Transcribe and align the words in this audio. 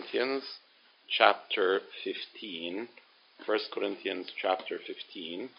Corinthians 0.00 0.44
chapter 1.10 1.80
15. 2.04 2.88
1 3.44 3.58
Corinthians 3.72 4.28
chapter 4.40 4.78
15. 4.86 5.50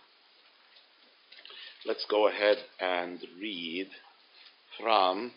Let's 1.85 2.05
go 2.09 2.27
ahead 2.27 2.57
and 2.79 3.19
read 3.39 3.87
from 4.79 5.31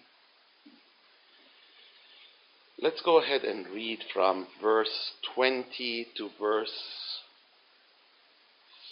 Let's 2.80 3.02
go 3.02 3.20
ahead 3.20 3.42
and 3.42 3.66
read 3.68 3.98
from 4.12 4.46
verse 4.62 5.12
20 5.34 6.06
to 6.16 6.30
verse 6.40 7.20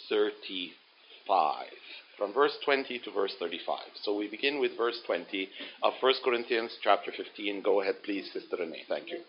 35 0.09 1.67
from 2.17 2.33
verse 2.33 2.57
20 2.63 2.99
to 2.99 3.11
verse 3.11 3.33
35. 3.39 3.79
So 4.01 4.15
we 4.15 4.27
begin 4.29 4.59
with 4.59 4.77
verse 4.77 4.99
20 5.05 5.49
of 5.81 5.93
1 5.99 6.13
Corinthians 6.23 6.77
chapter 6.81 7.11
15. 7.15 7.61
Go 7.61 7.81
ahead, 7.81 7.95
please, 8.03 8.29
Sister 8.31 8.57
Renee. 8.59 8.83
Thank 8.87 9.09
you. 9.09 9.19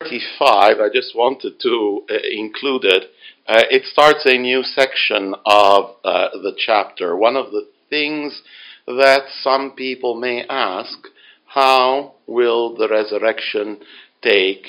35, 0.00 0.80
I 0.80 0.88
just 0.92 1.14
wanted 1.14 1.60
to 1.60 2.02
uh, 2.10 2.14
include 2.32 2.84
it. 2.84 3.04
Uh, 3.46 3.62
it 3.70 3.84
starts 3.84 4.24
a 4.24 4.38
new 4.38 4.62
section 4.62 5.34
of 5.44 5.96
uh, 6.04 6.30
the 6.32 6.54
chapter. 6.56 7.16
One 7.16 7.36
of 7.36 7.50
the 7.50 7.68
things 7.88 8.42
that 8.86 9.24
some 9.42 9.72
people 9.76 10.14
may 10.14 10.44
ask 10.48 10.98
how 11.46 12.14
will 12.26 12.76
the 12.76 12.88
resurrection 12.88 13.80
take 14.22 14.66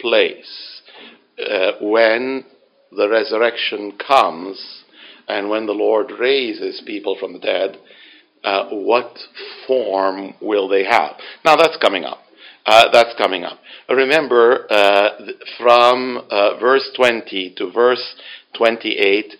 place? 0.00 0.82
Uh, 1.38 1.72
when 1.80 2.44
the 2.92 3.08
resurrection 3.08 3.92
comes, 4.06 4.84
and 5.28 5.48
when 5.48 5.66
the 5.66 5.72
Lord 5.72 6.10
raises 6.18 6.82
people 6.86 7.16
from 7.18 7.32
the 7.32 7.38
dead, 7.38 7.78
uh, 8.44 8.68
what 8.70 9.18
form 9.66 10.34
will 10.40 10.68
they 10.68 10.84
have? 10.84 11.16
Now 11.44 11.56
that's 11.56 11.76
coming 11.80 12.04
up. 12.04 12.18
Uh, 12.64 12.90
that's 12.92 13.14
coming 13.18 13.44
up. 13.44 13.58
Remember, 13.88 14.70
uh, 14.70 15.08
from 15.58 16.22
uh, 16.30 16.58
verse 16.60 16.88
20 16.96 17.54
to 17.56 17.72
verse 17.72 18.14
28, 18.56 19.34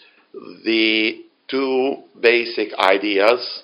the 0.65 1.23
two 1.49 1.97
basic 2.21 2.73
ideas. 2.75 3.63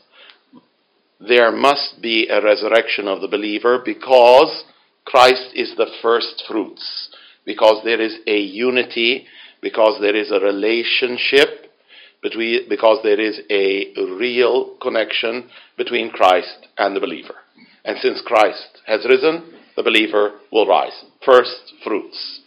There 1.21 1.51
must 1.51 2.01
be 2.01 2.29
a 2.29 2.43
resurrection 2.43 3.09
of 3.09 3.21
the 3.21 3.29
believer 3.29 3.81
because 3.85 4.65
Christ 5.05 5.51
is 5.55 5.75
the 5.77 5.91
first 6.03 6.45
fruits, 6.47 7.09
because 7.45 7.83
there 7.83 8.01
is 8.01 8.19
a 8.27 8.39
unity, 8.39 9.27
because 9.61 10.01
there 10.01 10.15
is 10.15 10.31
a 10.31 10.39
relationship 10.39 11.68
between, 12.23 12.69
because 12.69 12.99
there 13.03 13.21
is 13.21 13.41
a 13.51 13.95
real 14.19 14.77
connection 14.81 15.49
between 15.77 16.11
Christ 16.11 16.67
and 16.77 16.95
the 16.95 17.01
believer. 17.01 17.35
And 17.85 17.99
since 18.01 18.21
Christ 18.25 18.81
has 18.87 19.07
risen, 19.09 19.55
the 19.77 19.83
believer 19.83 20.41
will 20.53 20.67
rise. 20.67 21.05
First 21.25 21.75
fruits. 21.85 22.41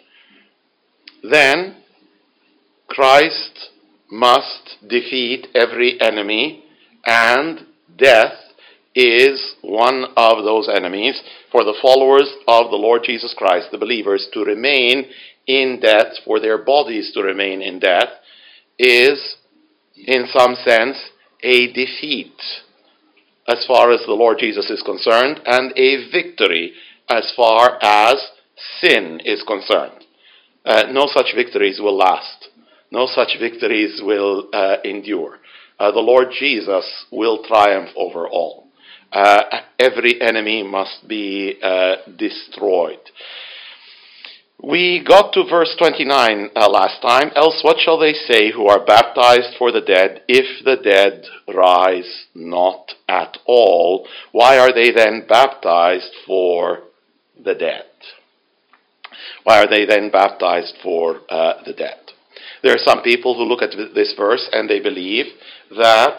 Then, 1.23 1.77
Christ 2.87 3.69
must 4.11 4.77
defeat 4.87 5.47
every 5.55 5.99
enemy, 6.01 6.63
and 7.05 7.65
death 7.97 8.33
is 8.93 9.55
one 9.61 10.05
of 10.17 10.43
those 10.43 10.67
enemies 10.67 11.21
for 11.51 11.63
the 11.63 11.77
followers 11.81 12.29
of 12.47 12.69
the 12.69 12.75
Lord 12.75 13.03
Jesus 13.05 13.33
Christ, 13.37 13.67
the 13.71 13.77
believers, 13.77 14.27
to 14.33 14.43
remain 14.43 15.05
in 15.47 15.79
death, 15.81 16.17
for 16.25 16.39
their 16.39 16.57
bodies 16.57 17.11
to 17.13 17.21
remain 17.21 17.61
in 17.61 17.79
death, 17.79 18.09
is 18.77 19.37
in 20.07 20.27
some 20.33 20.55
sense, 20.55 20.97
a 21.43 21.71
defeat 21.73 22.33
as 23.47 23.65
far 23.67 23.91
as 23.91 24.01
the 24.05 24.13
Lord 24.13 24.37
Jesus 24.39 24.69
is 24.69 24.81
concerned, 24.83 25.41
and 25.45 25.73
a 25.75 26.09
victory 26.11 26.73
as 27.09 27.31
far 27.35 27.77
as 27.81 28.15
sin 28.79 29.19
is 29.25 29.43
concerned. 29.45 30.05
Uh, 30.63 30.83
no 30.91 31.07
such 31.11 31.33
victories 31.35 31.79
will 31.81 31.97
last. 31.97 32.49
No 32.91 33.07
such 33.07 33.37
victories 33.39 34.01
will 34.03 34.49
uh, 34.53 34.77
endure. 34.83 35.39
Uh, 35.79 35.91
the 35.91 35.99
Lord 35.99 36.27
Jesus 36.37 37.05
will 37.11 37.43
triumph 37.43 37.89
over 37.95 38.27
all. 38.27 38.67
Uh, 39.11 39.41
every 39.79 40.21
enemy 40.21 40.63
must 40.63 41.07
be 41.07 41.57
uh, 41.61 41.95
destroyed. 42.17 42.99
We 44.63 45.03
got 45.03 45.33
to 45.33 45.43
verse 45.49 45.75
29 45.79 46.51
uh, 46.55 46.69
last 46.69 47.01
time. 47.01 47.31
Else, 47.35 47.61
what 47.63 47.77
shall 47.79 47.97
they 47.97 48.13
say 48.13 48.51
who 48.51 48.67
are 48.67 48.85
baptized 48.85 49.55
for 49.57 49.71
the 49.71 49.81
dead 49.81 50.21
if 50.27 50.63
the 50.63 50.75
dead 50.75 51.25
rise 51.47 52.25
not 52.35 52.91
at 53.09 53.39
all? 53.47 54.07
Why 54.31 54.59
are 54.59 54.71
they 54.71 54.91
then 54.91 55.25
baptized 55.27 56.13
for 56.27 56.83
the 57.43 57.55
dead? 57.55 57.85
Why 59.43 59.63
are 59.63 59.67
they 59.67 59.85
then 59.85 60.11
baptized 60.11 60.75
for 60.83 61.21
uh, 61.27 61.63
the 61.65 61.73
dead? 61.73 61.97
There 62.61 62.73
are 62.75 62.85
some 62.85 63.01
people 63.01 63.35
who 63.35 63.43
look 63.43 63.63
at 63.63 63.75
this 63.95 64.13
verse 64.15 64.47
and 64.51 64.69
they 64.69 64.79
believe 64.79 65.25
that 65.75 66.17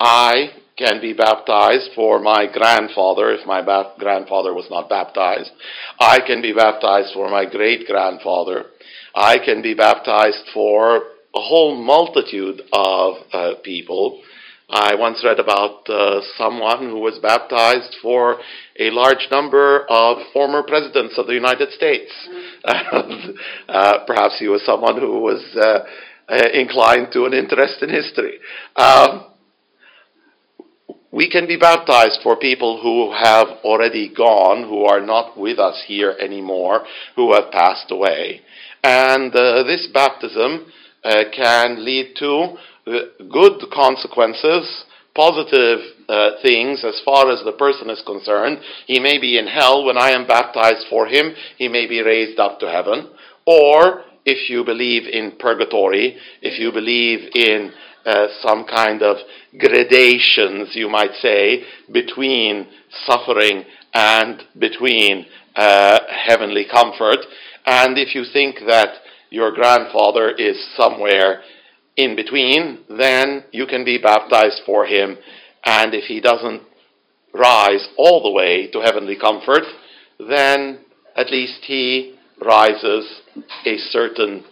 I 0.00 0.52
can 0.76 1.00
be 1.00 1.12
baptized 1.12 1.90
for 1.94 2.20
my 2.20 2.46
grandfather 2.52 3.32
if 3.32 3.46
my 3.46 3.62
ba- 3.62 3.92
grandfather 3.98 4.52
was 4.52 4.66
not 4.70 4.88
baptized. 4.88 5.50
I 5.98 6.20
can 6.20 6.42
be 6.42 6.52
baptized 6.52 7.14
for 7.14 7.30
my 7.30 7.46
great 7.46 7.86
grandfather. 7.86 8.66
I 9.14 9.38
can 9.38 9.62
be 9.62 9.74
baptized 9.74 10.44
for 10.52 10.96
a 11.34 11.40
whole 11.40 11.74
multitude 11.74 12.62
of 12.72 13.14
uh, 13.32 13.54
people. 13.62 14.22
I 14.68 14.96
once 14.96 15.22
read 15.24 15.38
about 15.38 15.88
uh, 15.88 16.20
someone 16.36 16.90
who 16.90 16.98
was 16.98 17.18
baptized 17.20 17.96
for 18.02 18.38
a 18.78 18.90
large 18.90 19.28
number 19.30 19.86
of 19.88 20.18
former 20.32 20.62
presidents 20.64 21.16
of 21.18 21.26
the 21.26 21.34
United 21.34 21.70
States. 21.70 22.10
uh, 22.64 24.04
perhaps 24.06 24.38
he 24.38 24.48
was 24.48 24.64
someone 24.66 24.98
who 24.98 25.20
was 25.20 25.42
uh, 25.56 25.86
uh, 26.28 26.48
inclined 26.52 27.12
to 27.12 27.24
an 27.24 27.32
interest 27.32 27.80
in 27.82 27.88
history. 27.88 28.38
Um, 28.74 29.26
we 31.16 31.30
can 31.30 31.46
be 31.46 31.56
baptized 31.56 32.20
for 32.22 32.36
people 32.36 32.78
who 32.82 33.10
have 33.10 33.48
already 33.64 34.12
gone, 34.14 34.68
who 34.68 34.84
are 34.84 35.00
not 35.00 35.34
with 35.38 35.58
us 35.58 35.82
here 35.86 36.14
anymore, 36.20 36.84
who 37.16 37.32
have 37.32 37.50
passed 37.50 37.90
away. 37.90 38.42
And 38.84 39.34
uh, 39.34 39.62
this 39.62 39.88
baptism 39.94 40.66
uh, 41.02 41.24
can 41.34 41.82
lead 41.82 42.16
to 42.18 42.56
uh, 42.86 42.92
good 43.32 43.62
consequences, 43.72 44.84
positive 45.14 45.78
uh, 46.06 46.32
things 46.42 46.84
as 46.84 47.00
far 47.02 47.32
as 47.32 47.42
the 47.46 47.56
person 47.58 47.88
is 47.88 48.02
concerned. 48.04 48.58
He 48.86 49.00
may 49.00 49.18
be 49.18 49.38
in 49.38 49.46
hell 49.46 49.86
when 49.86 49.96
I 49.96 50.10
am 50.10 50.26
baptized 50.26 50.84
for 50.90 51.06
him, 51.06 51.34
he 51.56 51.68
may 51.68 51.86
be 51.86 52.02
raised 52.02 52.38
up 52.38 52.60
to 52.60 52.70
heaven. 52.70 53.08
Or 53.46 54.04
if 54.26 54.50
you 54.50 54.64
believe 54.64 55.04
in 55.06 55.38
purgatory, 55.38 56.16
if 56.42 56.58
you 56.58 56.72
believe 56.72 57.30
in 57.34 57.72
uh, 58.04 58.26
some 58.42 58.64
kind 58.66 59.02
of 59.02 59.16
gradations, 59.56 60.70
you 60.74 60.88
might 60.88 61.14
say, 61.22 61.62
between 61.92 62.66
suffering 63.06 63.64
and 63.94 64.42
between 64.58 65.26
uh, 65.54 66.00
heavenly 66.26 66.66
comfort. 66.70 67.18
And 67.64 67.96
if 67.96 68.14
you 68.14 68.24
think 68.32 68.56
that 68.66 68.88
your 69.30 69.52
grandfather 69.52 70.30
is 70.30 70.56
somewhere 70.76 71.42
in 71.96 72.16
between, 72.16 72.80
then 72.88 73.44
you 73.52 73.66
can 73.66 73.84
be 73.84 73.98
baptized 73.98 74.62
for 74.66 74.86
him. 74.86 75.16
And 75.64 75.94
if 75.94 76.04
he 76.04 76.20
doesn't 76.20 76.62
rise 77.32 77.86
all 77.96 78.22
the 78.22 78.30
way 78.30 78.68
to 78.72 78.80
heavenly 78.80 79.16
comfort, 79.16 79.62
then 80.18 80.80
at 81.16 81.30
least 81.30 81.60
he 81.62 82.15
rises 82.44 83.20
a 83.64 83.76
certain 83.90 84.44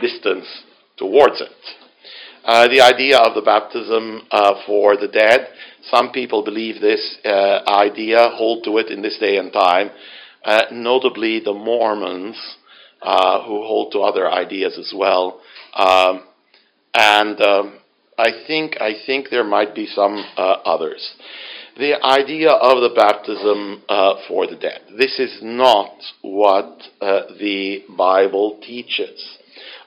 distance 0.00 0.46
towards 0.96 1.40
it. 1.40 1.50
Uh, 2.44 2.66
the 2.68 2.80
idea 2.80 3.18
of 3.18 3.34
the 3.34 3.42
baptism 3.42 4.22
uh, 4.30 4.54
for 4.66 4.96
the 4.96 5.06
dead, 5.06 5.48
some 5.90 6.10
people 6.10 6.42
believe 6.44 6.80
this 6.80 7.18
uh, 7.24 7.60
idea, 7.68 8.30
hold 8.34 8.64
to 8.64 8.78
it 8.78 8.88
in 8.88 9.00
this 9.00 9.16
day 9.18 9.36
and 9.36 9.52
time, 9.52 9.90
uh, 10.44 10.62
notably 10.72 11.40
the 11.40 11.52
Mormons, 11.52 12.36
uh, 13.00 13.42
who 13.44 13.62
hold 13.62 13.92
to 13.92 14.00
other 14.00 14.28
ideas 14.28 14.76
as 14.76 14.92
well. 14.96 15.40
Um, 15.74 16.24
and 16.94 17.40
um, 17.40 17.78
I 18.18 18.30
think 18.46 18.76
I 18.80 18.94
think 19.06 19.28
there 19.30 19.44
might 19.44 19.74
be 19.74 19.86
some 19.86 20.24
others. 20.36 21.14
The 21.78 22.04
idea 22.04 22.50
of 22.50 22.82
the 22.82 22.94
baptism 22.94 23.82
for 24.28 24.46
the 24.46 24.56
dead. 24.56 24.82
This 24.98 25.18
is 25.18 25.38
not 25.42 25.94
what 26.20 26.82
the 27.00 27.82
Bible 27.96 28.60
teaches. 28.62 29.38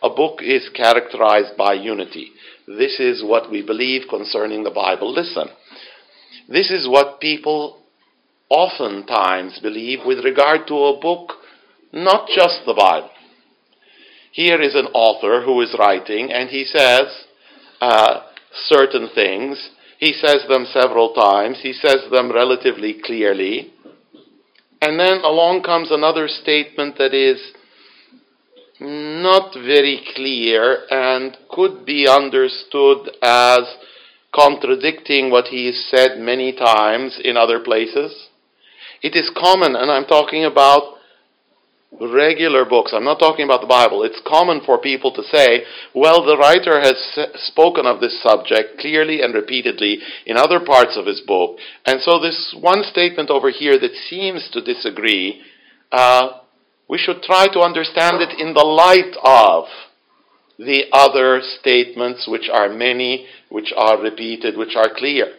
A 0.01 0.09
book 0.09 0.39
is 0.41 0.69
characterized 0.73 1.55
by 1.57 1.73
unity. 1.73 2.31
This 2.67 2.99
is 2.99 3.23
what 3.23 3.51
we 3.51 3.61
believe 3.61 4.09
concerning 4.09 4.63
the 4.63 4.71
Bible. 4.71 5.13
Listen, 5.13 5.47
this 6.49 6.71
is 6.71 6.87
what 6.87 7.19
people 7.19 7.81
oftentimes 8.49 9.59
believe 9.61 9.99
with 10.05 10.23
regard 10.23 10.67
to 10.67 10.75
a 10.75 10.99
book, 10.99 11.33
not 11.93 12.27
just 12.27 12.61
the 12.65 12.73
Bible. 12.73 13.09
Here 14.31 14.59
is 14.61 14.75
an 14.75 14.87
author 14.87 15.43
who 15.43 15.61
is 15.61 15.75
writing, 15.77 16.31
and 16.31 16.49
he 16.49 16.65
says 16.65 17.25
uh, 17.79 18.21
certain 18.65 19.09
things. 19.13 19.69
He 20.05 20.13
says 20.13 20.45
them 20.47 20.67
several 20.71 21.13
times, 21.15 21.61
he 21.63 21.73
says 21.73 22.05
them 22.11 22.31
relatively 22.31 23.01
clearly. 23.03 23.73
And 24.79 24.99
then 24.99 25.21
along 25.23 25.63
comes 25.63 25.89
another 25.89 26.27
statement 26.27 26.99
that 26.99 27.11
is 27.11 27.41
not 28.79 29.55
very 29.55 30.05
clear 30.13 30.85
and 30.91 31.35
could 31.49 31.87
be 31.87 32.07
understood 32.07 33.17
as 33.23 33.61
contradicting 34.31 35.31
what 35.31 35.47
he 35.47 35.65
has 35.65 35.87
said 35.89 36.19
many 36.19 36.53
times 36.53 37.19
in 37.23 37.35
other 37.35 37.59
places. 37.59 38.29
It 39.01 39.15
is 39.15 39.31
common, 39.35 39.75
and 39.75 39.89
I'm 39.89 40.05
talking 40.05 40.45
about 40.45 40.94
regular 42.01 42.65
books, 42.65 42.91
I'm 42.93 43.05
not 43.05 43.19
talking 43.19 43.45
about 43.45 43.61
the 43.61 43.67
Bible, 43.67 44.03
it's 44.03 44.21
common 44.27 44.61
for 44.65 44.79
people 44.79 45.13
to 45.13 45.23
say, 45.23 45.63
well, 45.93 46.25
the 46.25 46.37
writer 46.37 46.79
has 46.81 46.95
spoken 47.47 47.85
of 47.85 48.01
this 48.01 48.21
subject 48.21 48.79
clearly 48.79 49.21
and 49.21 49.33
repeatedly 49.33 49.99
in 50.25 50.37
other 50.37 50.59
parts 50.59 50.97
of 50.97 51.05
his 51.05 51.21
book, 51.21 51.57
and 51.85 52.01
so 52.01 52.19
this 52.19 52.55
one 52.59 52.83
statement 52.83 53.29
over 53.29 53.49
here 53.49 53.79
that 53.79 53.95
seems 54.09 54.49
to 54.51 54.61
disagree, 54.61 55.41
uh, 55.91 56.39
we 56.89 56.97
should 56.97 57.21
try 57.21 57.47
to 57.47 57.61
understand 57.61 58.21
it 58.21 58.39
in 58.39 58.53
the 58.53 58.65
light 58.65 59.15
of 59.23 59.65
the 60.57 60.83
other 60.91 61.41
statements, 61.59 62.27
which 62.27 62.49
are 62.51 62.69
many, 62.69 63.25
which 63.49 63.73
are 63.75 64.01
repeated, 64.01 64.57
which 64.57 64.75
are 64.75 64.93
clear. 64.95 65.33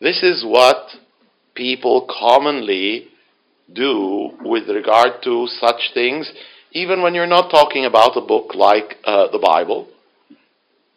This 0.00 0.22
is 0.22 0.44
what 0.44 0.88
people 1.54 2.08
commonly 2.20 3.08
do 3.72 4.30
with 4.42 4.68
regard 4.68 5.22
to 5.24 5.46
such 5.60 5.90
things, 5.94 6.30
even 6.72 7.02
when 7.02 7.14
you're 7.14 7.26
not 7.26 7.50
talking 7.50 7.84
about 7.84 8.16
a 8.16 8.20
book 8.20 8.54
like 8.54 8.96
uh, 9.04 9.28
the 9.32 9.38
Bible. 9.38 9.88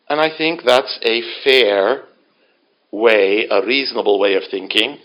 And 0.08 0.20
I 0.20 0.36
think 0.36 0.62
that's 0.66 1.00
a 1.04 1.22
fair 1.44 2.04
way, 2.92 3.48
a 3.50 3.66
reasonable 3.66 4.20
way 4.20 4.36
of 4.36 4.44
thinking. 4.50 4.98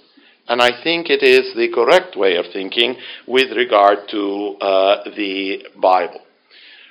And 0.48 0.60
I 0.60 0.82
think 0.82 1.08
it 1.08 1.22
is 1.22 1.54
the 1.54 1.68
correct 1.72 2.16
way 2.16 2.36
of 2.36 2.46
thinking 2.52 2.96
with 3.26 3.56
regard 3.56 4.08
to 4.10 4.56
uh, 4.60 5.04
the 5.16 5.64
Bible. 5.80 6.20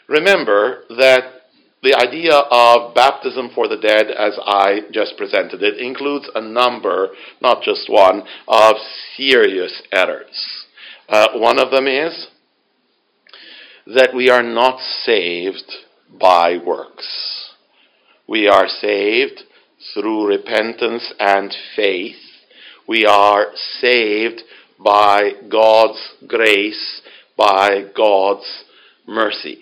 Remember 0.07 0.83
that 0.89 1.43
the 1.83 1.95
idea 1.95 2.33
of 2.33 2.95
baptism 2.95 3.49
for 3.53 3.67
the 3.67 3.77
dead, 3.77 4.07
as 4.07 4.39
I 4.45 4.81
just 4.91 5.17
presented 5.17 5.61
it, 5.61 5.77
includes 5.79 6.29
a 6.33 6.41
number, 6.41 7.09
not 7.41 7.61
just 7.61 7.89
one, 7.89 8.23
of 8.47 8.75
serious 9.17 9.81
errors. 9.91 10.52
Uh, 11.13 11.27
one 11.35 11.59
of 11.59 11.71
them 11.71 11.87
is 11.87 12.27
that 13.85 14.15
we 14.15 14.29
are 14.29 14.43
not 14.43 14.79
saved 15.03 15.71
by 16.19 16.57
works. 16.57 17.51
We 18.27 18.47
are 18.47 18.67
saved 18.67 19.41
through 19.93 20.27
repentance 20.27 21.13
and 21.19 21.53
faith 21.75 22.15
we 22.87 23.05
are 23.05 23.47
saved 23.79 24.41
by 24.83 25.31
God's 25.49 26.15
grace, 26.27 27.01
by 27.37 27.85
God's 27.95 28.65
mercy. 29.07 29.59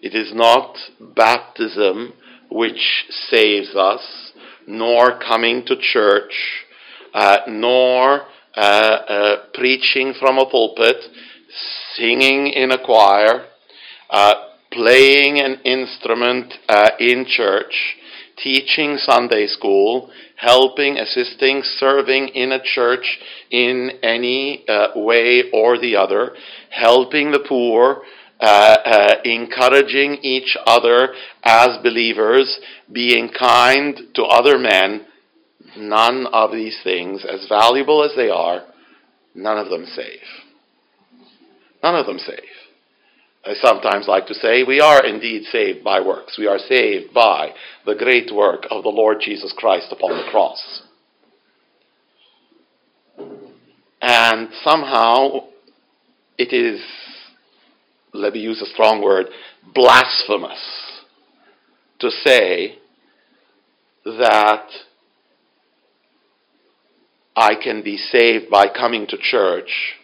It 0.00 0.14
is 0.14 0.32
not 0.34 0.76
baptism 1.00 2.12
which 2.50 3.04
saves 3.08 3.74
us, 3.74 4.32
nor 4.66 5.18
coming 5.18 5.64
to 5.66 5.76
church, 5.76 6.32
uh, 7.14 7.38
nor 7.48 8.22
uh, 8.56 8.60
uh, 8.60 9.36
preaching 9.54 10.14
from 10.18 10.38
a 10.38 10.46
pulpit, 10.46 10.96
singing 11.94 12.48
in 12.48 12.70
a 12.70 12.84
choir, 12.84 13.46
uh, 14.10 14.34
playing 14.70 15.38
an 15.40 15.60
instrument 15.64 16.52
uh, 16.68 16.90
in 16.98 17.26
church, 17.26 17.96
teaching 18.42 18.96
Sunday 18.98 19.46
school, 19.46 20.10
helping, 20.36 20.98
assisting, 20.98 21.62
serving 21.62 22.28
in 22.28 22.52
a 22.52 22.62
church 22.62 23.18
in 23.50 23.90
any 24.02 24.64
uh, 24.68 24.88
way 24.96 25.44
or 25.52 25.78
the 25.78 25.96
other, 25.96 26.34
helping 26.70 27.30
the 27.30 27.44
poor, 27.48 28.02
uh, 28.40 28.76
uh, 28.84 29.14
encouraging 29.24 30.18
each 30.22 30.56
other 30.66 31.14
as 31.44 31.78
believers, 31.82 32.58
being 32.92 33.30
kind 33.38 34.00
to 34.14 34.24
other 34.24 34.58
men, 34.58 35.06
none 35.76 36.26
of 36.32 36.52
these 36.52 36.78
things, 36.82 37.24
as 37.24 37.46
valuable 37.48 38.04
as 38.04 38.12
they 38.16 38.28
are, 38.28 38.64
none 39.34 39.58
of 39.58 39.68
them 39.68 39.86
save. 39.86 40.20
None 41.82 41.96
of 41.96 42.06
them 42.06 42.18
save. 42.18 42.38
I 43.44 43.54
sometimes 43.54 44.06
like 44.06 44.26
to 44.28 44.34
say, 44.34 44.62
we 44.62 44.80
are 44.80 45.04
indeed 45.04 45.44
saved 45.50 45.82
by 45.82 46.00
works. 46.00 46.36
We 46.38 46.46
are 46.46 46.58
saved 46.58 47.12
by 47.12 47.50
the 47.84 47.96
great 47.96 48.32
work 48.32 48.66
of 48.70 48.84
the 48.84 48.88
Lord 48.88 49.18
Jesus 49.20 49.52
Christ 49.56 49.88
upon 49.90 50.10
the 50.10 50.30
cross. 50.30 50.82
And 54.00 54.48
somehow 54.62 55.48
it 56.38 56.52
is, 56.52 56.80
let 58.12 58.32
me 58.32 58.40
use 58.40 58.62
a 58.62 58.72
strong 58.72 59.02
word, 59.02 59.26
blasphemous 59.74 61.02
to 61.98 62.10
say 62.10 62.78
that 64.04 64.66
I 67.36 67.54
can 67.54 67.82
be 67.82 67.96
saved 67.96 68.50
by 68.50 68.66
coming 68.68 69.06
to 69.08 69.16
church 69.18 69.94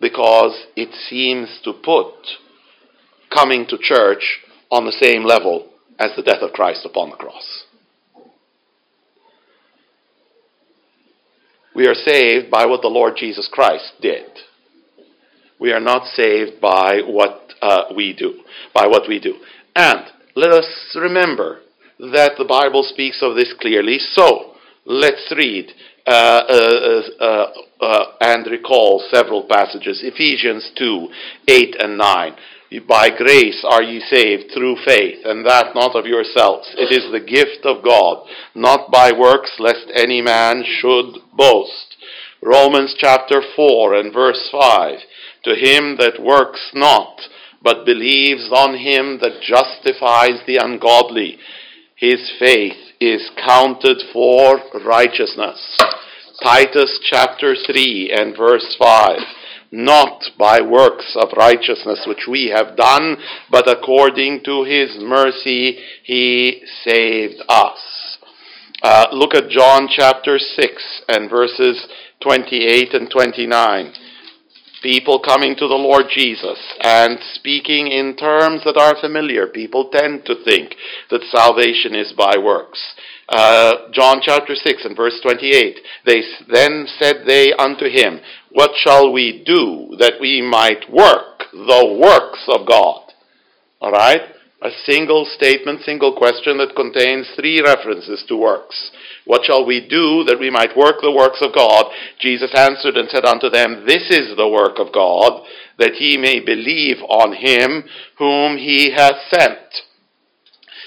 because 0.00 0.66
it 0.76 0.92
seems 1.08 1.60
to 1.64 1.72
put 1.72 2.14
coming 3.32 3.66
to 3.68 3.78
church 3.78 4.40
on 4.70 4.84
the 4.84 4.92
same 4.92 5.24
level 5.24 5.70
as 5.98 6.10
the 6.16 6.22
death 6.22 6.42
of 6.42 6.52
Christ 6.52 6.84
upon 6.84 7.10
the 7.10 7.16
cross. 7.16 7.64
We 11.74 11.86
are 11.86 11.94
saved 11.94 12.50
by 12.50 12.66
what 12.66 12.82
the 12.82 12.88
Lord 12.88 13.14
Jesus 13.16 13.48
Christ 13.50 13.92
did. 14.00 14.26
We 15.58 15.72
are 15.72 15.80
not 15.80 16.06
saved 16.08 16.60
by 16.60 17.00
what 17.06 17.54
uh, 17.62 17.84
we 17.94 18.12
do, 18.12 18.42
by 18.74 18.86
what 18.88 19.08
we 19.08 19.20
do. 19.20 19.36
And 19.74 20.00
let 20.34 20.50
us 20.50 20.96
remember 21.00 21.60
that 21.98 22.32
the 22.36 22.44
Bible 22.44 22.82
speaks 22.82 23.22
of 23.22 23.36
this 23.36 23.54
clearly. 23.58 23.98
So 23.98 24.54
let's 24.84 25.32
read 25.36 25.70
Uh, 26.04 26.10
uh, 27.20 27.46
uh, 27.80 28.04
and 28.20 28.46
recall 28.50 29.02
several 29.12 29.44
passages. 29.48 30.00
Ephesians 30.02 30.72
2 30.76 31.08
8 31.46 31.76
and 31.78 31.96
9. 31.96 32.34
By 32.88 33.10
grace 33.10 33.64
are 33.68 33.82
ye 33.82 34.00
saved 34.00 34.50
through 34.52 34.76
faith, 34.84 35.20
and 35.24 35.46
that 35.46 35.74
not 35.74 35.94
of 35.94 36.06
yourselves. 36.06 36.74
It 36.76 36.90
is 36.90 37.12
the 37.12 37.20
gift 37.20 37.64
of 37.64 37.84
God, 37.84 38.26
not 38.54 38.90
by 38.90 39.12
works, 39.12 39.52
lest 39.58 39.86
any 39.94 40.22
man 40.22 40.64
should 40.64 41.18
boast. 41.36 41.96
Romans 42.42 42.94
chapter 42.98 43.42
4 43.54 43.94
and 43.94 44.12
verse 44.12 44.48
5. 44.50 44.98
To 45.44 45.54
him 45.54 45.96
that 45.98 46.22
works 46.22 46.70
not, 46.74 47.20
but 47.62 47.84
believes 47.84 48.50
on 48.52 48.76
him 48.76 49.18
that 49.20 49.42
justifies 49.42 50.40
the 50.46 50.56
ungodly, 50.56 51.38
his 51.94 52.32
faith 52.38 52.94
is 53.00 53.30
counted 53.36 53.98
for 54.12 54.60
righteousness. 54.84 55.78
Titus 56.42 56.98
chapter 57.08 57.54
3 57.54 58.12
and 58.14 58.36
verse 58.36 58.76
5 58.78 59.18
not 59.72 60.22
by 60.38 60.60
works 60.60 61.16
of 61.18 61.32
righteousness 61.36 62.04
which 62.06 62.26
we 62.28 62.52
have 62.54 62.76
done, 62.76 63.16
but 63.50 63.66
according 63.66 64.44
to 64.44 64.64
his 64.64 64.98
mercy 65.00 65.78
he 66.04 66.62
saved 66.84 67.42
us. 67.48 68.18
Uh, 68.82 69.06
look 69.12 69.34
at 69.34 69.48
John 69.48 69.88
chapter 69.88 70.38
6 70.38 71.02
and 71.08 71.30
verses 71.30 71.86
28 72.20 72.94
and 72.94 73.10
29. 73.10 73.92
People 74.82 75.20
coming 75.20 75.54
to 75.54 75.68
the 75.68 75.74
Lord 75.74 76.06
Jesus 76.12 76.58
and 76.80 77.18
speaking 77.34 77.86
in 77.86 78.16
terms 78.16 78.62
that 78.64 78.76
are 78.76 79.00
familiar. 79.00 79.46
People 79.46 79.90
tend 79.90 80.26
to 80.26 80.34
think 80.44 80.74
that 81.10 81.22
salvation 81.30 81.94
is 81.94 82.12
by 82.12 82.36
works. 82.36 82.80
Uh, 83.28 83.90
John 83.92 84.20
chapter 84.20 84.54
6 84.54 84.84
and 84.84 84.96
verse 84.96 85.18
28. 85.22 85.78
They 86.06 86.22
then 86.52 86.86
said 86.98 87.24
they 87.26 87.52
unto 87.52 87.86
him, 87.86 88.20
What 88.50 88.72
shall 88.76 89.12
we 89.12 89.42
do 89.44 89.96
that 89.98 90.14
we 90.20 90.42
might 90.42 90.90
work 90.90 91.44
the 91.52 91.98
works 92.00 92.44
of 92.48 92.66
God? 92.66 93.12
All 93.80 93.92
right? 93.92 94.22
A 94.62 94.70
single 94.86 95.24
statement, 95.24 95.80
single 95.82 96.14
question 96.16 96.58
that 96.58 96.76
contains 96.76 97.28
three 97.34 97.60
references 97.60 98.24
to 98.28 98.36
works. 98.36 98.92
What 99.24 99.44
shall 99.44 99.66
we 99.66 99.80
do 99.80 100.24
that 100.24 100.38
we 100.38 100.50
might 100.50 100.76
work 100.76 100.96
the 101.00 101.10
works 101.10 101.42
of 101.42 101.54
God? 101.54 101.86
Jesus 102.20 102.52
answered 102.54 102.96
and 102.96 103.08
said 103.08 103.24
unto 103.24 103.50
them, 103.50 103.84
This 103.86 104.10
is 104.10 104.36
the 104.36 104.48
work 104.48 104.78
of 104.78 104.92
God, 104.92 105.42
that 105.78 105.98
ye 105.98 106.16
may 106.16 106.38
believe 106.38 106.98
on 107.08 107.34
him 107.34 107.84
whom 108.18 108.56
he 108.56 108.92
hath 108.94 109.16
sent. 109.30 109.82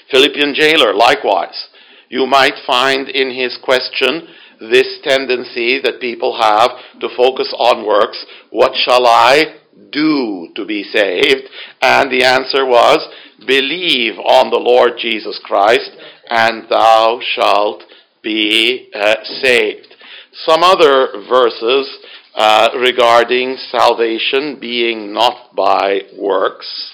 Philippian 0.10 0.54
jailer, 0.54 0.94
likewise 0.94 1.68
you 2.10 2.26
might 2.26 2.56
find 2.66 3.10
in 3.10 3.34
his 3.34 3.58
question 3.64 4.28
this 4.60 5.00
tendency 5.04 5.82
that 5.84 6.00
people 6.00 6.40
have 6.40 6.72
to 7.02 7.10
focus 7.16 7.54
on 7.58 7.86
works. 7.86 8.26
What 8.52 8.74
shall 8.76 9.06
I 9.06 9.56
do 9.92 10.50
to 10.56 10.66
be 10.66 10.84
saved? 10.84 11.50
And 11.82 12.12
the 12.12 12.24
answer 12.24 12.66
was, 12.66 13.00
believe 13.46 14.18
on 14.20 14.50
the 14.50 14.60
Lord 14.60 14.94
Jesus 14.98 15.40
Christ 15.44 15.92
and 16.30 16.70
thou 16.70 17.20
shalt 17.36 17.84
be 18.22 18.90
uh, 18.94 19.16
saved. 19.42 19.96
Some 20.32 20.64
other 20.64 21.10
verses 21.30 21.98
uh, 22.36 22.70
regarding 22.80 23.58
salvation 23.72 24.58
being 24.60 25.14
not 25.14 25.56
by 25.56 26.02
works. 26.18 26.94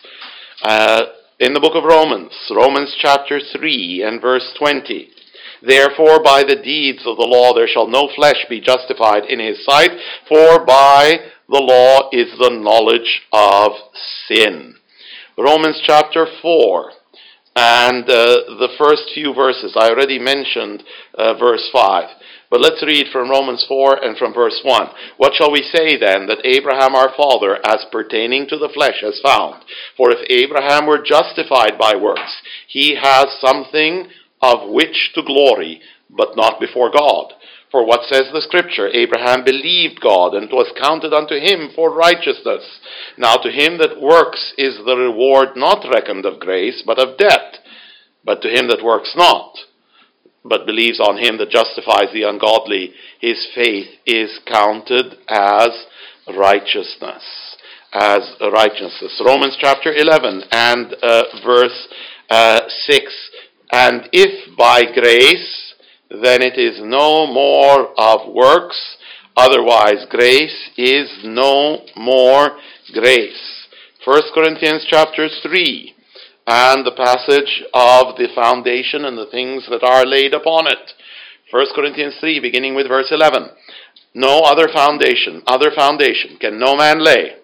Uh, 0.61 1.05
in 1.41 1.55
the 1.55 1.59
book 1.59 1.73
of 1.73 1.83
Romans, 1.83 2.31
Romans 2.55 2.95
chapter 3.01 3.39
3 3.39 4.03
and 4.05 4.21
verse 4.21 4.53
20. 4.59 5.09
Therefore, 5.63 6.21
by 6.21 6.43
the 6.43 6.61
deeds 6.61 6.99
of 6.99 7.17
the 7.17 7.25
law 7.25 7.51
there 7.55 7.67
shall 7.67 7.87
no 7.87 8.09
flesh 8.15 8.45
be 8.47 8.61
justified 8.61 9.25
in 9.25 9.39
his 9.39 9.65
sight, 9.65 9.89
for 10.29 10.63
by 10.63 11.17
the 11.49 11.57
law 11.57 12.09
is 12.11 12.29
the 12.37 12.51
knowledge 12.51 13.23
of 13.33 13.71
sin. 14.27 14.75
Romans 15.35 15.81
chapter 15.83 16.27
4 16.43 16.91
and 17.55 18.03
uh, 18.03 18.61
the 18.61 18.69
first 18.77 19.09
few 19.15 19.33
verses. 19.33 19.75
I 19.75 19.89
already 19.89 20.19
mentioned 20.19 20.83
uh, 21.15 21.33
verse 21.39 21.67
5. 21.73 22.09
But 22.51 22.59
let's 22.59 22.83
read 22.85 23.07
from 23.13 23.29
Romans 23.29 23.63
4 23.65 24.03
and 24.03 24.17
from 24.17 24.33
verse 24.33 24.59
1. 24.61 24.89
What 25.15 25.33
shall 25.33 25.53
we 25.53 25.63
say 25.63 25.97
then 25.97 26.27
that 26.27 26.45
Abraham 26.45 26.93
our 26.93 27.13
father, 27.15 27.57
as 27.65 27.85
pertaining 27.89 28.45
to 28.49 28.57
the 28.57 28.69
flesh, 28.73 28.99
has 29.01 29.21
found? 29.23 29.63
For 29.95 30.11
if 30.11 30.19
Abraham 30.29 30.85
were 30.85 31.01
justified 31.01 31.79
by 31.79 31.95
works, 31.95 32.41
he 32.67 32.97
has 33.01 33.27
something 33.39 34.09
of 34.41 34.69
which 34.69 35.11
to 35.15 35.23
glory, 35.23 35.79
but 36.09 36.35
not 36.35 36.59
before 36.59 36.91
God. 36.91 37.31
For 37.71 37.85
what 37.85 38.03
says 38.09 38.27
the 38.33 38.41
scripture? 38.41 38.89
Abraham 38.89 39.45
believed 39.45 40.01
God, 40.01 40.33
and 40.33 40.51
was 40.51 40.75
counted 40.77 41.13
unto 41.13 41.35
him 41.35 41.69
for 41.73 41.89
righteousness. 41.95 42.81
Now 43.17 43.35
to 43.37 43.49
him 43.49 43.77
that 43.77 44.01
works 44.01 44.53
is 44.57 44.75
the 44.75 44.97
reward 44.97 45.55
not 45.55 45.87
reckoned 45.89 46.25
of 46.25 46.41
grace, 46.41 46.83
but 46.85 46.99
of 46.99 47.17
debt. 47.17 47.59
But 48.25 48.41
to 48.41 48.49
him 48.49 48.67
that 48.67 48.83
works 48.83 49.13
not, 49.15 49.55
but 50.43 50.65
believes 50.65 50.99
on 50.99 51.17
him 51.17 51.37
that 51.37 51.49
justifies 51.49 52.11
the 52.13 52.23
ungodly, 52.23 52.93
his 53.19 53.47
faith 53.53 53.87
is 54.05 54.39
counted 54.47 55.17
as 55.29 55.69
righteousness. 56.35 57.23
As 57.93 58.21
righteousness. 58.41 59.21
Romans 59.25 59.57
chapter 59.59 59.93
11 59.93 60.43
and 60.51 60.95
uh, 61.03 61.23
verse 61.43 61.87
uh, 62.29 62.61
6 62.67 63.29
and 63.71 64.09
if 64.11 64.55
by 64.57 64.83
grace, 64.83 65.73
then 66.09 66.41
it 66.41 66.59
is 66.59 66.81
no 66.83 67.25
more 67.25 67.93
of 67.97 68.33
works, 68.33 68.97
otherwise 69.37 70.05
grace 70.09 70.69
is 70.77 71.09
no 71.23 71.79
more 71.95 72.57
grace. 72.93 73.65
1 74.03 74.21
Corinthians 74.33 74.85
chapter 74.89 75.29
3 75.41 75.95
and 76.47 76.85
the 76.85 76.91
passage 76.91 77.63
of 77.73 78.17
the 78.17 78.27
foundation 78.33 79.05
and 79.05 79.17
the 79.17 79.29
things 79.29 79.67
that 79.69 79.83
are 79.83 80.05
laid 80.05 80.33
upon 80.33 80.67
it. 80.67 80.93
1 81.51 81.65
Corinthians 81.75 82.15
3 82.19 82.39
beginning 82.39 82.75
with 82.75 82.87
verse 82.87 83.11
11. 83.11 83.49
No 84.13 84.41
other 84.41 84.67
foundation, 84.73 85.41
other 85.47 85.71
foundation 85.75 86.37
can 86.39 86.59
no 86.59 86.75
man 86.75 87.03
lay 87.03 87.35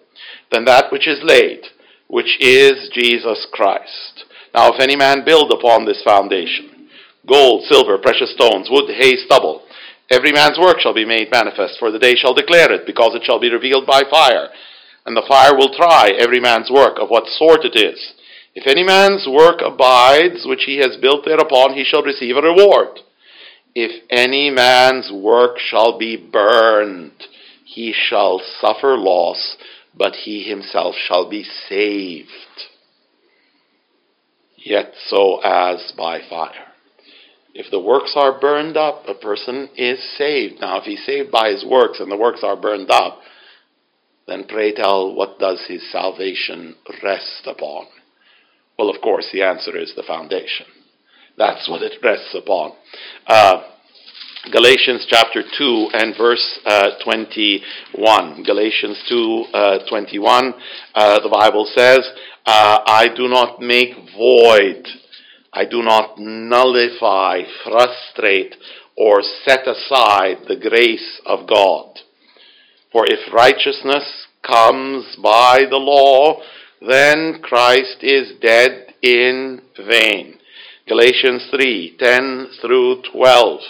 than 0.50 0.64
that 0.64 0.90
which 0.92 1.06
is 1.06 1.20
laid, 1.22 1.60
which 2.08 2.36
is 2.40 2.90
Jesus 2.92 3.46
Christ. 3.52 4.24
Now, 4.54 4.72
if 4.72 4.80
any 4.80 4.96
man 4.96 5.24
build 5.24 5.52
upon 5.52 5.84
this 5.84 6.02
foundation, 6.02 6.88
gold, 7.26 7.64
silver, 7.64 7.98
precious 7.98 8.32
stones, 8.32 8.68
wood, 8.70 8.90
hay, 8.90 9.16
stubble, 9.16 9.62
every 10.10 10.32
man's 10.32 10.58
work 10.58 10.80
shall 10.80 10.94
be 10.94 11.04
made 11.04 11.30
manifest, 11.30 11.78
for 11.78 11.90
the 11.90 11.98
day 11.98 12.14
shall 12.16 12.34
declare 12.34 12.72
it, 12.72 12.86
because 12.86 13.14
it 13.14 13.24
shall 13.24 13.38
be 13.38 13.52
revealed 13.52 13.86
by 13.86 14.02
fire. 14.10 14.48
And 15.04 15.16
the 15.16 15.26
fire 15.28 15.54
will 15.54 15.74
try 15.74 16.12
every 16.18 16.40
man's 16.40 16.70
work, 16.70 16.98
of 16.98 17.08
what 17.08 17.26
sort 17.26 17.64
it 17.64 17.76
is. 17.76 18.14
If 18.54 18.66
any 18.66 18.82
man's 18.82 19.26
work 19.28 19.60
abides, 19.64 20.44
which 20.46 20.64
he 20.64 20.78
has 20.78 20.96
built 21.00 21.24
thereupon, 21.24 21.74
he 21.74 21.84
shall 21.84 22.02
receive 22.02 22.36
a 22.36 22.42
reward. 22.42 23.00
If 23.74 24.02
any 24.10 24.50
man's 24.50 25.12
work 25.12 25.58
shall 25.58 25.98
be 25.98 26.16
burned, 26.16 27.12
he 27.64 27.92
shall 27.92 28.40
suffer 28.60 28.96
loss, 28.96 29.56
but 29.94 30.14
he 30.14 30.42
himself 30.42 30.94
shall 30.96 31.28
be 31.28 31.44
saved 31.68 32.28
yet 34.68 34.92
so 35.06 35.40
as 35.42 35.92
by 35.96 36.20
fire. 36.28 36.66
If 37.54 37.70
the 37.70 37.80
works 37.80 38.12
are 38.14 38.38
burned 38.38 38.76
up, 38.76 39.04
a 39.08 39.14
person 39.14 39.68
is 39.76 39.98
saved. 40.16 40.60
Now, 40.60 40.78
if 40.78 40.84
he's 40.84 41.04
saved 41.04 41.30
by 41.30 41.50
his 41.50 41.64
works 41.64 41.98
and 41.98 42.10
the 42.10 42.16
works 42.16 42.40
are 42.42 42.56
burned 42.56 42.90
up, 42.90 43.20
then 44.26 44.44
pray 44.46 44.72
tell, 44.72 45.14
what 45.14 45.38
does 45.38 45.64
his 45.66 45.90
salvation 45.90 46.76
rest 47.02 47.46
upon? 47.46 47.86
Well, 48.78 48.90
of 48.90 49.00
course, 49.02 49.28
the 49.32 49.42
answer 49.42 49.76
is 49.76 49.92
the 49.96 50.04
foundation. 50.04 50.66
That's 51.36 51.68
what 51.68 51.82
it 51.82 51.94
rests 52.02 52.32
upon. 52.34 52.74
Uh, 53.26 53.62
Galatians 54.52 55.04
chapter 55.10 55.42
2 55.42 55.88
and 55.94 56.14
verse 56.16 56.60
uh, 56.64 56.90
21. 57.02 58.44
Galatians 58.44 59.02
2 59.08 59.44
uh, 59.52 59.78
21, 59.88 60.54
uh, 60.94 61.20
the 61.20 61.28
Bible 61.28 61.68
says, 61.74 62.08
uh, 62.46 62.78
I 62.86 63.08
do 63.16 63.26
not 63.26 63.60
make 63.60 63.94
void, 64.16 64.86
I 65.52 65.64
do 65.64 65.82
not 65.82 66.16
nullify, 66.18 67.42
frustrate, 67.64 68.54
or 68.96 69.22
set 69.44 69.66
aside 69.66 70.46
the 70.46 70.56
grace 70.56 71.20
of 71.26 71.48
God. 71.48 71.98
For 72.92 73.04
if 73.06 73.32
righteousness 73.34 74.26
comes 74.46 75.16
by 75.20 75.62
the 75.68 75.76
law, 75.76 76.40
then 76.80 77.40
Christ 77.42 77.98
is 78.02 78.32
dead 78.40 78.94
in 79.02 79.62
vain. 79.76 80.38
Galatians 80.86 81.48
3 81.50 81.96
10 81.98 82.48
through 82.60 83.02
12. 83.12 83.60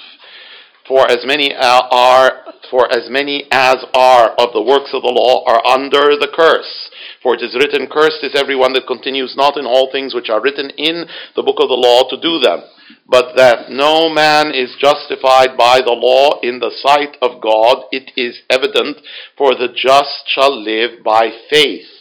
For 0.87 1.11
as 1.11 1.27
many 1.27 1.55
are, 1.55 2.33
for 2.71 2.91
as 2.91 3.11
many 3.11 3.45
as 3.51 3.85
are 3.93 4.31
of 4.39 4.55
the 4.55 4.63
works 4.63 4.91
of 4.95 5.03
the 5.03 5.13
law 5.13 5.45
are 5.45 5.61
under 5.67 6.17
the 6.17 6.33
curse. 6.33 6.89
For 7.23 7.35
it 7.35 7.43
is 7.43 7.55
written, 7.55 7.89
Cursed 7.91 8.23
is 8.23 8.35
everyone 8.35 8.73
that 8.73 8.87
continues 8.87 9.35
not 9.37 9.59
in 9.59 9.67
all 9.67 9.91
things 9.93 10.15
which 10.15 10.31
are 10.31 10.41
written 10.41 10.71
in 10.71 11.05
the 11.37 11.43
book 11.43 11.57
of 11.61 11.69
the 11.69 11.77
law 11.77 12.09
to 12.09 12.17
do 12.17 12.39
them. 12.39 12.63
But 13.07 13.37
that 13.37 13.69
no 13.69 14.09
man 14.09 14.55
is 14.55 14.81
justified 14.81 15.59
by 15.59 15.81
the 15.85 15.93
law 15.93 16.41
in 16.41 16.59
the 16.59 16.73
sight 16.73 17.19
of 17.21 17.43
God, 17.43 17.85
it 17.93 18.13
is 18.17 18.41
evident, 18.49 18.97
for 19.37 19.55
the 19.55 19.69
just 19.69 20.25
shall 20.27 20.57
live 20.57 21.05
by 21.05 21.31
faith. 21.51 21.98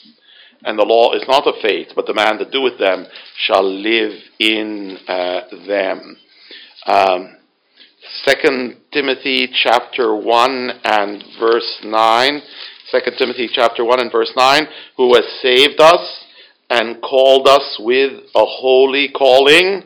And 0.68 0.78
the 0.78 0.84
law 0.84 1.14
is 1.14 1.24
not 1.30 1.48
of 1.48 1.56
faith, 1.62 1.94
but 1.96 2.08
the 2.08 2.14
man 2.14 2.40
that 2.40 2.52
doeth 2.52 2.78
them 2.78 3.06
shall 3.38 3.64
live 3.64 4.12
in 4.38 4.98
uh, 5.08 5.40
them. 5.66 6.18
Um, 6.86 7.38
2 8.28 8.76
Timothy 8.92 9.48
chapter 9.64 10.14
1 10.14 10.72
and 10.84 11.24
verse 11.40 11.80
9. 11.86 12.42
2 12.92 13.00
Timothy 13.18 13.50
chapter 13.50 13.86
1 13.86 14.02
and 14.02 14.12
verse 14.12 14.34
9, 14.36 14.68
who 14.98 15.16
has 15.16 15.24
saved 15.42 15.80
us 15.80 16.26
and 16.70 17.02
called 17.02 17.48
us 17.48 17.78
with 17.80 18.24
a 18.36 18.46
holy 18.46 19.08
calling, 19.08 19.84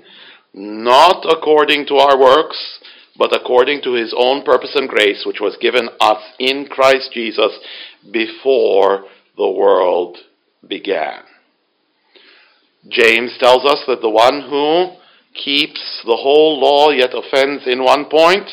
not 0.56 1.24
according 1.32 1.86
to 1.90 1.98
our 1.98 2.20
works, 2.20 2.80
but 3.20 3.36
according 3.36 3.84
to 3.84 3.94
his 3.94 4.16
own 4.18 4.44
purpose 4.44 4.74
and 4.74 4.90
grace, 4.90 5.26
which 5.28 5.40
was 5.40 5.56
given 5.62 5.90
us 6.00 6.24
in 6.40 6.66
Christ 6.66 7.12
Jesus 7.14 7.52
before 8.12 9.06
the 9.38 9.48
world 9.48 10.18
began. 10.68 11.24
James 12.90 13.36
tells 13.40 13.66
us 13.66 13.84
that 13.88 14.02
the 14.02 14.10
one 14.10 14.42
who 14.50 14.96
keeps 15.34 16.02
the 16.06 16.16
whole 16.16 16.60
law 16.60 16.90
yet 16.90 17.12
offends 17.14 17.68
in 17.68 17.84
one 17.84 18.06
point, 18.10 18.50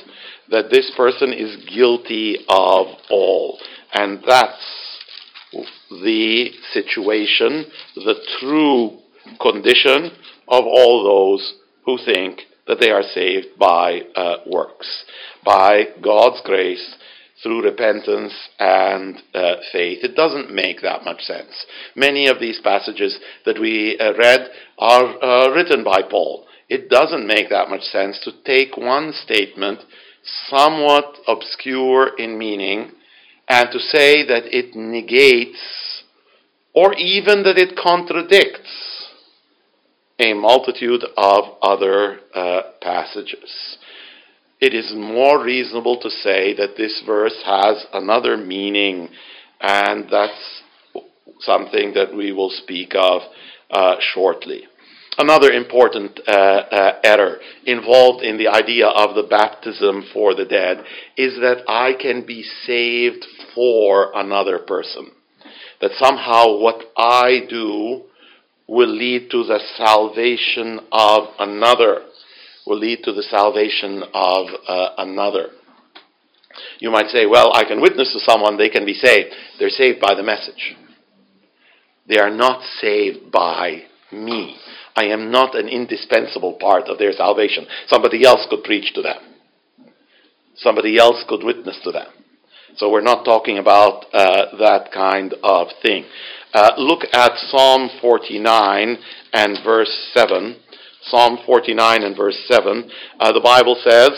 that 0.51 0.71
this 0.71 0.91
person 0.97 1.33
is 1.33 1.57
guilty 1.75 2.37
of 2.49 2.87
all. 3.11 3.59
And 3.93 4.23
that's 4.27 4.99
the 5.91 6.51
situation, 6.73 7.65
the 7.97 8.15
true 8.39 8.99
condition 9.41 10.11
of 10.47 10.65
all 10.65 11.05
those 11.05 11.55
who 11.85 11.99
think 12.05 12.43
that 12.67 12.79
they 12.81 12.91
are 12.91 13.03
saved 13.03 13.59
by 13.59 14.03
uh, 14.15 14.37
works, 14.47 15.05
by 15.45 15.85
God's 16.03 16.41
grace 16.45 16.97
through 17.43 17.63
repentance 17.63 18.33
and 18.59 19.17
uh, 19.35 19.57
faith. 19.73 19.99
It 20.03 20.17
doesn't 20.17 20.53
make 20.53 20.83
that 20.83 21.05
much 21.05 21.23
sense. 21.23 21.67
Many 21.95 22.27
of 22.27 22.41
these 22.41 22.61
passages 22.63 23.19
that 23.45 23.61
we 23.61 23.99
uh, 23.99 24.13
read 24.19 24.49
are 24.79 25.23
uh, 25.23 25.55
written 25.55 25.85
by 25.85 26.03
Paul 26.03 26.49
it 26.69 26.91
doesn't 26.91 27.27
make 27.27 27.49
that 27.49 27.71
much 27.71 27.83
sense 27.83 28.21
to 28.25 28.33
take 28.45 28.77
one 28.77 29.13
statement, 29.13 29.81
somewhat 30.49 31.17
obscure 31.27 32.17
in 32.19 32.39
meaning, 32.39 32.93
and 33.49 33.71
to 33.73 33.79
say 33.79 34.27
that 34.27 34.45
it 34.55 34.77
negates 34.77 36.03
or 36.75 36.93
even 36.95 37.43
that 37.45 37.57
it 37.57 37.77
contradicts 37.77 39.07
a 40.19 40.35
multitude 40.35 41.05
of 41.17 41.45
other 41.63 42.19
uh, 42.35 42.63
passages. 42.83 43.79
It 44.61 44.75
is 44.75 44.93
more 44.95 45.43
reasonable 45.43 46.01
to 46.01 46.11
say 46.11 46.55
that 46.55 46.77
this 46.77 47.03
verse 47.07 47.41
has 47.45 47.85
another 47.93 48.37
meaning, 48.37 49.09
and 49.61 50.07
that's 50.11 50.63
something 51.41 51.95
that 51.95 52.15
we 52.15 52.33
will 52.33 52.51
speak 52.51 52.93
of 52.95 53.23
uh, 53.71 53.97
shortly. 54.01 54.65
Another 55.17 55.51
important 55.51 56.21
uh, 56.29 56.31
uh, 56.31 57.01
error 57.03 57.39
involved 57.67 58.23
in 58.23 58.39
the 58.39 58.49
idea 58.49 58.87
of 58.87 59.17
the 59.17 59.25
baptism 59.29 60.05
for 60.13 60.35
the 60.35 60.45
dead 60.45 60.85
is 61.17 61.35
that 61.41 61.65
I 61.69 61.95
can 62.01 62.25
be 62.25 62.43
saved 62.43 63.25
for 63.53 64.13
another 64.15 64.59
person. 64.59 65.11
That 65.81 65.91
somehow 65.99 66.59
what 66.59 66.83
I 66.97 67.41
do 67.49 68.05
will 68.69 68.89
lead 68.89 69.31
to 69.31 69.45
the 69.45 69.59
salvation 69.77 70.81
of 70.93 71.29
another. 71.41 72.03
Will 72.69 72.79
lead 72.79 73.03
to 73.05 73.15
the 73.15 73.23
salvation 73.23 74.03
of 74.13 74.49
uh, 74.69 74.91
another. 74.99 75.47
You 76.81 76.91
might 76.91 77.09
say, 77.09 77.25
well, 77.25 77.51
I 77.55 77.65
can 77.65 77.81
witness 77.81 78.13
to 78.13 78.21
someone, 78.21 78.59
they 78.59 78.69
can 78.69 78.85
be 78.85 78.93
saved. 78.93 79.35
They're 79.59 79.71
saved 79.71 80.01
by 80.01 80.15
the 80.15 80.23
message. 80.23 80.77
They 82.07 82.19
are 82.19 82.29
not 82.29 82.61
saved 82.83 83.33
by 83.33 83.85
me. 84.13 84.55
I 84.95 85.05
am 85.05 85.31
not 85.31 85.55
an 85.55 85.67
indispensable 85.67 86.59
part 86.61 86.89
of 86.89 86.99
their 86.99 87.13
salvation. 87.13 87.67
Somebody 87.87 88.27
else 88.27 88.47
could 88.51 88.65
preach 88.65 88.93
to 88.95 89.01
them. 89.01 89.17
Somebody 90.55 90.99
else 90.99 91.25
could 91.27 91.43
witness 91.43 91.81
to 91.85 91.91
them. 91.91 92.09
So 92.77 92.91
we're 92.91 93.01
not 93.01 93.25
talking 93.25 93.57
about 93.57 94.05
uh, 94.13 94.59
that 94.59 94.91
kind 94.93 95.35
of 95.43 95.69
thing. 95.81 96.05
Uh, 96.53 96.73
look 96.77 97.05
at 97.15 97.33
Psalm 97.49 97.89
49 98.03 98.99
and 99.33 99.59
verse 99.65 100.11
7. 100.13 100.57
Psalm 101.03 101.39
49 101.47 102.03
and 102.03 102.17
verse 102.17 102.39
7. 102.49 102.91
Uh, 103.19 103.33
the 103.33 103.41
Bible 103.41 103.77
says, 103.83 104.11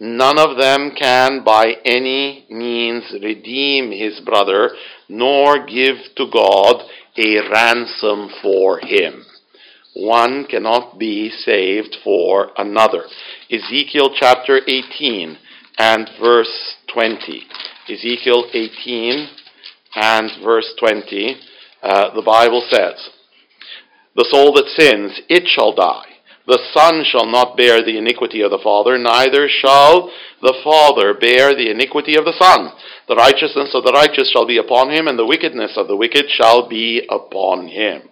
None 0.00 0.38
of 0.38 0.56
them 0.56 0.92
can 0.96 1.42
by 1.44 1.74
any 1.84 2.46
means 2.48 3.04
redeem 3.20 3.90
his 3.90 4.20
brother, 4.20 4.70
nor 5.08 5.66
give 5.66 5.96
to 6.16 6.30
God 6.32 6.82
a 7.16 7.40
ransom 7.50 8.30
for 8.40 8.78
him. 8.78 9.24
One 9.94 10.46
cannot 10.46 10.98
be 10.98 11.30
saved 11.30 11.96
for 12.04 12.52
another. 12.56 13.04
Ezekiel 13.50 14.14
chapter 14.14 14.60
18 14.64 15.36
and 15.78 16.08
verse 16.20 16.76
20. 16.92 17.42
Ezekiel 17.88 18.44
18 18.52 19.28
and 19.96 20.30
verse 20.44 20.72
20, 20.78 21.36
uh, 21.82 22.14
the 22.14 22.22
Bible 22.22 22.64
says, 22.70 23.08
The 24.14 24.26
soul 24.30 24.52
that 24.52 24.68
sins, 24.68 25.20
it 25.28 25.48
shall 25.48 25.74
die. 25.74 26.17
The 26.48 26.58
son 26.72 27.04
shall 27.04 27.26
not 27.26 27.58
bear 27.58 27.84
the 27.84 27.98
iniquity 27.98 28.40
of 28.40 28.50
the 28.50 28.64
father, 28.64 28.96
neither 28.96 29.50
shall 29.50 30.10
the 30.40 30.56
father 30.64 31.12
bear 31.12 31.54
the 31.54 31.70
iniquity 31.70 32.16
of 32.16 32.24
the 32.24 32.32
son. 32.40 32.72
The 33.06 33.16
righteousness 33.16 33.74
of 33.74 33.84
the 33.84 33.92
righteous 33.92 34.30
shall 34.32 34.46
be 34.46 34.56
upon 34.56 34.90
him, 34.90 35.08
and 35.08 35.18
the 35.18 35.26
wickedness 35.26 35.76
of 35.76 35.88
the 35.88 35.96
wicked 35.96 36.24
shall 36.30 36.66
be 36.66 37.06
upon 37.10 37.68
him. 37.68 38.08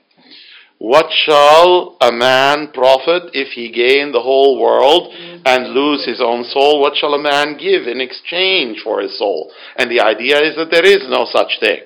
What 0.77 1.07
shall 1.11 1.97
a 2.03 2.13
man 2.13 2.73
profit 2.75 3.31
if 3.33 3.53
he 3.57 3.73
gain 3.73 4.13
the 4.13 4.21
whole 4.21 4.61
world 4.61 5.15
and 5.47 5.73
lose 5.73 6.05
his 6.05 6.21
own 6.21 6.45
soul? 6.45 6.83
What 6.83 6.95
shall 6.95 7.15
a 7.15 7.23
man 7.23 7.57
give 7.57 7.89
in 7.89 8.03
exchange 8.03 8.81
for 8.85 9.01
his 9.01 9.19
soul? 9.19 9.51
And 9.77 9.91
the 9.91 10.01
idea 10.01 10.43
is 10.45 10.57
that 10.57 10.71
there 10.71 10.85
is 10.85 11.09
no 11.09 11.25
such 11.25 11.59
thing. 11.59 11.81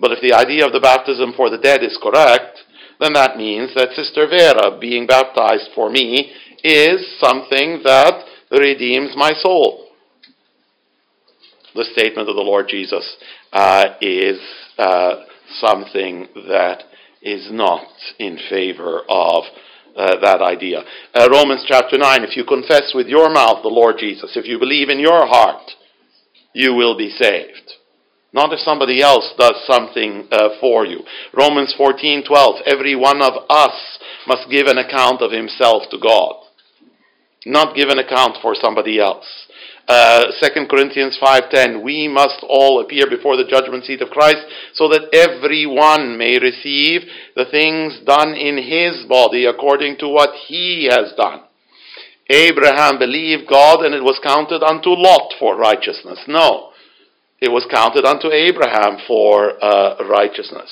But 0.00 0.10
if 0.10 0.20
the 0.20 0.34
idea 0.34 0.66
of 0.66 0.72
the 0.72 0.80
baptism 0.80 1.34
for 1.36 1.48
the 1.48 1.58
dead 1.58 1.84
is 1.84 1.96
correct, 2.02 2.64
then 3.00 3.12
that 3.12 3.36
means 3.36 3.74
that 3.74 3.92
Sister 3.94 4.26
Vera 4.28 4.78
being 4.78 5.06
baptized 5.06 5.70
for 5.74 5.90
me 5.90 6.32
is 6.64 7.18
something 7.20 7.80
that 7.84 8.24
redeems 8.50 9.12
my 9.16 9.32
soul. 9.32 9.86
The 11.74 11.84
statement 11.92 12.28
of 12.28 12.34
the 12.34 12.42
Lord 12.42 12.66
Jesus 12.68 13.16
uh, 13.52 13.94
is 14.00 14.40
uh, 14.78 15.24
something 15.60 16.26
that 16.48 16.82
is 17.22 17.48
not 17.52 17.86
in 18.18 18.38
favor 18.48 19.02
of 19.08 19.44
uh, 19.96 20.20
that 20.20 20.40
idea. 20.40 20.82
Uh, 21.14 21.28
Romans 21.30 21.64
chapter 21.66 21.98
9 21.98 22.24
if 22.24 22.36
you 22.36 22.44
confess 22.44 22.92
with 22.94 23.06
your 23.06 23.30
mouth 23.30 23.62
the 23.62 23.68
Lord 23.68 23.96
Jesus, 23.98 24.36
if 24.36 24.46
you 24.46 24.58
believe 24.58 24.88
in 24.88 24.98
your 24.98 25.26
heart, 25.26 25.70
you 26.52 26.74
will 26.74 26.96
be 26.96 27.10
saved. 27.10 27.72
Not 28.32 28.52
if 28.52 28.60
somebody 28.60 29.00
else 29.00 29.32
does 29.38 29.64
something 29.66 30.28
uh, 30.30 30.50
for 30.60 30.84
you. 30.84 31.00
Romans 31.32 31.74
14:12 31.78 32.62
every 32.66 32.94
one 32.94 33.22
of 33.22 33.32
us 33.48 33.98
must 34.26 34.50
give 34.50 34.66
an 34.66 34.78
account 34.78 35.22
of 35.22 35.32
himself 35.32 35.84
to 35.90 35.98
God. 35.98 36.34
Not 37.46 37.74
give 37.74 37.88
an 37.88 37.98
account 37.98 38.36
for 38.42 38.54
somebody 38.54 39.00
else. 39.00 39.26
Uh, 39.88 40.24
2 40.42 40.66
Corinthians 40.68 41.18
5:10 41.18 41.82
we 41.82 42.08
must 42.08 42.44
all 42.46 42.80
appear 42.80 43.08
before 43.08 43.38
the 43.38 43.48
judgment 43.48 43.84
seat 43.84 44.02
of 44.02 44.10
Christ 44.10 44.44
so 44.74 44.88
that 44.88 45.08
everyone 45.14 46.18
may 46.18 46.38
receive 46.38 47.08
the 47.34 47.46
things 47.46 47.98
done 48.04 48.34
in 48.34 48.58
his 48.58 49.06
body 49.08 49.46
according 49.46 49.96
to 49.98 50.08
what 50.08 50.34
he 50.46 50.88
has 50.90 51.14
done. 51.16 51.40
Abraham 52.28 52.98
believed 52.98 53.48
God 53.48 53.82
and 53.86 53.94
it 53.94 54.04
was 54.04 54.20
counted 54.22 54.62
unto 54.62 54.90
Lot 54.90 55.32
for 55.38 55.56
righteousness. 55.56 56.18
No. 56.28 56.72
It 57.40 57.50
was 57.50 57.66
counted 57.70 58.04
unto 58.04 58.32
Abraham 58.32 58.98
for 59.06 59.62
uh, 59.62 60.04
righteousness. 60.08 60.70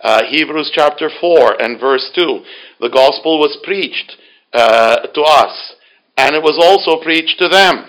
Uh, 0.00 0.24
Hebrews 0.28 0.70
chapter 0.74 1.08
4 1.08 1.62
and 1.62 1.80
verse 1.80 2.10
2. 2.14 2.44
The 2.80 2.90
gospel 2.90 3.38
was 3.38 3.56
preached 3.64 4.16
uh, 4.52 5.06
to 5.06 5.22
us 5.22 5.74
and 6.18 6.36
it 6.36 6.42
was 6.42 6.58
also 6.60 7.02
preached 7.02 7.38
to 7.38 7.48
them. 7.48 7.88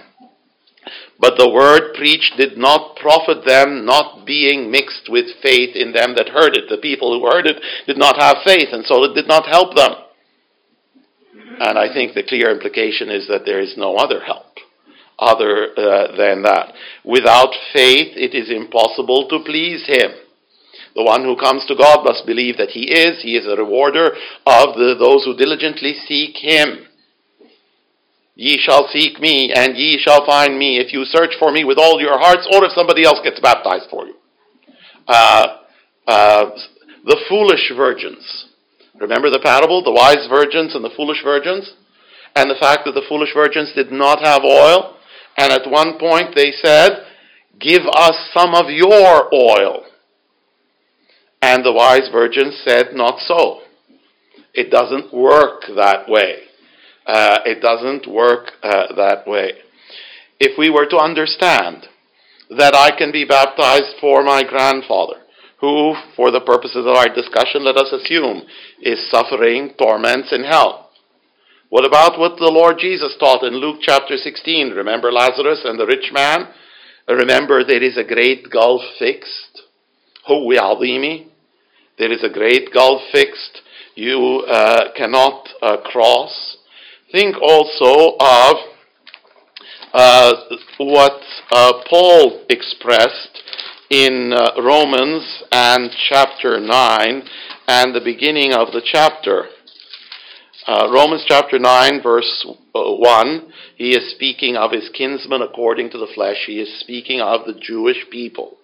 But 1.19 1.37
the 1.37 1.49
word 1.49 1.95
preached 1.95 2.33
did 2.37 2.57
not 2.57 2.95
profit 2.95 3.45
them, 3.45 3.85
not 3.85 4.25
being 4.25 4.71
mixed 4.71 5.09
with 5.09 5.41
faith 5.41 5.75
in 5.75 5.91
them 5.91 6.15
that 6.15 6.29
heard 6.29 6.55
it. 6.55 6.69
The 6.69 6.81
people 6.81 7.13
who 7.13 7.27
heard 7.27 7.45
it 7.45 7.61
did 7.85 7.97
not 7.97 8.17
have 8.17 8.43
faith, 8.43 8.69
and 8.71 8.83
so 8.85 9.03
it 9.03 9.13
did 9.13 9.27
not 9.27 9.45
help 9.45 9.75
them. 9.75 9.93
And 11.59 11.77
I 11.77 11.93
think 11.93 12.13
the 12.13 12.27
clear 12.27 12.49
implication 12.49 13.09
is 13.09 13.27
that 13.27 13.45
there 13.45 13.61
is 13.61 13.75
no 13.77 13.95
other 13.95 14.21
help 14.21 14.53
other 15.23 15.71
uh, 15.71 16.15
than 16.17 16.43
that. 16.43 16.73
Without 17.03 17.53
faith, 17.73 18.13
it 18.15 18.35
is 18.35 18.49
impossible 18.51 19.27
to 19.29 19.39
please 19.43 19.87
Him. 19.87 20.11
The 20.95 21.03
one 21.03 21.23
who 21.23 21.35
comes 21.35 21.65
to 21.67 21.75
God 21.75 22.03
must 22.03 22.25
believe 22.25 22.57
that 22.57 22.69
He 22.69 22.91
is. 22.91 23.23
He 23.23 23.35
is 23.35 23.47
a 23.47 23.55
rewarder 23.55 24.11
of 24.45 24.75
the, 24.75 24.95
those 24.99 25.25
who 25.25 25.35
diligently 25.35 25.95
seek 26.05 26.37
Him. 26.37 26.85
Ye 28.35 28.57
shall 28.57 28.87
seek 28.91 29.19
me, 29.19 29.53
and 29.53 29.77
ye 29.77 29.99
shall 29.99 30.25
find 30.25 30.57
me 30.57 30.77
if 30.77 30.91
you 30.91 31.05
search 31.05 31.35
for 31.39 31.51
me 31.51 31.63
with 31.63 31.77
all 31.77 32.01
your 32.01 32.17
hearts, 32.19 32.47
or 32.51 32.65
if 32.65 32.71
somebody 32.73 33.05
else 33.05 33.19
gets 33.23 33.39
baptized 33.39 33.89
for 33.89 34.05
you. 34.05 34.15
Uh, 35.07 35.57
uh, 36.07 36.49
the 37.05 37.17
foolish 37.29 37.71
virgins. 37.75 38.49
Remember 38.99 39.29
the 39.29 39.39
parable? 39.39 39.83
The 39.83 39.91
wise 39.91 40.27
virgins 40.29 40.75
and 40.75 40.83
the 40.83 40.93
foolish 40.95 41.23
virgins? 41.23 41.73
And 42.35 42.49
the 42.49 42.59
fact 42.59 42.85
that 42.85 42.93
the 42.93 43.05
foolish 43.07 43.33
virgins 43.33 43.71
did 43.75 43.91
not 43.91 44.19
have 44.25 44.43
oil? 44.43 44.97
And 45.37 45.51
at 45.51 45.69
one 45.69 45.97
point 45.99 46.35
they 46.35 46.51
said, 46.51 47.05
Give 47.59 47.83
us 47.95 48.15
some 48.33 48.53
of 48.53 48.69
your 48.69 49.33
oil. 49.33 49.83
And 51.41 51.63
the 51.65 51.73
wise 51.73 52.09
virgin 52.11 52.51
said, 52.65 52.93
Not 52.93 53.19
so. 53.19 53.61
It 54.53 54.69
doesn't 54.69 55.13
work 55.13 55.63
that 55.75 56.07
way. 56.07 56.43
Uh, 57.05 57.39
it 57.45 57.61
doesn't 57.61 58.07
work 58.07 58.51
uh, 58.61 58.95
that 58.95 59.27
way. 59.27 59.53
If 60.39 60.57
we 60.57 60.69
were 60.69 60.85
to 60.87 60.97
understand 60.97 61.87
that 62.57 62.75
I 62.75 62.95
can 62.97 63.11
be 63.11 63.25
baptized 63.25 63.95
for 63.99 64.23
my 64.23 64.43
grandfather, 64.43 65.23
who, 65.59 65.95
for 66.15 66.29
the 66.31 66.41
purposes 66.41 66.85
of 66.85 66.95
our 66.95 67.07
discussion, 67.07 67.63
let 67.63 67.77
us 67.77 67.91
assume, 67.91 68.43
is 68.81 69.09
suffering 69.09 69.73
torments 69.77 70.31
in 70.31 70.43
hell. 70.43 70.82
What 71.73 71.85
about 71.85 72.19
what 72.19 72.37
the 72.37 72.51
Lord 72.53 72.77
Jesus 72.77 73.15
taught 73.19 73.43
in 73.43 73.55
Luke 73.55 73.79
chapter 73.81 74.15
16? 74.15 74.73
Remember 74.75 75.11
Lazarus 75.11 75.63
and 75.65 75.79
the 75.79 75.87
rich 75.87 76.11
man? 76.13 76.49
Remember 77.07 77.63
there 77.63 77.81
is 77.81 77.97
a 77.97 78.03
great 78.03 78.51
gulf 78.51 78.83
fixed. 78.99 79.63
Hu 80.27 80.53
There 80.53 82.11
is 82.11 82.23
a 82.23 82.29
great 82.29 82.71
gulf 82.71 83.01
fixed. 83.11 83.61
You 83.95 84.45
uh, 84.47 84.93
cannot 84.95 85.49
uh, 85.63 85.77
cross. 85.77 86.57
Think 87.11 87.37
also 87.41 88.17
of 88.19 88.55
uh, 89.93 90.33
what 90.77 91.21
uh, 91.51 91.73
Paul 91.89 92.45
expressed 92.51 93.41
in 93.89 94.31
uh, 94.31 94.61
Romans 94.61 95.43
and 95.51 95.89
chapter 96.07 96.59
9 96.59 97.23
and 97.67 97.95
the 97.95 98.01
beginning 98.05 98.53
of 98.53 98.67
the 98.73 98.81
chapter. 98.85 99.45
Uh, 100.65 100.87
Romans 100.93 101.25
chapter 101.27 101.59
9, 101.59 102.01
verse 102.01 102.45
uh, 102.47 102.53
1, 102.73 103.51
he 103.75 103.89
is 103.89 104.11
speaking 104.11 104.55
of 104.55 104.71
his 104.71 104.89
kinsmen 104.93 105.41
according 105.41 105.89
to 105.89 105.97
the 105.97 106.07
flesh. 106.15 106.37
He 106.47 106.61
is 106.61 106.79
speaking 106.79 107.19
of 107.19 107.41
the 107.45 107.59
Jewish 107.59 108.05
people. 108.09 108.55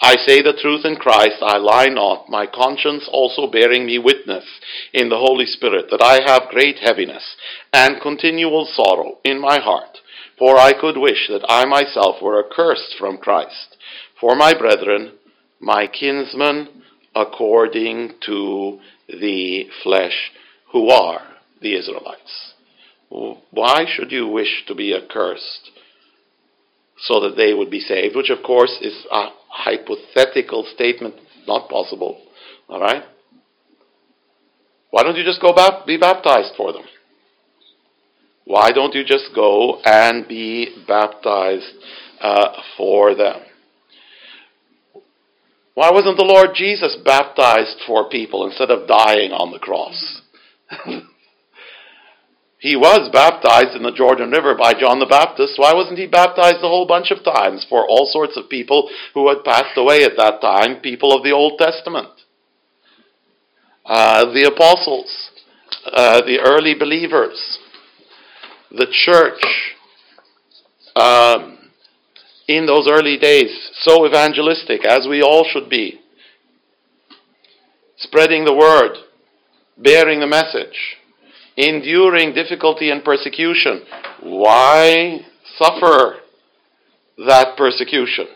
I 0.00 0.16
say 0.26 0.42
the 0.42 0.58
truth 0.60 0.84
in 0.84 0.96
Christ, 0.96 1.36
I 1.40 1.58
lie 1.58 1.86
not, 1.86 2.28
my 2.28 2.46
conscience 2.46 3.08
also 3.12 3.48
bearing 3.48 3.86
me 3.86 4.00
witness 4.00 4.44
in 4.92 5.10
the 5.10 5.18
Holy 5.18 5.46
Spirit, 5.46 5.86
that 5.90 6.02
I 6.02 6.28
have 6.28 6.50
great 6.50 6.78
heaviness 6.78 7.36
and 7.72 8.02
continual 8.02 8.66
sorrow 8.72 9.18
in 9.22 9.40
my 9.40 9.60
heart. 9.60 9.98
For 10.40 10.56
I 10.56 10.72
could 10.72 10.98
wish 10.98 11.28
that 11.28 11.46
I 11.48 11.64
myself 11.66 12.20
were 12.20 12.44
accursed 12.44 12.96
from 12.98 13.18
Christ, 13.18 13.76
for 14.20 14.34
my 14.34 14.58
brethren, 14.58 15.12
my 15.60 15.86
kinsmen, 15.86 16.82
according 17.14 18.14
to 18.26 18.80
the 19.08 19.66
flesh, 19.84 20.32
who 20.72 20.90
are 20.90 21.22
the 21.60 21.76
Israelites. 21.76 22.52
Why 23.10 23.84
should 23.86 24.12
you 24.12 24.28
wish 24.28 24.64
to 24.66 24.74
be 24.74 24.94
accursed? 24.94 25.70
So 27.00 27.20
that 27.20 27.36
they 27.36 27.54
would 27.54 27.70
be 27.70 27.80
saved, 27.80 28.16
which 28.16 28.30
of 28.30 28.42
course 28.42 28.76
is 28.80 29.06
a 29.10 29.28
hypothetical 29.48 30.66
statement, 30.74 31.14
not 31.46 31.68
possible. 31.68 32.20
All 32.68 32.80
right? 32.80 33.04
Why 34.90 35.04
don't 35.04 35.16
you 35.16 35.24
just 35.24 35.40
go 35.40 35.52
bap- 35.52 35.86
be 35.86 35.96
baptized 35.96 36.54
for 36.56 36.72
them? 36.72 36.82
Why 38.44 38.72
don't 38.72 38.94
you 38.94 39.04
just 39.04 39.26
go 39.34 39.80
and 39.84 40.26
be 40.26 40.74
baptized 40.88 41.70
uh, 42.20 42.62
for 42.76 43.14
them? 43.14 43.42
Why 45.74 45.90
wasn't 45.92 46.16
the 46.16 46.24
Lord 46.24 46.50
Jesus 46.54 46.96
baptized 47.04 47.76
for 47.86 48.08
people 48.08 48.46
instead 48.46 48.70
of 48.70 48.88
dying 48.88 49.30
on 49.30 49.52
the 49.52 49.60
cross? 49.60 50.22
he 52.58 52.76
was 52.76 53.10
baptized 53.12 53.76
in 53.76 53.82
the 53.82 53.92
Jordan 53.92 54.30
River 54.30 54.54
by 54.54 54.74
John 54.74 54.98
the 54.98 55.06
Baptist. 55.06 55.54
Why 55.56 55.72
wasn't 55.74 55.98
he 55.98 56.06
baptized 56.06 56.58
a 56.58 56.68
whole 56.68 56.86
bunch 56.86 57.10
of 57.10 57.24
times 57.24 57.66
for 57.68 57.86
all 57.86 58.06
sorts 58.06 58.36
of 58.36 58.48
people 58.48 58.90
who 59.14 59.28
had 59.28 59.44
passed 59.44 59.76
away 59.76 60.04
at 60.04 60.16
that 60.16 60.40
time, 60.40 60.80
people 60.80 61.16
of 61.16 61.22
the 61.22 61.32
Old 61.32 61.58
Testament? 61.58 62.08
Uh, 63.84 64.26
the 64.32 64.44
apostles, 64.44 65.30
uh, 65.86 66.20
the 66.22 66.38
early 66.40 66.74
believers, 66.78 67.58
the 68.70 68.86
church 68.90 69.42
um, 70.94 71.58
in 72.46 72.66
those 72.66 72.86
early 72.90 73.16
days, 73.16 73.70
so 73.80 74.06
evangelistic 74.06 74.84
as 74.84 75.06
we 75.08 75.22
all 75.22 75.46
should 75.50 75.70
be, 75.70 76.00
spreading 77.96 78.44
the 78.44 78.54
word, 78.54 78.96
bearing 79.78 80.20
the 80.20 80.26
message, 80.26 80.96
enduring 81.56 82.34
difficulty 82.34 82.90
and 82.90 83.04
persecution. 83.04 83.82
Why 84.22 85.20
suffer 85.56 86.16
that 87.18 87.56
persecution? 87.56 88.26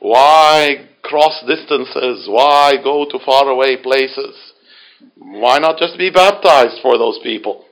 Why 0.00 0.88
cross 1.02 1.42
distances? 1.46 2.26
Why 2.28 2.74
go 2.82 3.06
to 3.10 3.18
faraway 3.24 3.76
places? 3.82 4.52
Why 5.16 5.58
not 5.58 5.78
just 5.78 5.98
be 5.98 6.10
baptized 6.10 6.80
for 6.82 6.98
those 6.98 7.18
people? 7.22 7.64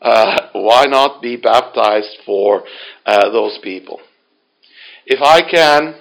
Uh, 0.00 0.48
why 0.52 0.86
not 0.86 1.20
be 1.20 1.36
baptized 1.36 2.16
for 2.24 2.64
uh, 3.04 3.30
those 3.30 3.58
people? 3.62 4.00
If 5.06 5.20
I 5.20 5.42
can 5.42 5.96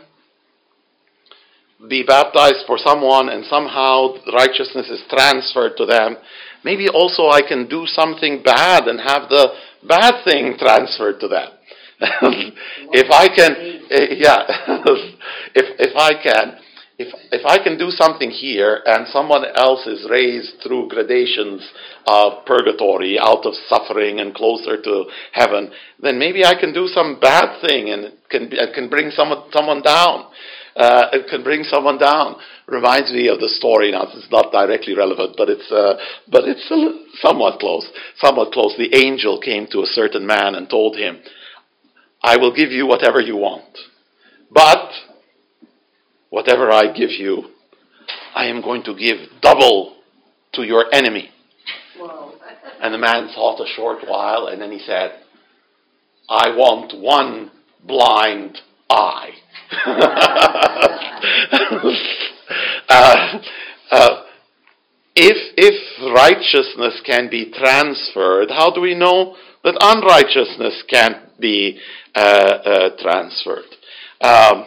be 1.88 2.04
baptized 2.04 2.66
for 2.68 2.78
someone 2.78 3.30
and 3.30 3.46
somehow 3.46 4.14
righteousness 4.34 4.90
is 4.90 5.04
transferred 5.10 5.78
to 5.78 5.86
them, 5.86 6.18
maybe 6.64 6.90
also 6.90 7.30
I 7.30 7.42
can 7.42 7.68
do 7.68 7.86
something 7.86 8.44
bad 8.44 8.88
and 8.88 9.00
have 9.00 9.30
the 9.30 9.48
bad 9.88 10.24
thing 10.26 10.56
transferred 10.60 11.20
to 11.22 11.28
them. 11.28 11.50
if 12.92 13.12
I 13.12 13.28
can, 13.28 13.52
eh, 13.92 14.16
yeah, 14.18 14.40
if, 15.56 15.80
if 15.80 15.96
I 15.96 16.14
can 16.22 16.60
if, 17.00 17.08
if 17.32 17.46
I 17.46 17.64
can 17.64 17.80
do 17.80 17.92
something 17.92 18.30
here 18.30 18.84
and 18.86 19.08
someone 19.08 19.46
else 19.56 19.88
is 19.88 20.06
raised 20.12 20.60
through 20.62 20.90
gradations 20.90 21.64
of 22.06 22.46
purgatory 22.46 23.18
out 23.18 23.46
of 23.46 23.54
suffering 23.70 24.20
and 24.20 24.36
closer 24.36 24.82
to 24.82 25.06
heaven, 25.32 25.72
then 26.02 26.20
maybe 26.20 26.44
I 26.44 26.60
can 26.60 26.74
do 26.74 26.88
some 26.88 27.18
bad 27.22 27.62
thing 27.66 27.90
and 27.90 28.12
can, 28.30 28.52
can 28.76 28.90
bring 28.90 29.12
someone, 29.12 29.50
someone 29.54 29.82
down. 29.82 30.26
Uh, 30.76 31.08
it 31.14 31.28
can 31.30 31.44
bring 31.44 31.64
someone 31.64 31.98
down. 31.98 32.36
Reminds 32.68 33.12
me 33.12 33.28
of 33.28 33.40
the 33.40 33.50
story. 33.50 33.92
Now, 33.92 34.04
it's 34.14 34.32
not 34.32 34.52
directly 34.52 34.96
relevant, 34.96 35.36
but 35.38 35.50
it's 35.50 35.72
uh, 35.72 35.98
but 36.28 36.44
it's 36.46 36.68
somewhat 37.22 37.60
close. 37.60 37.88
Somewhat 38.18 38.52
close. 38.52 38.76
The 38.78 38.96
angel 38.96 39.40
came 39.42 39.68
to 39.72 39.82
a 39.82 39.88
certain 39.88 40.26
man 40.26 40.56
and 40.56 40.70
told 40.70 40.96
him, 40.96 41.20
"I 42.22 42.38
will 42.38 42.54
give 42.56 42.72
you 42.72 42.86
whatever 42.86 43.20
you 43.20 43.38
want, 43.38 43.78
but 44.52 44.92
Whatever 46.30 46.72
I 46.72 46.94
give 46.94 47.10
you, 47.12 47.46
I 48.36 48.46
am 48.46 48.62
going 48.62 48.84
to 48.84 48.96
give 48.96 49.18
double 49.42 49.96
to 50.54 50.64
your 50.64 50.86
enemy. 50.94 51.32
And 52.82 52.94
the 52.94 52.98
man 52.98 53.30
thought 53.34 53.60
a 53.60 53.68
short 53.76 54.00
while, 54.08 54.48
and 54.48 54.62
then 54.62 54.72
he 54.72 54.80
said, 54.80 55.20
I 56.30 56.50
want 56.56 56.98
one 56.98 57.52
blind 57.86 58.60
eye. 58.90 59.32
uh, 62.90 63.40
uh, 63.92 64.24
if, 65.16 65.54
if 65.58 66.16
righteousness 66.16 67.02
can 67.06 67.30
be 67.30 67.52
transferred, 67.52 68.50
how 68.50 68.72
do 68.74 68.82
we 68.82 68.96
know 68.96 69.36
that 69.64 69.78
unrighteousness 69.80 70.84
can't 70.90 71.40
be 71.40 71.80
uh, 72.16 72.20
uh 72.20 72.90
transferred? 72.98 73.66
Um, 74.22 74.66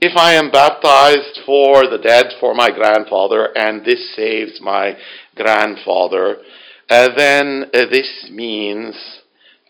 if 0.00 0.16
I 0.16 0.34
am 0.34 0.50
baptized 0.50 1.40
for 1.44 1.86
the 1.88 1.98
dead 1.98 2.26
for 2.38 2.54
my 2.54 2.70
grandfather, 2.70 3.48
and 3.56 3.84
this 3.84 4.14
saves 4.14 4.60
my 4.60 4.96
grandfather, 5.34 6.38
uh, 6.88 7.08
then 7.16 7.64
uh, 7.74 7.86
this 7.90 8.28
means 8.30 8.94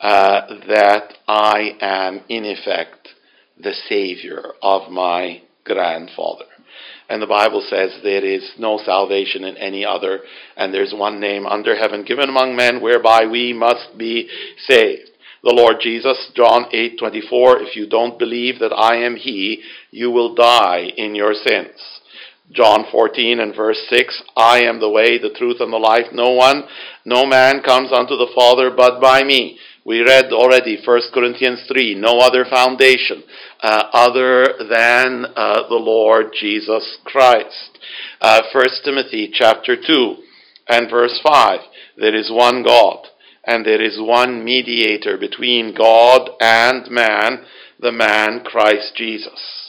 that 0.00 1.14
I 1.26 1.76
am, 1.80 2.20
in 2.28 2.44
effect, 2.44 3.08
the 3.62 3.74
savior 3.88 4.42
of 4.62 4.90
my 4.90 5.42
grandfather. 5.64 6.46
And 7.08 7.20
the 7.20 7.26
Bible 7.26 7.64
says 7.68 7.98
there 8.02 8.24
is 8.24 8.52
no 8.58 8.78
salvation 8.78 9.44
in 9.44 9.56
any 9.56 9.84
other, 9.84 10.20
and 10.56 10.72
there's 10.72 10.94
one 10.94 11.18
name 11.18 11.46
under 11.46 11.76
heaven 11.76 12.04
given 12.04 12.28
among 12.28 12.54
men 12.54 12.80
whereby 12.80 13.26
we 13.26 13.52
must 13.52 13.98
be 13.98 14.28
saved 14.68 15.10
the 15.42 15.54
Lord 15.54 15.80
Jesus, 15.80 16.30
John 16.34 16.66
8:24, 16.70 17.62
if 17.62 17.74
you 17.74 17.86
don't 17.86 18.18
believe 18.18 18.58
that 18.58 18.74
I 18.74 18.96
am 18.96 19.16
he, 19.16 19.62
you 19.90 20.10
will 20.10 20.34
die 20.34 20.92
in 20.96 21.14
your 21.14 21.32
sins. 21.32 21.80
John 22.52 22.84
14 22.90 23.40
and 23.40 23.54
verse 23.54 23.78
6, 23.88 24.22
I 24.36 24.64
am 24.64 24.80
the 24.80 24.90
way, 24.90 25.16
the 25.16 25.30
truth, 25.30 25.60
and 25.60 25.72
the 25.72 25.78
life. 25.78 26.12
No 26.12 26.30
one, 26.30 26.64
no 27.06 27.24
man 27.24 27.62
comes 27.62 27.90
unto 27.90 28.16
the 28.16 28.32
Father 28.34 28.70
but 28.70 29.00
by 29.00 29.22
me. 29.22 29.58
We 29.84 30.00
read 30.02 30.32
already 30.32 30.78
1 30.84 31.00
Corinthians 31.12 31.64
3, 31.66 31.94
no 31.94 32.18
other 32.18 32.44
foundation 32.44 33.22
uh, 33.62 33.84
other 33.92 34.46
than 34.68 35.26
uh, 35.34 35.68
the 35.68 35.76
Lord 35.76 36.32
Jesus 36.38 36.98
Christ. 37.04 37.78
Uh, 38.20 38.42
1 38.52 38.64
Timothy 38.84 39.30
chapter 39.32 39.76
2 39.76 40.16
and 40.68 40.90
verse 40.90 41.18
5, 41.22 41.60
there 41.96 42.14
is 42.14 42.30
one 42.30 42.62
God 42.62 43.06
and 43.44 43.64
there 43.64 43.82
is 43.82 43.98
one 43.98 44.44
mediator 44.44 45.16
between 45.16 45.74
God 45.74 46.30
and 46.40 46.90
man, 46.90 47.44
the 47.80 47.92
man 47.92 48.44
Christ 48.44 48.92
Jesus. 48.96 49.59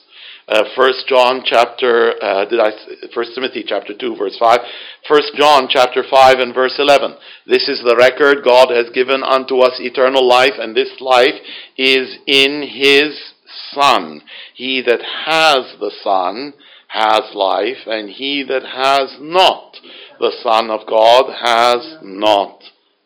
Uh, 0.51 0.65
First 0.75 1.07
John 1.07 1.43
chapter, 1.45 2.13
uh, 2.21 2.43
did 2.43 2.59
I? 2.59 2.71
First 3.13 3.31
Timothy 3.35 3.63
chapter 3.65 3.93
two 3.97 4.17
verse 4.17 4.35
five. 4.37 4.59
First 5.07 5.31
John 5.37 5.67
chapter 5.69 6.03
five 6.11 6.39
and 6.39 6.53
verse 6.53 6.75
eleven. 6.77 7.15
This 7.47 7.69
is 7.69 7.81
the 7.85 7.95
record 7.95 8.43
God 8.43 8.69
has 8.69 8.89
given 8.93 9.23
unto 9.23 9.59
us 9.59 9.79
eternal 9.79 10.27
life, 10.27 10.55
and 10.59 10.75
this 10.75 10.91
life 10.99 11.39
is 11.77 12.17
in 12.27 12.67
His 12.67 13.33
Son. 13.71 14.21
He 14.53 14.81
that 14.85 14.99
has 15.25 15.79
the 15.79 15.91
Son 16.03 16.53
has 16.89 17.33
life, 17.33 17.87
and 17.87 18.09
he 18.09 18.43
that 18.43 18.63
has 18.63 19.15
not 19.21 19.77
the 20.19 20.33
Son 20.43 20.69
of 20.69 20.85
God 20.85 21.31
has 21.41 21.95
not 22.03 22.61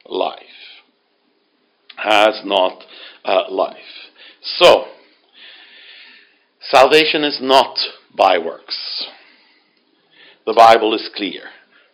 life 0.08 0.41
has 1.97 2.41
not 2.43 2.84
uh, 3.23 3.43
life. 3.49 3.77
So, 4.41 4.86
salvation 6.71 7.23
is 7.23 7.39
not 7.41 7.78
by 8.15 8.38
works. 8.38 9.08
The 10.45 10.54
Bible 10.54 10.93
is 10.93 11.10
clear. 11.15 11.43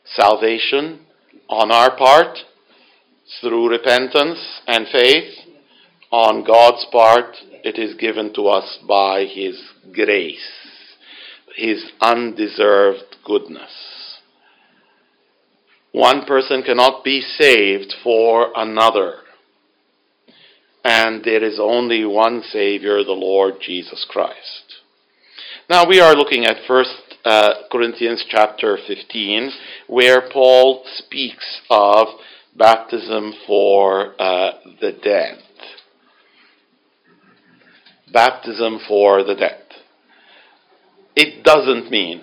Salvation 0.06 1.06
on 1.50 1.72
our 1.72 1.96
part, 1.98 2.38
through 3.40 3.70
repentance 3.70 4.62
and 4.68 4.88
faith, 4.92 5.34
on 6.12 6.44
God's 6.44 6.86
part, 6.92 7.36
it 7.64 7.78
is 7.78 7.96
given 7.96 8.34
to 8.34 8.48
us 8.48 8.80
by 8.88 9.26
His 9.26 9.62
grace, 9.94 10.52
His 11.56 11.92
undeserved 12.02 13.18
goodness. 13.26 13.72
One 15.92 16.26
person 16.26 16.64
cannot 16.64 17.04
be 17.04 17.22
saved 17.22 17.94
for 18.04 18.52
another 18.56 19.16
and 20.84 21.24
there 21.24 21.44
is 21.44 21.60
only 21.60 22.06
one 22.06 22.42
Savior, 22.52 23.04
the 23.04 23.12
Lord 23.12 23.56
Jesus 23.62 24.06
Christ. 24.10 24.82
Now 25.70 25.88
we 25.88 26.00
are 26.00 26.16
looking 26.16 26.46
at 26.46 26.66
First 26.68 26.96
uh, 27.24 27.54
Corinthians 27.72 28.26
chapter 28.28 28.78
15, 28.88 29.52
where 29.88 30.30
Paul 30.32 30.84
speaks 30.98 31.62
of 31.70 32.08
baptism 32.58 33.34
for 33.46 34.16
uh, 34.20 34.52
the 34.80 34.92
dead. 35.04 35.38
Baptism 38.12 38.80
for 38.88 39.24
the 39.24 39.36
dead. 39.36 39.64
It 41.16 41.44
doesn't 41.44 41.92
mean, 41.92 42.22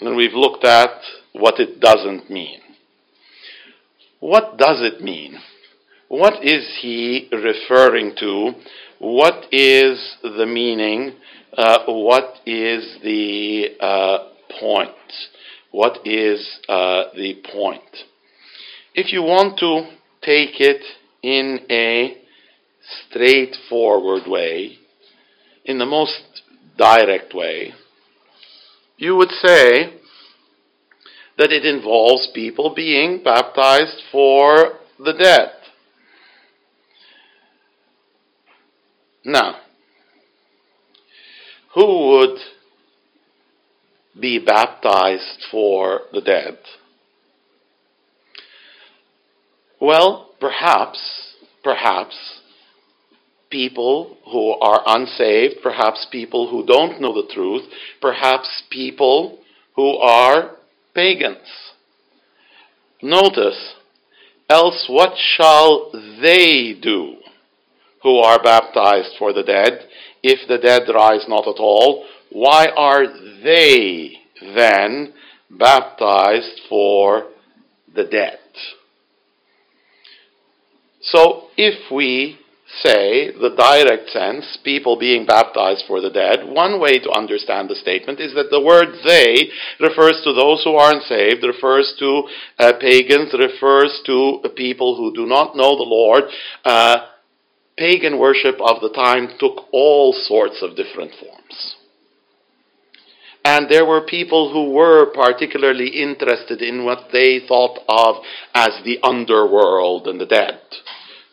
and 0.00 0.16
we've 0.16 0.34
looked 0.34 0.64
at 0.64 1.00
what 1.32 1.60
it 1.60 1.80
doesn't 1.80 2.28
mean. 2.30 2.60
What 4.20 4.58
does 4.58 4.80
it 4.80 5.02
mean? 5.02 5.38
What 6.08 6.44
is 6.44 6.78
he 6.80 7.28
referring 7.32 8.14
to? 8.20 8.52
What 8.98 9.52
is 9.52 10.16
the 10.22 10.46
meaning? 10.46 11.12
Uh, 11.56 11.84
what 11.86 12.34
is 12.46 12.98
the 13.02 13.76
uh, 13.80 14.18
point? 14.60 14.90
What 15.70 16.06
is 16.06 16.58
uh, 16.68 17.04
the 17.14 17.42
point? 17.52 17.82
if 18.98 19.12
you 19.12 19.22
want 19.22 19.56
to 19.56 19.88
take 20.22 20.60
it 20.60 20.82
in 21.22 21.60
a 21.70 22.16
straightforward 22.82 24.22
way, 24.26 24.76
in 25.64 25.78
the 25.78 25.86
most 25.86 26.42
direct 26.76 27.32
way, 27.32 27.72
you 28.96 29.14
would 29.14 29.30
say 29.30 29.94
that 31.36 31.52
it 31.52 31.64
involves 31.64 32.28
people 32.34 32.74
being 32.74 33.22
baptized 33.22 34.02
for 34.10 34.80
the 34.98 35.12
dead. 35.12 35.52
Now, 39.24 39.56
who 41.74 42.08
would 42.10 42.38
be 44.18 44.38
baptized 44.38 45.44
for 45.50 46.02
the 46.12 46.20
dead? 46.20 46.58
Well, 49.80 50.30
perhaps, 50.40 51.34
perhaps 51.62 52.16
people 53.50 54.16
who 54.30 54.50
are 54.60 54.82
unsaved, 54.86 55.56
perhaps 55.62 56.06
people 56.10 56.50
who 56.50 56.66
don't 56.66 57.00
know 57.00 57.14
the 57.14 57.32
truth, 57.32 57.62
perhaps 58.00 58.62
people 58.70 59.38
who 59.76 59.96
are 59.98 60.56
pagans. 60.94 61.46
Notice, 63.02 63.74
else 64.50 64.86
what 64.88 65.12
shall 65.16 65.92
they 66.20 66.74
do 66.80 67.17
who 68.02 68.18
are 68.18 68.42
baptized 68.42 69.14
for 69.18 69.32
the 69.32 69.42
dead, 69.42 69.86
if 70.22 70.46
the 70.48 70.58
dead 70.58 70.82
rise 70.92 71.24
not 71.28 71.48
at 71.48 71.60
all? 71.60 72.04
Why 72.30 72.66
are 72.76 73.06
they 73.42 74.18
then 74.54 75.14
baptized 75.50 76.60
for 76.68 77.28
the 77.94 78.04
dead? 78.04 78.38
So, 81.00 81.48
if 81.56 81.90
we 81.90 82.38
say 82.82 83.30
the 83.32 83.54
direct 83.56 84.10
sense, 84.10 84.58
people 84.62 84.98
being 84.98 85.24
baptized 85.24 85.84
for 85.86 86.00
the 86.00 86.10
dead, 86.10 86.46
one 86.46 86.80
way 86.80 86.98
to 86.98 87.10
understand 87.10 87.70
the 87.70 87.74
statement 87.74 88.20
is 88.20 88.34
that 88.34 88.50
the 88.50 88.60
word 88.60 88.88
they 89.04 89.48
refers 89.80 90.20
to 90.24 90.34
those 90.34 90.62
who 90.64 90.74
aren't 90.74 91.02
saved, 91.04 91.42
refers 91.44 91.94
to 91.98 92.28
uh, 92.58 92.72
pagans, 92.80 93.32
refers 93.32 94.00
to 94.04 94.40
people 94.54 94.96
who 94.96 95.14
do 95.14 95.26
not 95.26 95.56
know 95.56 95.76
the 95.76 95.88
Lord. 95.88 96.24
Uh, 96.64 97.06
pagan 97.78 98.18
worship 98.18 98.56
of 98.60 98.80
the 98.80 98.90
time 98.90 99.28
took 99.38 99.66
all 99.72 100.12
sorts 100.12 100.62
of 100.62 100.76
different 100.76 101.12
forms. 101.20 101.76
And 103.44 103.70
there 103.70 103.86
were 103.86 104.04
people 104.04 104.52
who 104.52 104.72
were 104.72 105.06
particularly 105.14 105.88
interested 105.88 106.60
in 106.60 106.84
what 106.84 107.08
they 107.12 107.40
thought 107.46 107.78
of 107.88 108.22
as 108.54 108.70
the 108.84 108.98
underworld 109.02 110.06
and 110.08 110.20
the 110.20 110.26
dead 110.26 110.60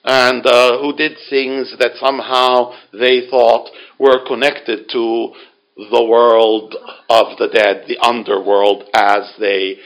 and 0.06 0.46
uh, 0.46 0.80
who 0.80 0.96
did 0.96 1.18
things 1.30 1.74
that 1.80 1.94
somehow 2.00 2.74
they 2.94 3.28
thought 3.30 3.72
were 4.00 4.26
connected 4.28 4.88
to 4.92 5.34
the 5.76 6.06
world 6.06 6.76
of 7.10 7.38
the 7.40 7.50
dead, 7.52 7.86
the 7.88 7.98
underworld, 7.98 8.84
as 8.94 9.34
they 9.40 9.78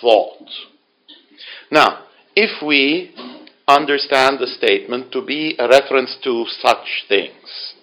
thought. 0.00 0.48
Now, 1.70 2.04
if 2.36 2.62
we 2.64 3.14
understand 3.66 4.38
the 4.38 4.46
statement 4.46 5.12
to 5.12 5.22
be 5.24 5.56
a 5.58 5.68
reference 5.68 6.16
to 6.22 6.44
such 6.60 7.04
things, 7.08 7.74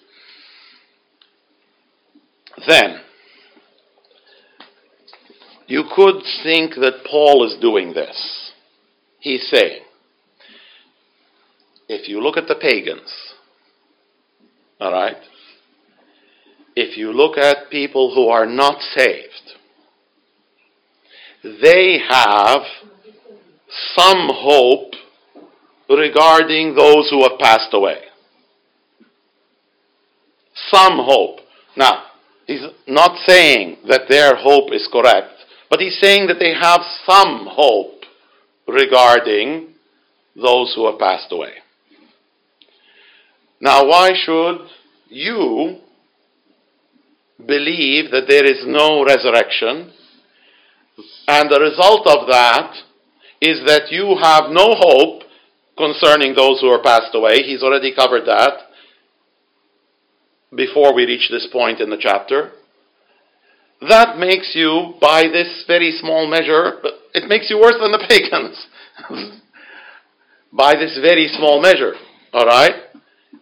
then 2.67 3.01
you 5.67 5.83
could 5.95 6.21
think 6.43 6.75
that 6.75 7.05
Paul 7.09 7.45
is 7.45 7.59
doing 7.61 7.93
this. 7.93 8.51
He's 9.19 9.47
saying, 9.49 9.81
if 11.87 12.07
you 12.07 12.21
look 12.21 12.37
at 12.37 12.47
the 12.47 12.55
pagans, 12.55 13.33
all 14.79 14.91
right, 14.91 15.17
if 16.75 16.97
you 16.97 17.11
look 17.11 17.37
at 17.37 17.69
people 17.69 18.13
who 18.13 18.27
are 18.27 18.45
not 18.45 18.81
saved, 18.81 19.51
they 21.43 21.99
have 22.07 22.61
some 23.95 24.29
hope 24.31 24.93
regarding 25.97 26.75
those 26.75 27.09
who 27.09 27.23
have 27.23 27.39
passed 27.39 27.73
away. 27.73 28.01
Some 30.71 30.99
hope. 30.99 31.39
Now, 31.75 32.03
he's 32.45 32.63
not 32.87 33.17
saying 33.25 33.77
that 33.87 34.03
their 34.09 34.35
hope 34.35 34.73
is 34.73 34.87
correct, 34.91 35.33
but 35.69 35.79
he's 35.79 35.99
saying 35.99 36.27
that 36.27 36.39
they 36.39 36.53
have 36.53 36.81
some 37.05 37.47
hope 37.49 38.03
regarding 38.67 39.73
those 40.35 40.73
who 40.75 40.89
have 40.89 40.99
passed 40.99 41.31
away. 41.31 41.53
Now, 43.59 43.85
why 43.85 44.11
should 44.13 44.67
you 45.09 45.79
believe 47.45 48.11
that 48.11 48.25
there 48.27 48.45
is 48.45 48.63
no 48.65 49.03
resurrection? 49.05 49.93
And 51.27 51.49
the 51.49 51.59
result 51.59 52.07
of 52.07 52.27
that 52.27 52.73
is 53.41 53.65
that 53.65 53.91
you 53.91 54.17
have 54.21 54.51
no 54.51 54.73
hope 54.77 55.23
concerning 55.81 56.35
those 56.35 56.61
who 56.61 56.67
are 56.67 56.81
passed 56.81 57.15
away. 57.15 57.41
He's 57.41 57.63
already 57.63 57.93
covered 57.95 58.25
that 58.25 58.69
before 60.53 60.93
we 60.93 61.05
reach 61.05 61.29
this 61.29 61.47
point 61.51 61.81
in 61.81 61.89
the 61.89 61.97
chapter. 61.99 62.51
That 63.89 64.19
makes 64.19 64.51
you, 64.53 64.93
by 65.01 65.23
this 65.23 65.63
very 65.65 65.97
small 65.99 66.29
measure, 66.29 66.77
it 67.15 67.27
makes 67.27 67.49
you 67.49 67.57
worse 67.57 67.77
than 67.81 67.91
the 67.91 68.05
pagans. 68.07 68.67
by 70.53 70.75
this 70.75 70.99
very 71.01 71.27
small 71.35 71.59
measure. 71.59 71.95
All 72.31 72.45
right? 72.45 72.91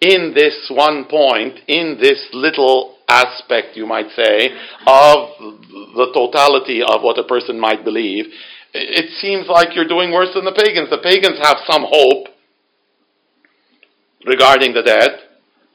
in 0.02 0.34
this 0.34 0.72
one 0.74 1.06
point, 1.06 1.60
in 1.68 1.98
this 2.02 2.28
little 2.34 2.98
aspect, 3.08 3.76
you 3.76 3.86
might 3.86 4.10
say, 4.16 4.50
of 4.86 5.30
the 5.40 6.12
totality 6.14 6.82
of 6.82 7.02
what 7.02 7.18
a 7.18 7.24
person 7.24 7.60
might 7.60 7.84
believe, 7.84 8.26
it 8.74 9.10
seems 9.22 9.48
like 9.48 9.76
you're 9.76 9.88
doing 9.88 10.12
worse 10.12 10.34
than 10.34 10.46
the 10.46 10.52
pagans. 10.52 10.90
The 10.90 11.02
pagans 11.02 11.40
have 11.42 11.58
some 11.70 11.86
hope 11.88 12.28
regarding 14.26 14.74
the 14.74 14.84
dead, 14.84 15.10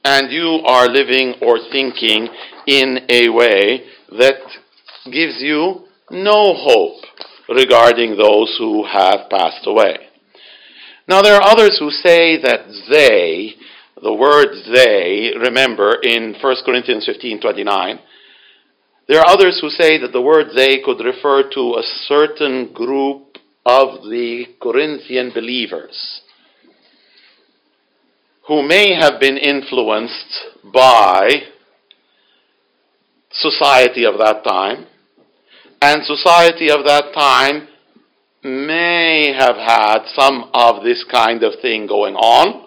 and 0.03 0.31
you 0.31 0.61
are 0.65 0.87
living 0.87 1.35
or 1.41 1.59
thinking 1.71 2.29
in 2.67 2.99
a 3.09 3.29
way 3.29 3.85
that 4.17 4.39
gives 5.05 5.41
you 5.41 5.85
no 6.11 6.53
hope 6.53 7.03
regarding 7.49 8.17
those 8.17 8.55
who 8.57 8.85
have 8.85 9.29
passed 9.29 9.65
away. 9.65 9.97
Now, 11.07 11.21
there 11.21 11.35
are 11.35 11.43
others 11.43 11.77
who 11.79 11.91
say 11.91 12.41
that 12.41 12.65
they 12.89 13.55
the 14.01 14.13
word 14.13 14.49
they, 14.73 15.31
remember, 15.39 15.95
in 16.03 16.35
1 16.39 16.55
Corinthians 16.65 17.05
15 17.05 17.41
29, 17.41 17.99
there 19.07 19.19
are 19.19 19.27
others 19.27 19.59
who 19.61 19.69
say 19.69 19.99
that 19.99 20.11
the 20.11 20.21
word 20.21 20.47
they 20.55 20.81
could 20.83 20.99
refer 21.03 21.49
to 21.51 21.75
a 21.75 21.83
certain 22.07 22.73
group 22.73 23.37
of 23.65 24.03
the 24.03 24.45
Corinthian 24.61 25.31
believers 25.33 26.21
who 28.47 28.67
may 28.67 28.93
have 28.93 29.19
been 29.19 29.37
influenced 29.37 30.45
by 30.71 31.29
society 33.31 34.05
of 34.05 34.17
that 34.19 34.43
time, 34.43 34.85
and 35.81 36.03
society 36.05 36.69
of 36.69 36.85
that 36.85 37.05
time 37.13 37.67
may 38.43 39.33
have 39.37 39.55
had 39.55 40.05
some 40.15 40.49
of 40.53 40.83
this 40.83 41.03
kind 41.11 41.43
of 41.43 41.59
thing 41.61 41.87
going 41.87 42.15
on 42.15 42.65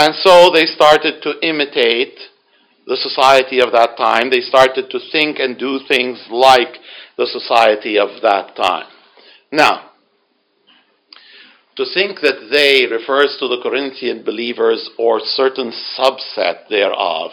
and 0.00 0.14
so 0.24 0.50
they 0.54 0.64
started 0.64 1.20
to 1.22 1.34
imitate 1.46 2.16
the 2.86 2.96
society 2.96 3.60
of 3.60 3.72
that 3.72 3.96
time. 3.96 4.30
They 4.30 4.40
started 4.40 4.90
to 4.90 4.98
think 5.12 5.38
and 5.38 5.58
do 5.58 5.80
things 5.86 6.24
like 6.30 6.76
the 7.16 7.26
society 7.26 7.98
of 7.98 8.08
that 8.22 8.56
time. 8.56 8.86
Now, 9.52 9.90
to 11.76 11.84
think 11.94 12.20
that 12.20 12.48
they 12.50 12.86
refers 12.90 13.36
to 13.40 13.48
the 13.48 13.60
Corinthian 13.62 14.24
believers 14.24 14.90
or 14.98 15.20
certain 15.22 15.72
subset 15.98 16.68
thereof, 16.68 17.30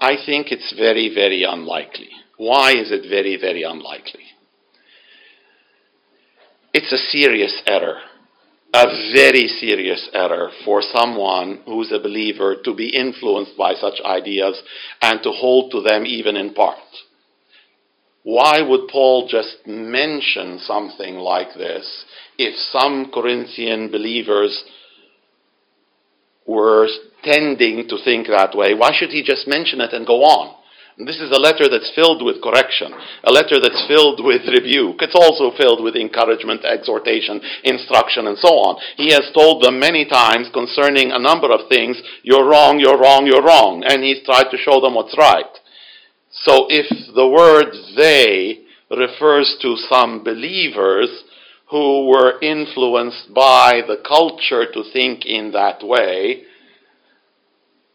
I 0.00 0.16
think 0.24 0.52
it's 0.52 0.72
very, 0.76 1.12
very 1.12 1.44
unlikely. 1.44 2.10
Why 2.36 2.70
is 2.72 2.92
it 2.92 3.08
very, 3.08 3.36
very 3.36 3.64
unlikely? 3.64 4.22
It's 6.72 6.92
a 6.92 7.10
serious 7.10 7.60
error 7.66 7.98
a 8.74 8.86
very 9.14 9.48
serious 9.48 10.08
error 10.12 10.50
for 10.64 10.82
someone 10.82 11.60
who's 11.64 11.90
a 11.90 11.98
believer 11.98 12.56
to 12.64 12.74
be 12.74 12.94
influenced 12.94 13.56
by 13.56 13.74
such 13.74 14.00
ideas 14.04 14.62
and 15.00 15.22
to 15.22 15.30
hold 15.30 15.70
to 15.70 15.80
them 15.80 16.04
even 16.04 16.36
in 16.36 16.52
part. 16.52 16.78
Why 18.24 18.60
would 18.60 18.88
Paul 18.88 19.26
just 19.26 19.66
mention 19.66 20.58
something 20.58 21.14
like 21.14 21.54
this 21.56 22.04
if 22.36 22.54
some 22.56 23.10
Corinthian 23.12 23.90
believers 23.90 24.64
were 26.46 26.88
tending 27.24 27.88
to 27.88 27.96
think 28.04 28.26
that 28.26 28.54
way? 28.54 28.74
Why 28.74 28.90
should 28.92 29.10
he 29.10 29.22
just 29.22 29.48
mention 29.48 29.80
it 29.80 29.94
and 29.94 30.06
go 30.06 30.24
on? 30.24 30.57
This 30.98 31.20
is 31.20 31.30
a 31.30 31.38
letter 31.38 31.68
that's 31.70 31.94
filled 31.94 32.24
with 32.24 32.42
correction, 32.42 32.92
a 33.22 33.30
letter 33.30 33.62
that's 33.62 33.86
filled 33.86 34.18
with 34.18 34.42
rebuke. 34.50 34.98
It's 34.98 35.14
also 35.14 35.56
filled 35.56 35.80
with 35.80 35.94
encouragement, 35.94 36.64
exhortation, 36.64 37.40
instruction, 37.62 38.26
and 38.26 38.36
so 38.36 38.48
on. 38.48 38.82
He 38.96 39.12
has 39.12 39.30
told 39.32 39.62
them 39.62 39.78
many 39.78 40.06
times 40.06 40.50
concerning 40.52 41.12
a 41.12 41.22
number 41.22 41.52
of 41.52 41.68
things 41.68 42.02
you're 42.24 42.48
wrong, 42.48 42.80
you're 42.80 42.98
wrong, 42.98 43.26
you're 43.26 43.46
wrong. 43.46 43.84
And 43.86 44.02
he's 44.02 44.24
tried 44.24 44.50
to 44.50 44.58
show 44.58 44.80
them 44.80 44.96
what's 44.96 45.16
right. 45.16 45.46
So 46.32 46.66
if 46.68 46.90
the 47.14 47.28
word 47.28 47.70
they 47.94 48.66
refers 48.90 49.56
to 49.62 49.76
some 49.88 50.24
believers 50.24 51.10
who 51.70 52.08
were 52.08 52.40
influenced 52.42 53.32
by 53.32 53.82
the 53.86 54.02
culture 54.02 54.66
to 54.72 54.82
think 54.92 55.24
in 55.24 55.52
that 55.52 55.78
way, 55.86 56.42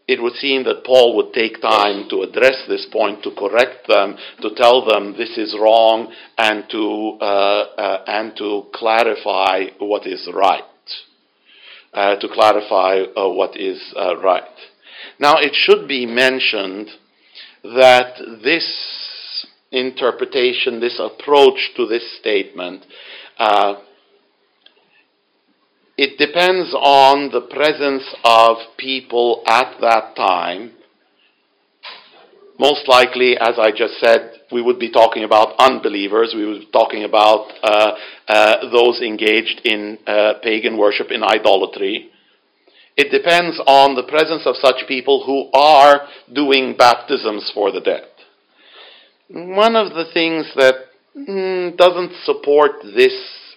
it 0.07 0.21
would 0.21 0.33
seem 0.33 0.63
that 0.65 0.83
Paul 0.83 1.15
would 1.15 1.33
take 1.33 1.61
time 1.61 2.09
to 2.09 2.23
address 2.23 2.65
this 2.67 2.85
point, 2.91 3.23
to 3.23 3.31
correct 3.31 3.87
them, 3.87 4.17
to 4.41 4.49
tell 4.55 4.85
them 4.85 5.15
this 5.17 5.37
is 5.37 5.55
wrong, 5.59 6.11
and 6.37 6.65
to 6.71 7.17
uh, 7.21 7.63
uh, 7.77 8.03
and 8.07 8.35
to 8.37 8.65
clarify 8.73 9.65
what 9.79 10.05
is 10.05 10.27
right. 10.33 10.63
Uh, 11.93 12.15
to 12.17 12.27
clarify 12.27 13.03
uh, 13.15 13.29
what 13.29 13.55
is 13.55 13.79
uh, 13.95 14.17
right. 14.17 14.43
Now, 15.19 15.35
it 15.37 15.53
should 15.53 15.87
be 15.87 16.05
mentioned 16.05 16.89
that 17.63 18.15
this 18.43 19.45
interpretation, 19.71 20.79
this 20.79 20.99
approach 20.99 21.71
to 21.77 21.85
this 21.85 22.17
statement, 22.19 22.83
uh, 23.37 23.75
it 25.97 26.17
depends 26.17 26.73
on 26.73 27.31
the 27.31 27.41
presence 27.41 28.03
of 28.23 28.57
people 28.77 29.43
at 29.45 29.75
that 29.81 30.15
time. 30.15 30.71
Most 32.59 32.87
likely, 32.87 33.37
as 33.37 33.59
I 33.59 33.71
just 33.71 33.99
said, 33.99 34.41
we 34.51 34.61
would 34.61 34.79
be 34.79 34.91
talking 34.91 35.23
about 35.23 35.55
unbelievers. 35.59 36.33
We 36.35 36.45
would 36.45 36.59
be 36.61 36.69
talking 36.71 37.03
about 37.03 37.51
uh, 37.61 37.91
uh, 38.27 38.71
those 38.71 39.01
engaged 39.01 39.61
in 39.65 39.99
uh, 40.07 40.35
pagan 40.41 40.77
worship, 40.77 41.11
in 41.11 41.23
idolatry. 41.23 42.09
It 42.95 43.11
depends 43.11 43.59
on 43.65 43.95
the 43.95 44.03
presence 44.03 44.43
of 44.45 44.55
such 44.55 44.87
people 44.87 45.23
who 45.25 45.49
are 45.59 46.07
doing 46.31 46.75
baptisms 46.77 47.51
for 47.53 47.71
the 47.71 47.81
dead. 47.81 48.05
One 49.29 49.75
of 49.75 49.93
the 49.93 50.05
things 50.13 50.51
that 50.55 50.75
mm, 51.17 51.75
doesn't 51.75 52.13
support 52.23 52.83
this 52.95 53.13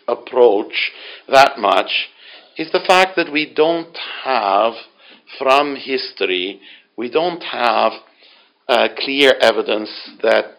approach 0.08 0.92
that 1.28 1.58
much 1.58 2.08
is 2.56 2.70
the 2.72 2.84
fact 2.86 3.16
that 3.16 3.32
we 3.32 3.52
don't 3.54 3.96
have, 4.24 4.72
from 5.38 5.76
history, 5.76 6.60
we 6.96 7.10
don't 7.10 7.42
have 7.42 7.92
uh, 8.68 8.88
clear 8.98 9.34
evidence 9.40 9.90
that 10.22 10.56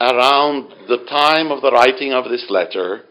around 0.00 0.70
the 0.88 1.04
time 1.08 1.50
of 1.50 1.62
the 1.62 1.70
writing 1.70 2.12
of 2.12 2.24
this 2.30 2.46
letter 2.48 3.02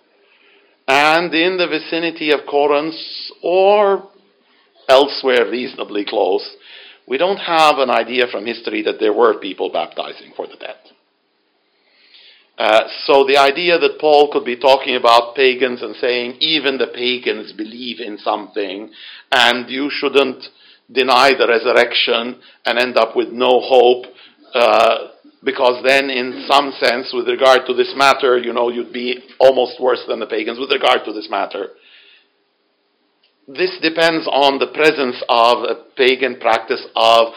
and 0.87 1.33
in 1.33 1.57
the 1.57 1.67
vicinity 1.67 2.31
of 2.31 2.41
Corinth 2.49 2.95
or 3.41 4.07
elsewhere 4.87 5.49
reasonably 5.49 6.05
close, 6.05 6.55
we 7.07 7.17
don't 7.17 7.37
have 7.37 7.77
an 7.79 7.89
idea 7.89 8.25
from 8.31 8.45
history 8.45 8.83
that 8.83 8.99
there 8.99 9.13
were 9.13 9.39
people 9.39 9.71
baptizing 9.71 10.31
for 10.35 10.47
the 10.47 10.57
dead. 10.57 10.77
Uh, 12.57 12.87
so 13.05 13.25
the 13.27 13.37
idea 13.37 13.77
that 13.77 13.99
Paul 13.99 14.31
could 14.31 14.45
be 14.45 14.55
talking 14.55 14.95
about 14.95 15.35
pagans 15.35 15.81
and 15.81 15.93
saying 15.97 16.37
even 16.39 16.77
the 16.77 16.87
pagans 16.87 17.51
believe 17.51 17.99
in 17.99 18.17
something 18.17 18.91
and 19.31 19.69
you 19.69 19.89
shouldn't 19.91 20.41
deny 20.89 21.31
the 21.37 21.47
resurrection 21.47 22.39
and 22.65 22.79
end 22.79 22.95
up 22.95 23.13
with 23.13 23.29
no 23.29 23.59
hope 23.59 24.05
uh, 24.53 25.07
because 25.43 25.83
then 25.83 26.09
in 26.09 26.45
some 26.49 26.71
sense 26.79 27.11
with 27.13 27.27
regard 27.27 27.67
to 27.67 27.73
this 27.73 27.93
matter 27.97 28.37
you 28.37 28.53
know 28.53 28.69
you'd 28.69 28.93
be 28.93 29.19
almost 29.37 29.81
worse 29.81 30.03
than 30.07 30.19
the 30.19 30.25
pagans 30.25 30.57
with 30.57 30.71
regard 30.71 31.03
to 31.03 31.11
this 31.11 31.27
matter. 31.29 31.71
This 33.49 33.77
depends 33.81 34.27
on 34.27 34.59
the 34.59 34.71
presence 34.73 35.21
of 35.27 35.63
a 35.63 35.83
pagan 35.97 36.39
practice 36.39 36.87
of 36.95 37.33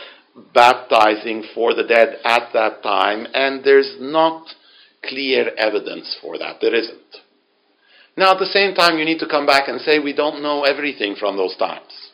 baptizing 0.54 1.42
for 1.56 1.74
the 1.74 1.82
dead 1.82 2.20
at 2.24 2.52
that 2.52 2.84
time 2.84 3.26
and 3.34 3.64
there's 3.64 3.96
not 3.98 4.46
clear 5.04 5.50
evidence 5.56 6.16
for 6.20 6.38
that. 6.38 6.60
There 6.60 6.74
isn't. 6.74 7.16
Now, 8.16 8.32
at 8.32 8.40
the 8.40 8.46
same 8.46 8.74
time, 8.74 8.98
you 8.98 9.04
need 9.04 9.20
to 9.20 9.28
come 9.28 9.46
back 9.46 9.68
and 9.68 9.80
say 9.80 9.98
we 9.98 10.12
don't 10.12 10.42
know 10.42 10.64
everything 10.64 11.14
from 11.14 11.36
those 11.36 11.56
times. 11.56 12.10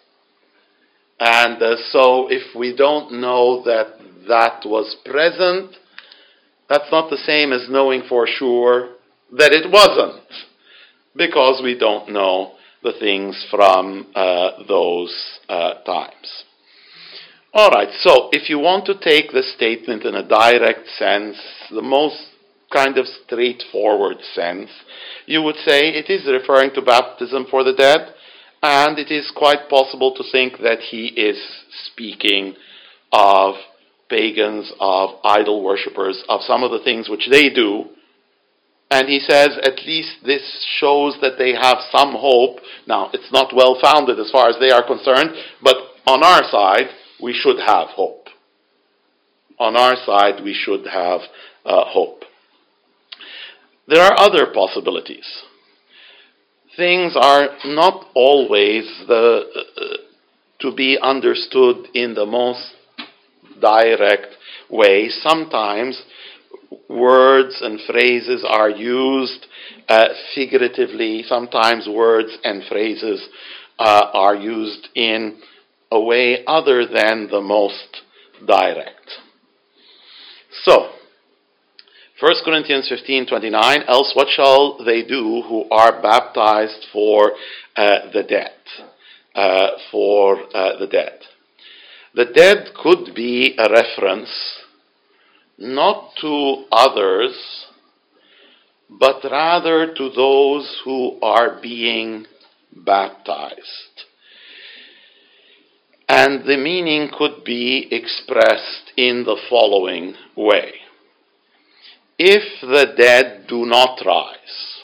And 1.18 1.62
uh, 1.62 1.76
so, 1.90 2.28
if 2.30 2.54
we 2.54 2.76
don't 2.76 3.20
know 3.20 3.62
that 3.64 3.98
that 4.28 4.62
was 4.66 4.96
present, 5.04 5.76
that's 6.68 6.90
not 6.90 7.08
the 7.08 7.16
same 7.16 7.52
as 7.52 7.68
knowing 7.70 8.02
for 8.08 8.26
sure 8.26 8.96
that 9.32 9.52
it 9.52 9.70
wasn't, 9.70 10.28
because 11.16 11.62
we 11.62 11.78
don't 11.78 12.12
know 12.12 12.54
the 12.82 12.92
things 13.00 13.46
from 13.50 14.06
uh, 14.14 14.62
those 14.68 15.38
uh, 15.48 15.82
times. 15.84 16.44
All 17.54 17.70
right, 17.70 17.88
so 18.00 18.28
if 18.32 18.50
you 18.50 18.58
want 18.58 18.84
to 18.86 18.98
take 18.98 19.30
the 19.30 19.42
statement 19.56 20.04
in 20.04 20.16
a 20.16 20.28
direct 20.28 20.88
sense, 20.98 21.36
the 21.70 21.80
most 21.80 22.16
kind 22.74 22.98
of 22.98 23.06
straightforward 23.06 24.16
sense, 24.34 24.70
you 25.26 25.40
would 25.42 25.56
say 25.56 25.88
it 25.90 26.10
is 26.10 26.26
referring 26.26 26.74
to 26.74 26.82
baptism 26.82 27.46
for 27.50 27.62
the 27.62 27.72
dead, 27.72 28.14
and 28.62 28.98
it 28.98 29.10
is 29.10 29.30
quite 29.34 29.68
possible 29.70 30.14
to 30.16 30.24
think 30.32 30.58
that 30.58 30.80
he 30.90 31.06
is 31.08 31.38
speaking 31.86 32.56
of 33.12 33.54
pagans, 34.08 34.72
of 34.80 35.10
idol 35.22 35.62
worshippers, 35.62 36.22
of 36.28 36.40
some 36.42 36.62
of 36.62 36.70
the 36.70 36.82
things 36.82 37.08
which 37.08 37.28
they 37.30 37.48
do. 37.48 37.84
And 38.90 39.08
he 39.08 39.20
says, 39.20 39.50
at 39.62 39.84
least 39.86 40.16
this 40.24 40.42
shows 40.78 41.16
that 41.20 41.38
they 41.38 41.52
have 41.52 41.78
some 41.90 42.12
hope. 42.12 42.58
Now, 42.86 43.10
it's 43.12 43.32
not 43.32 43.54
well 43.54 43.78
founded 43.80 44.18
as 44.18 44.30
far 44.30 44.48
as 44.48 44.56
they 44.60 44.70
are 44.70 44.86
concerned, 44.86 45.30
but 45.62 45.76
on 46.06 46.22
our 46.22 46.42
side, 46.50 46.90
we 47.22 47.32
should 47.32 47.58
have 47.58 47.88
hope. 47.88 48.28
On 49.58 49.76
our 49.76 49.96
side, 50.04 50.42
we 50.44 50.54
should 50.54 50.86
have 50.86 51.20
uh, 51.64 51.84
hope. 51.86 52.24
There 53.86 54.02
are 54.02 54.18
other 54.18 54.46
possibilities. 54.52 55.26
Things 56.76 57.14
are 57.16 57.48
not 57.66 58.06
always 58.14 58.84
the, 59.06 59.44
uh, 59.56 59.96
to 60.60 60.74
be 60.74 60.98
understood 61.00 61.88
in 61.94 62.14
the 62.14 62.26
most 62.26 62.72
direct 63.60 64.36
way. 64.70 65.08
Sometimes 65.08 66.02
words 66.88 67.60
and 67.60 67.80
phrases 67.86 68.44
are 68.48 68.70
used 68.70 69.46
uh, 69.88 70.08
figuratively. 70.34 71.22
Sometimes 71.26 71.86
words 71.86 72.36
and 72.42 72.64
phrases 72.64 73.28
uh, 73.78 74.06
are 74.12 74.34
used 74.34 74.88
in 74.94 75.38
a 75.92 76.00
way 76.00 76.44
other 76.46 76.86
than 76.86 77.28
the 77.30 77.40
most 77.40 78.02
direct. 78.46 79.10
So, 80.64 80.90
1 82.20 82.32
Corinthians 82.44 82.88
15:29 82.88 83.88
else 83.88 84.12
what 84.14 84.28
shall 84.28 84.78
they 84.84 85.02
do 85.02 85.42
who 85.48 85.66
are 85.70 86.00
baptized 86.00 86.86
for 86.92 87.32
uh, 87.76 88.10
the 88.12 88.22
dead? 88.22 88.52
Uh, 89.34 89.70
for 89.90 90.38
uh, 90.54 90.78
the 90.78 90.86
dead. 90.86 91.18
The 92.14 92.26
dead 92.26 92.68
could 92.80 93.16
be 93.16 93.56
a 93.58 93.68
reference 93.68 94.30
not 95.58 96.12
to 96.20 96.66
others 96.70 97.66
but 98.88 99.24
rather 99.24 99.92
to 99.92 100.10
those 100.10 100.82
who 100.84 101.18
are 101.20 101.58
being 101.60 102.26
baptized. 102.76 104.04
And 106.08 106.44
the 106.44 106.58
meaning 106.58 107.10
could 107.18 107.42
be 107.44 107.88
expressed 107.90 108.92
in 108.96 109.24
the 109.24 109.40
following 109.50 110.14
way 110.36 110.83
if 112.18 112.60
the 112.60 112.94
dead 112.96 113.46
do 113.48 113.66
not 113.66 114.00
rise, 114.04 114.82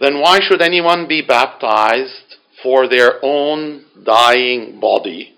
then 0.00 0.20
why 0.20 0.38
should 0.40 0.62
anyone 0.62 1.08
be 1.08 1.22
baptized 1.22 2.36
for 2.62 2.88
their 2.88 3.18
own 3.22 3.84
dying 4.04 4.80
body? 4.80 5.34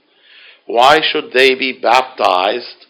Why 0.67 1.01
should 1.03 1.33
they 1.33 1.55
be 1.55 1.79
baptized 1.81 2.87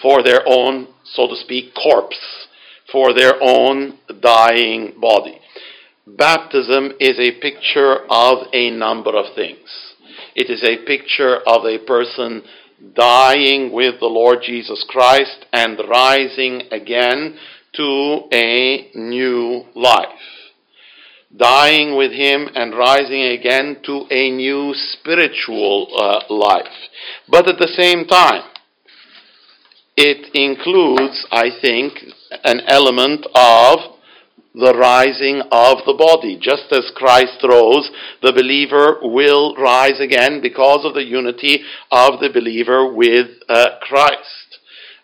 for 0.00 0.22
their 0.22 0.42
own, 0.46 0.88
so 1.04 1.28
to 1.28 1.36
speak, 1.36 1.74
corpse, 1.74 2.46
for 2.90 3.14
their 3.14 3.34
own 3.40 3.98
dying 4.20 4.94
body? 5.00 5.38
Baptism 6.06 6.92
is 6.98 7.18
a 7.18 7.40
picture 7.40 8.04
of 8.10 8.48
a 8.52 8.70
number 8.70 9.16
of 9.16 9.34
things. 9.34 9.94
It 10.34 10.50
is 10.50 10.62
a 10.64 10.84
picture 10.84 11.36
of 11.46 11.64
a 11.64 11.78
person 11.78 12.42
dying 12.94 13.72
with 13.72 14.00
the 14.00 14.06
Lord 14.06 14.38
Jesus 14.44 14.84
Christ 14.88 15.46
and 15.52 15.78
rising 15.88 16.62
again 16.70 17.36
to 17.74 18.28
a 18.32 18.90
new 18.94 19.64
life. 19.74 20.06
Dying 21.34 21.96
with 21.96 22.12
Him 22.12 22.48
and 22.54 22.76
rising 22.76 23.22
again 23.22 23.78
to 23.84 24.04
a 24.10 24.30
new 24.30 24.74
spiritual 24.74 25.88
uh, 25.98 26.32
life. 26.32 26.66
But 27.28 27.48
at 27.48 27.58
the 27.58 27.68
same 27.68 28.06
time, 28.06 28.42
it 29.96 30.34
includes, 30.34 31.26
I 31.30 31.50
think, 31.60 31.94
an 32.44 32.60
element 32.66 33.26
of 33.34 33.91
the 34.54 34.74
rising 34.76 35.42
of 35.50 35.78
the 35.86 35.94
body. 35.94 36.38
Just 36.40 36.72
as 36.72 36.92
Christ 36.94 37.42
rose, 37.42 37.90
the 38.22 38.32
believer 38.32 38.98
will 39.02 39.54
rise 39.56 40.00
again 40.00 40.40
because 40.42 40.84
of 40.84 40.94
the 40.94 41.04
unity 41.04 41.62
of 41.90 42.20
the 42.20 42.30
believer 42.32 42.92
with 42.92 43.28
uh, 43.48 43.78
Christ. 43.80 44.52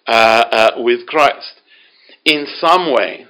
Uh, 0.08 0.44
uh, 0.50 0.70
with 0.78 1.06
Christ. 1.06 1.60
In 2.24 2.46
some 2.60 2.94
way, 2.94 3.26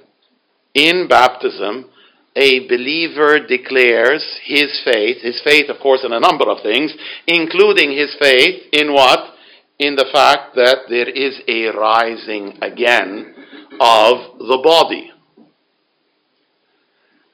in 0.73 1.09
baptism, 1.09 1.89
a 2.37 2.65
believer 2.69 3.45
declares 3.45 4.23
his 4.45 4.79
faith, 4.85 5.17
his 5.21 5.41
faith, 5.43 5.69
of 5.69 5.81
course, 5.81 6.05
in 6.05 6.13
a 6.13 6.21
number 6.21 6.49
of 6.49 6.63
things, 6.63 6.93
including 7.27 7.91
his 7.91 8.15
faith 8.17 8.63
in 8.71 8.93
what? 8.93 9.35
In 9.77 9.97
the 9.97 10.07
fact 10.13 10.55
that 10.55 10.87
there 10.87 11.09
is 11.09 11.41
a 11.49 11.77
rising 11.77 12.57
again 12.61 13.35
of 13.81 14.39
the 14.39 14.61
body. 14.63 15.11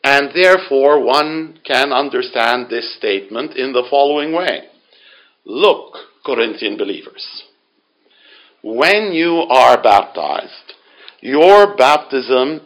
And 0.05 0.29
therefore, 0.35 1.03
one 1.03 1.57
can 1.65 1.91
understand 1.91 2.69
this 2.69 2.95
statement 2.95 3.57
in 3.57 3.73
the 3.73 3.87
following 3.89 4.33
way 4.33 4.67
Look, 5.43 5.97
Corinthian 6.23 6.77
believers, 6.77 7.25
when 8.61 9.13
you 9.13 9.33
are 9.49 9.81
baptized, 9.81 10.73
your 11.21 11.75
baptism 11.75 12.61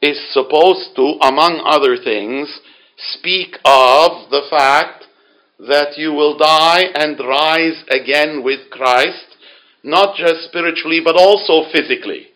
is 0.00 0.32
supposed 0.32 0.94
to, 0.94 1.18
among 1.22 1.60
other 1.66 1.96
things, 1.96 2.60
speak 2.96 3.56
of 3.64 4.30
the 4.30 4.46
fact 4.48 5.06
that 5.58 5.98
you 5.98 6.12
will 6.12 6.38
die 6.38 6.84
and 6.94 7.18
rise 7.18 7.82
again 7.90 8.44
with 8.44 8.70
Christ, 8.70 9.26
not 9.82 10.16
just 10.16 10.44
spiritually, 10.44 11.00
but 11.04 11.16
also 11.16 11.68
physically. 11.72 12.28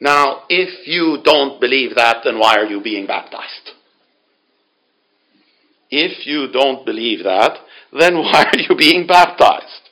Now, 0.00 0.42
if 0.48 0.86
you 0.86 1.18
don't 1.24 1.60
believe 1.60 1.94
that, 1.96 2.18
then 2.24 2.38
why 2.38 2.56
are 2.56 2.66
you 2.66 2.82
being 2.82 3.06
baptized? 3.06 3.70
If 5.90 6.26
you 6.26 6.48
don't 6.52 6.84
believe 6.84 7.24
that, 7.24 7.58
then 7.98 8.14
why 8.18 8.44
are 8.52 8.58
you 8.58 8.76
being 8.76 9.06
baptized? 9.06 9.82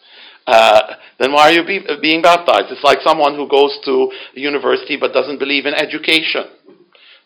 Uh, 0.47 0.81
then 1.21 1.33
why 1.33 1.51
are 1.51 1.53
you 1.53 1.65
be, 1.65 1.81
being 2.01 2.21
baptized? 2.21 2.67
It's 2.71 2.83
like 2.83 2.99
someone 3.03 3.37
who 3.37 3.49
goes 3.49 3.79
to 3.85 4.11
university 4.35 4.97
but 4.99 5.13
doesn't 5.13 5.39
believe 5.39 5.67
in 5.67 5.75
education. 5.75 6.45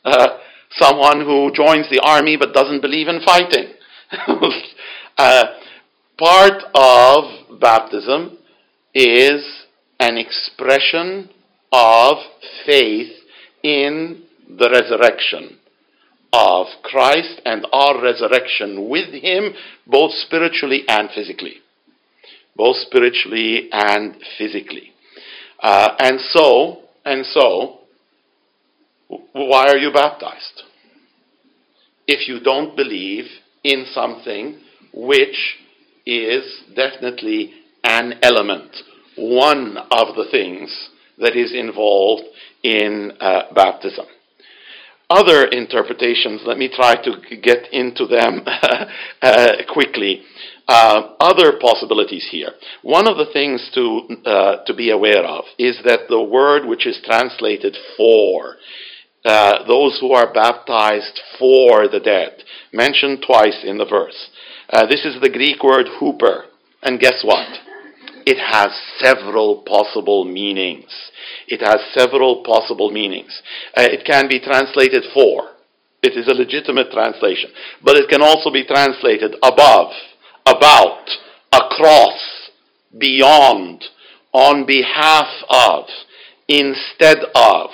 Uh, 0.04 0.38
someone 0.72 1.20
who 1.20 1.50
joins 1.54 1.88
the 1.90 2.00
army 2.04 2.36
but 2.36 2.52
doesn't 2.52 2.82
believe 2.82 3.08
in 3.08 3.20
fighting. 3.24 3.72
uh, 5.18 5.44
part 6.18 6.62
of 6.74 7.58
baptism 7.58 8.36
is 8.94 9.64
an 9.98 10.18
expression 10.18 11.30
of 11.72 12.18
faith 12.64 13.12
in 13.62 14.22
the 14.48 14.70
resurrection 14.70 15.58
of 16.32 16.66
Christ 16.82 17.40
and 17.44 17.66
our 17.72 18.02
resurrection 18.02 18.88
with 18.88 19.12
Him, 19.12 19.54
both 19.86 20.12
spiritually 20.12 20.84
and 20.88 21.08
physically 21.14 21.60
both 22.56 22.76
spiritually 22.76 23.68
and 23.70 24.16
physically. 24.38 24.92
Uh, 25.62 25.94
and 25.98 26.20
so, 26.20 26.78
and 27.04 27.24
so, 27.26 27.78
why 29.32 29.68
are 29.68 29.76
you 29.76 29.92
baptized? 29.92 30.62
If 32.06 32.28
you 32.28 32.40
don't 32.40 32.76
believe 32.76 33.24
in 33.62 33.84
something 33.92 34.58
which 34.92 35.56
is 36.06 36.62
definitely 36.74 37.52
an 37.84 38.14
element, 38.22 38.70
one 39.16 39.76
of 39.76 40.14
the 40.16 40.26
things 40.30 40.90
that 41.18 41.36
is 41.36 41.52
involved 41.52 42.24
in 42.62 43.12
uh, 43.20 43.52
baptism. 43.54 44.06
Other 45.08 45.44
interpretations, 45.44 46.42
let 46.44 46.58
me 46.58 46.68
try 46.68 46.96
to 46.96 47.36
get 47.36 47.72
into 47.72 48.06
them 48.06 48.42
uh, 49.22 49.52
quickly 49.72 50.22
uh, 50.68 51.14
other 51.20 51.58
possibilities 51.60 52.26
here. 52.30 52.50
One 52.82 53.06
of 53.06 53.16
the 53.16 53.32
things 53.32 53.70
to, 53.74 54.28
uh, 54.28 54.64
to 54.64 54.74
be 54.74 54.90
aware 54.90 55.24
of 55.24 55.44
is 55.58 55.78
that 55.84 56.08
the 56.08 56.22
word 56.22 56.66
which 56.66 56.86
is 56.86 57.00
translated 57.04 57.76
for, 57.96 58.56
uh, 59.24 59.64
those 59.66 59.98
who 60.00 60.12
are 60.12 60.32
baptized 60.32 61.20
for 61.38 61.88
the 61.88 62.00
dead, 62.00 62.42
mentioned 62.72 63.24
twice 63.24 63.62
in 63.64 63.78
the 63.78 63.84
verse. 63.84 64.30
Uh, 64.70 64.86
this 64.86 65.04
is 65.04 65.20
the 65.20 65.30
Greek 65.30 65.62
word 65.62 65.86
huper. 66.00 66.46
And 66.82 67.00
guess 67.00 67.22
what? 67.24 67.48
It 68.26 68.38
has 68.38 68.68
several 68.98 69.62
possible 69.62 70.24
meanings. 70.24 70.90
It 71.46 71.60
has 71.60 71.78
several 71.94 72.42
possible 72.42 72.90
meanings. 72.90 73.40
Uh, 73.76 73.82
it 73.82 74.04
can 74.04 74.28
be 74.28 74.40
translated 74.40 75.04
for. 75.14 75.50
It 76.02 76.16
is 76.18 76.26
a 76.28 76.34
legitimate 76.34 76.90
translation. 76.90 77.50
But 77.84 77.96
it 77.96 78.10
can 78.10 78.22
also 78.22 78.50
be 78.50 78.66
translated 78.66 79.36
above 79.42 79.92
about, 80.44 81.08
across, 81.52 82.50
beyond, 82.96 83.84
on 84.32 84.66
behalf 84.66 85.28
of, 85.48 85.84
instead 86.48 87.18
of, 87.34 87.70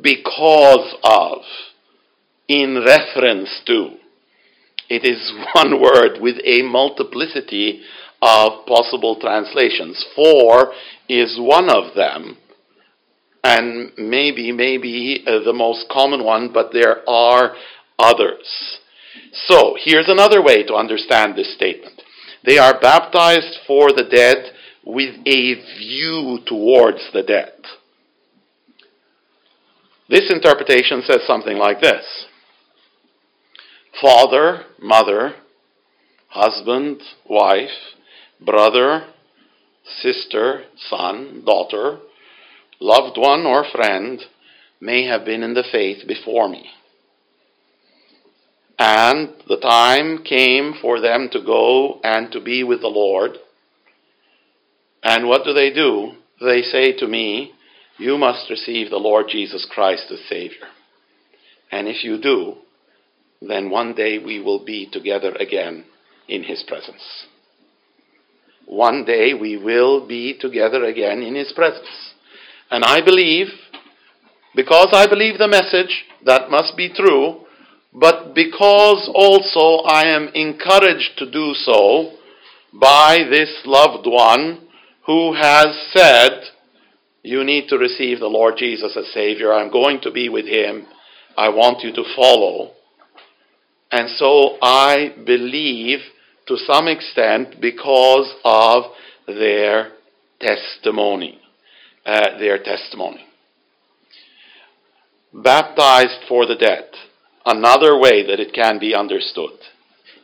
because 0.00 0.94
of, 1.02 1.38
in 2.48 2.82
reference 2.84 3.62
to. 3.66 3.96
It 4.88 5.04
is 5.04 5.32
one 5.54 5.80
word 5.80 6.20
with 6.20 6.36
a 6.44 6.62
multiplicity 6.62 7.82
of 8.22 8.66
possible 8.66 9.18
translations. 9.20 10.04
For 10.14 10.72
is 11.08 11.38
one 11.40 11.70
of 11.70 11.94
them, 11.94 12.36
and 13.42 13.92
maybe, 13.96 14.52
maybe 14.52 15.24
uh, 15.26 15.44
the 15.44 15.52
most 15.52 15.86
common 15.90 16.24
one, 16.24 16.52
but 16.52 16.72
there 16.72 17.08
are 17.08 17.54
others. 17.98 18.78
So, 19.32 19.76
here's 19.82 20.08
another 20.08 20.42
way 20.42 20.64
to 20.64 20.74
understand 20.74 21.36
this 21.36 21.54
statement. 21.54 22.02
They 22.44 22.58
are 22.58 22.80
baptized 22.80 23.58
for 23.66 23.92
the 23.92 24.04
dead 24.10 24.52
with 24.84 25.14
a 25.26 25.54
view 25.78 26.38
towards 26.46 27.10
the 27.12 27.22
dead. 27.22 27.52
This 30.08 30.30
interpretation 30.30 31.02
says 31.06 31.20
something 31.26 31.56
like 31.56 31.80
this 31.80 32.26
Father, 34.00 34.64
mother, 34.80 35.34
husband, 36.28 37.00
wife, 37.28 37.68
brother, 38.44 39.06
sister, 40.00 40.64
son, 40.88 41.42
daughter, 41.44 41.98
loved 42.80 43.18
one, 43.18 43.46
or 43.46 43.64
friend 43.70 44.20
may 44.80 45.06
have 45.06 45.24
been 45.24 45.42
in 45.42 45.54
the 45.54 45.64
faith 45.70 46.06
before 46.06 46.48
me. 46.48 46.70
And 48.78 49.34
the 49.46 49.58
time 49.58 50.24
came 50.24 50.74
for 50.80 51.00
them 51.00 51.28
to 51.32 51.42
go 51.44 52.00
and 52.02 52.32
to 52.32 52.40
be 52.40 52.64
with 52.64 52.80
the 52.80 52.88
Lord. 52.88 53.32
And 55.02 55.28
what 55.28 55.44
do 55.44 55.52
they 55.52 55.70
do? 55.70 56.12
They 56.40 56.62
say 56.62 56.96
to 56.96 57.06
me, 57.06 57.52
You 57.98 58.16
must 58.16 58.48
receive 58.48 58.88
the 58.88 58.96
Lord 58.96 59.26
Jesus 59.28 59.66
Christ 59.70 60.06
as 60.10 60.20
Savior. 60.30 60.68
And 61.70 61.88
if 61.88 62.02
you 62.02 62.18
do, 62.20 62.56
then 63.42 63.70
one 63.70 63.94
day 63.94 64.18
we 64.18 64.40
will 64.40 64.64
be 64.64 64.88
together 64.90 65.34
again 65.38 65.84
in 66.26 66.42
His 66.44 66.64
presence. 66.66 67.26
One 68.70 69.04
day 69.04 69.34
we 69.34 69.56
will 69.56 70.06
be 70.06 70.38
together 70.38 70.84
again 70.84 71.22
in 71.22 71.34
His 71.34 71.52
presence. 71.52 71.88
And 72.70 72.84
I 72.84 73.04
believe, 73.04 73.48
because 74.54 74.90
I 74.92 75.08
believe 75.08 75.38
the 75.38 75.48
message, 75.48 76.04
that 76.24 76.52
must 76.52 76.76
be 76.76 76.88
true, 76.88 77.40
but 77.92 78.32
because 78.32 79.10
also 79.12 79.82
I 79.82 80.14
am 80.14 80.28
encouraged 80.34 81.18
to 81.18 81.28
do 81.28 81.52
so 81.54 82.12
by 82.72 83.24
this 83.28 83.50
loved 83.64 84.06
one 84.06 84.68
who 85.04 85.34
has 85.34 85.76
said, 85.92 86.44
You 87.24 87.42
need 87.42 87.66
to 87.70 87.76
receive 87.76 88.20
the 88.20 88.28
Lord 88.28 88.54
Jesus 88.56 88.96
as 88.96 89.12
Savior. 89.12 89.52
I'm 89.52 89.72
going 89.72 90.00
to 90.02 90.12
be 90.12 90.28
with 90.28 90.46
Him. 90.46 90.86
I 91.36 91.48
want 91.48 91.82
you 91.82 91.92
to 91.92 92.14
follow. 92.14 92.70
And 93.90 94.08
so 94.10 94.58
I 94.62 95.12
believe 95.26 95.98
to 96.50 96.56
some 96.66 96.88
extent 96.88 97.60
because 97.60 98.34
of 98.44 98.84
their 99.28 99.92
testimony. 100.40 101.40
Uh, 102.04 102.38
their 102.38 102.60
testimony. 102.60 103.24
Baptized 105.32 106.24
for 106.28 106.46
the 106.46 106.56
dead 106.56 106.88
another 107.46 107.96
way 107.96 108.26
that 108.26 108.40
it 108.40 108.52
can 108.52 108.80
be 108.80 108.94
understood 108.94 109.52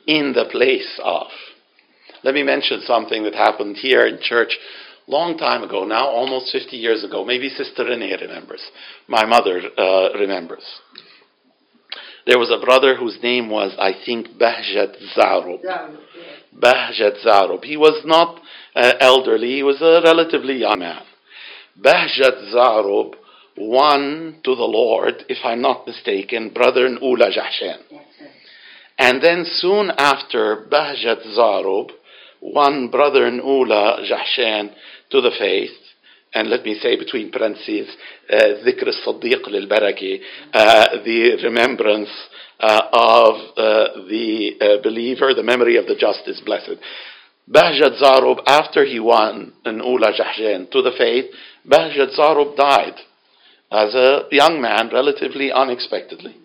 in 0.07 0.33
the 0.33 0.47
place 0.51 1.01
of. 1.03 1.29
Let 2.25 2.35
me 2.35 2.43
mention 2.43 2.81
something 2.81 3.23
that 3.23 3.35
happened 3.35 3.77
here 3.77 4.05
in 4.07 4.19
church 4.21 4.59
long 5.07 5.39
time 5.39 5.63
ago, 5.63 5.85
now 5.85 6.09
almost 6.09 6.51
50 6.51 6.77
years 6.77 7.05
ago. 7.05 7.25
Maybe 7.25 7.49
Sister 7.49 7.85
Renee 7.85 8.17
remembers. 8.21 8.63
My 9.07 9.25
mother 9.25 9.61
uh, 9.79 10.19
remembers. 10.19 10.65
There 12.27 12.39
was 12.39 12.51
a 12.51 12.65
brother 12.65 12.97
whose 12.97 13.19
name 13.23 13.49
was, 13.49 13.75
I 13.79 13.93
think, 14.05 14.31
Bahjat 14.31 14.97
Zarub. 15.17 15.63
Bahjat 16.61 17.25
Zarub. 17.25 17.65
He 17.65 17.77
was 17.77 18.03
not 18.05 18.41
uh, 18.75 18.95
elderly, 19.01 19.55
he 19.55 19.63
was 19.63 19.81
a 19.81 20.03
relatively 20.05 20.55
young 20.55 20.81
man. 20.81 21.03
Bahjat 21.81 22.53
Zarub 22.53 23.15
won 23.57 24.41
to 24.45 24.55
the 24.55 24.65
Lord, 24.65 25.25
if 25.29 25.39
I'm 25.45 25.63
not 25.63 25.87
mistaken, 25.87 26.51
brother 26.51 26.89
Ula 26.89 27.31
Jahshan. 27.31 27.79
And 28.99 29.23
then 29.23 29.45
soon 29.47 29.91
after, 29.97 30.67
Bahjat 30.71 31.25
Zarub 31.39 31.91
won 32.41 32.89
brother 32.91 33.29
Ula 33.29 34.01
Jahshan 34.03 34.75
to 35.11 35.21
the 35.21 35.31
faith 35.39 35.71
and 36.37 36.51
let 36.51 36.65
me 36.65 36.79
say 36.81 36.97
between 36.97 37.33
parentheses, 37.33 37.89
ذكر 38.31 38.89
الصديق 38.89 39.49
للبركة, 39.49 40.21
the 41.05 41.41
remembrance 41.43 42.11
uh, 42.61 42.89
of 42.93 43.35
uh, 43.57 44.07
the 44.09 44.53
uh, 44.61 44.83
believer, 44.83 45.35
the 45.35 45.43
memory 45.43 45.77
of 45.77 45.87
the 45.87 45.95
just 45.95 46.23
is 46.27 46.41
blessed. 46.45 46.77
Bahjat 47.49 48.01
Zarub, 48.03 48.41
after 48.47 48.85
he 48.85 48.99
won 49.01 49.53
an 49.65 49.79
Ula 49.79 50.13
Jahshan 50.13 50.71
to 50.71 50.83
the 50.83 50.93
faith, 50.99 51.27
Bahjat 51.67 52.19
Zarub 52.19 52.57
died 52.57 52.97
as 53.71 53.95
a 53.95 54.23
young 54.31 54.61
man, 54.61 54.91
relatively 54.93 55.51
unexpectedly. 55.53 56.37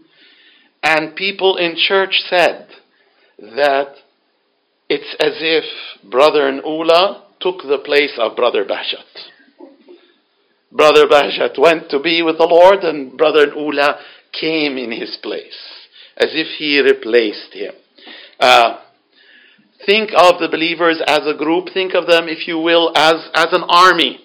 And 0.83 1.15
people 1.15 1.57
in 1.57 1.75
church 1.77 2.21
said 2.29 2.67
that 3.39 3.95
it's 4.89 5.15
as 5.19 5.35
if 5.39 5.63
Brother 6.09 6.51
Nula 6.51 7.23
took 7.39 7.61
the 7.63 7.81
place 7.83 8.17
of 8.17 8.35
Brother 8.35 8.65
Bahjat. 8.65 9.30
Brother 10.71 11.05
Bahjat 11.05 11.59
went 11.59 11.89
to 11.89 11.99
be 11.99 12.21
with 12.21 12.37
the 12.37 12.47
Lord, 12.47 12.83
and 12.83 13.17
Brother 13.17 13.53
Ula 13.53 13.99
came 14.31 14.77
in 14.77 14.91
his 14.91 15.17
place, 15.21 15.87
as 16.17 16.29
if 16.31 16.47
he 16.57 16.79
replaced 16.81 17.53
him. 17.53 17.73
Uh, 18.39 18.77
think 19.85 20.11
of 20.15 20.39
the 20.39 20.47
believers 20.49 21.01
as 21.05 21.21
a 21.25 21.37
group, 21.37 21.69
think 21.73 21.93
of 21.93 22.07
them, 22.07 22.27
if 22.27 22.47
you 22.47 22.57
will, 22.57 22.91
as, 22.95 23.29
as 23.33 23.47
an 23.51 23.63
army. 23.67 24.19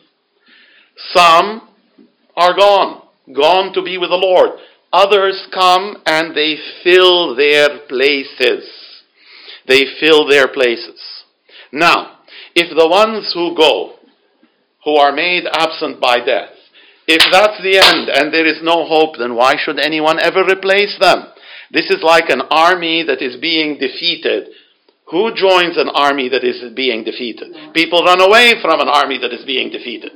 Some 1.15 1.69
are 2.37 2.55
gone, 2.55 3.03
gone 3.35 3.73
to 3.75 3.83
be 3.83 3.99
with 3.99 4.11
the 4.11 4.17
Lord. 4.17 4.59
Others 4.93 5.49
come 5.53 5.97
and 6.07 6.35
they 6.35 6.57
fill 6.85 7.35
their 7.35 7.81
places. 7.89 8.71
They 9.67 9.85
fill 10.01 10.29
their 10.29 10.49
places. 10.49 11.01
Now, 11.73 12.21
if 12.55 12.75
the 12.75 12.89
ones 12.89 13.33
who 13.35 13.57
go, 13.57 13.96
who 14.87 14.97
are 14.97 15.13
made 15.13 15.45
absent 15.51 16.01
by 16.01 16.25
death, 16.25 16.55
if 17.09 17.23
that's 17.31 17.59
the 17.63 17.77
end 17.77 18.09
and 18.09 18.33
there 18.33 18.47
is 18.47 18.63
no 18.63 18.87
hope, 18.87 19.19
then 19.19 19.35
why 19.35 19.57
should 19.59 19.79
anyone 19.79 20.19
ever 20.23 20.47
replace 20.47 20.97
them? 20.99 21.27
This 21.73 21.91
is 21.91 22.03
like 22.03 22.31
an 22.31 22.43
army 22.51 23.03
that 23.03 23.21
is 23.21 23.37
being 23.41 23.79
defeated. 23.79 24.55
Who 25.11 25.35
joins 25.35 25.77
an 25.77 25.91
army 25.91 26.29
that 26.29 26.43
is 26.43 26.73
being 26.75 27.03
defeated? 27.03 27.75
People 27.75 28.03
run 28.05 28.21
away 28.21 28.55
from 28.63 28.81
an 28.81 28.89
army 28.89 29.19
that 29.19 29.33
is 29.33 29.45
being 29.45 29.71
defeated. 29.71 30.13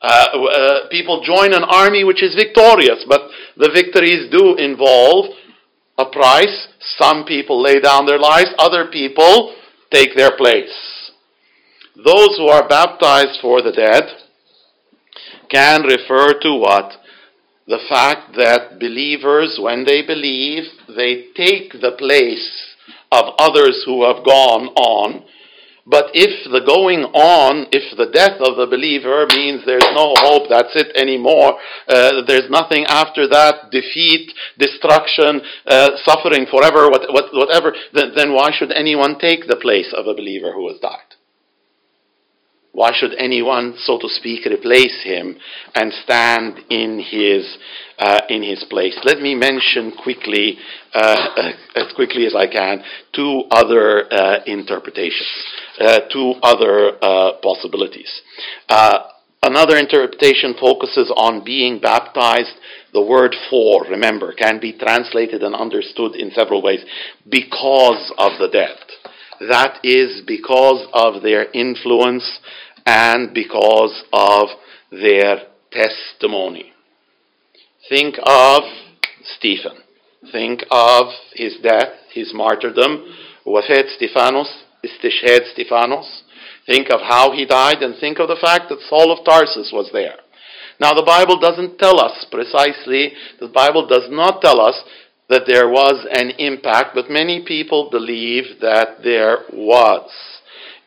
Uh, 0.00 0.26
uh, 0.36 0.88
people 0.90 1.22
join 1.24 1.52
an 1.52 1.64
army 1.64 2.04
which 2.04 2.22
is 2.22 2.34
victorious, 2.34 3.04
but 3.08 3.22
the 3.56 3.70
victories 3.72 4.30
do 4.30 4.56
involve 4.56 5.32
a 5.96 6.04
price. 6.06 6.68
Some 6.98 7.24
people 7.24 7.62
lay 7.62 7.80
down 7.80 8.04
their 8.04 8.18
lives, 8.18 8.52
other 8.58 8.88
people 8.88 9.54
take 9.90 10.16
their 10.16 10.36
place. 10.36 10.93
Those 11.96 12.36
who 12.36 12.48
are 12.48 12.68
baptized 12.68 13.40
for 13.40 13.62
the 13.62 13.72
dead 13.72 14.04
can 15.50 15.82
refer 15.82 16.38
to 16.40 16.54
what? 16.54 16.92
The 17.66 17.78
fact 17.88 18.36
that 18.36 18.78
believers, 18.78 19.58
when 19.60 19.84
they 19.84 20.04
believe, 20.04 20.64
they 20.88 21.26
take 21.36 21.72
the 21.72 21.94
place 21.96 22.74
of 23.10 23.34
others 23.38 23.82
who 23.86 24.04
have 24.04 24.24
gone 24.24 24.68
on 24.76 25.24
but 25.86 26.16
if 26.16 26.48
the 26.48 26.64
going 26.64 27.04
on, 27.12 27.68
if 27.68 27.84
the 27.96 28.08
death 28.08 28.40
of 28.40 28.56
the 28.56 28.64
believer 28.64 29.28
means 29.36 29.64
there's 29.64 29.84
no 29.92 30.16
hope, 30.16 30.48
that's 30.48 30.72
it 30.72 30.96
anymore, 30.96 31.60
uh, 31.88 32.24
there's 32.26 32.48
nothing 32.48 32.88
after 32.88 33.28
that, 33.28 33.68
defeat, 33.70 34.32
destruction, 34.58 35.44
uh, 35.68 35.90
suffering 36.04 36.46
forever, 36.48 36.88
what, 36.88 37.12
what, 37.12 37.28
whatever, 37.36 37.76
then, 37.92 38.12
then 38.16 38.32
why 38.32 38.48
should 38.50 38.72
anyone 38.72 39.18
take 39.18 39.46
the 39.46 39.60
place 39.60 39.92
of 39.92 40.06
a 40.06 40.14
believer 40.14 40.52
who 40.52 40.68
has 40.72 40.80
died? 40.80 41.13
Why 42.74 42.90
should 42.92 43.14
anyone, 43.16 43.76
so 43.78 44.00
to 44.00 44.08
speak, 44.08 44.46
replace 44.46 45.00
him 45.04 45.36
and 45.76 45.92
stand 46.02 46.58
in 46.70 46.98
his 46.98 47.56
uh, 48.00 48.22
in 48.28 48.42
his 48.42 48.64
place? 48.68 48.98
Let 49.04 49.20
me 49.20 49.36
mention 49.36 49.92
quickly, 49.92 50.58
uh, 50.92 51.52
as 51.76 51.92
quickly 51.94 52.26
as 52.26 52.34
I 52.34 52.48
can, 52.48 52.82
two 53.12 53.44
other 53.52 54.12
uh, 54.12 54.42
interpretations, 54.46 55.30
uh, 55.78 56.00
two 56.12 56.34
other 56.42 56.98
uh, 57.00 57.34
possibilities. 57.40 58.10
Uh, 58.68 59.04
another 59.44 59.76
interpretation 59.76 60.54
focuses 60.58 61.12
on 61.16 61.44
being 61.44 61.78
baptized. 61.78 62.56
The 62.92 63.02
word 63.02 63.36
"for," 63.50 63.84
remember, 63.84 64.32
can 64.32 64.58
be 64.58 64.72
translated 64.72 65.44
and 65.44 65.54
understood 65.54 66.16
in 66.16 66.32
several 66.32 66.60
ways 66.60 66.84
because 67.30 68.12
of 68.18 68.32
the 68.40 68.48
dead. 68.48 68.78
That 69.40 69.80
is 69.82 70.22
because 70.26 70.86
of 70.92 71.22
their 71.22 71.50
influence 71.52 72.38
and 72.86 73.32
because 73.32 74.04
of 74.12 74.48
their 74.90 75.46
testimony. 75.70 76.72
Think 77.88 78.16
of 78.24 78.62
Stephen. 79.22 79.78
Think 80.32 80.64
of 80.70 81.06
his 81.34 81.56
death, 81.62 81.92
his 82.12 82.32
martyrdom, 82.34 83.04
Wafat 83.46 83.94
Stephanos, 83.96 84.64
Istishhad 84.84 85.52
Stephanos. 85.52 86.22
Think 86.66 86.88
of 86.90 87.00
how 87.00 87.32
he 87.32 87.44
died 87.44 87.82
and 87.82 87.94
think 87.98 88.18
of 88.18 88.28
the 88.28 88.40
fact 88.40 88.70
that 88.70 88.80
Saul 88.88 89.12
of 89.12 89.24
Tarsus 89.24 89.70
was 89.72 89.90
there. 89.92 90.16
Now, 90.80 90.92
the 90.94 91.04
Bible 91.04 91.38
doesn't 91.38 91.78
tell 91.78 92.00
us 92.00 92.24
precisely, 92.30 93.12
the 93.38 93.48
Bible 93.48 93.86
does 93.86 94.08
not 94.08 94.40
tell 94.40 94.60
us 94.60 94.82
that 95.28 95.44
there 95.46 95.68
was 95.68 96.06
an 96.10 96.30
impact, 96.38 96.94
but 96.94 97.10
many 97.10 97.44
people 97.46 97.90
believe 97.90 98.60
that 98.60 99.02
there 99.02 99.38
was 99.52 100.10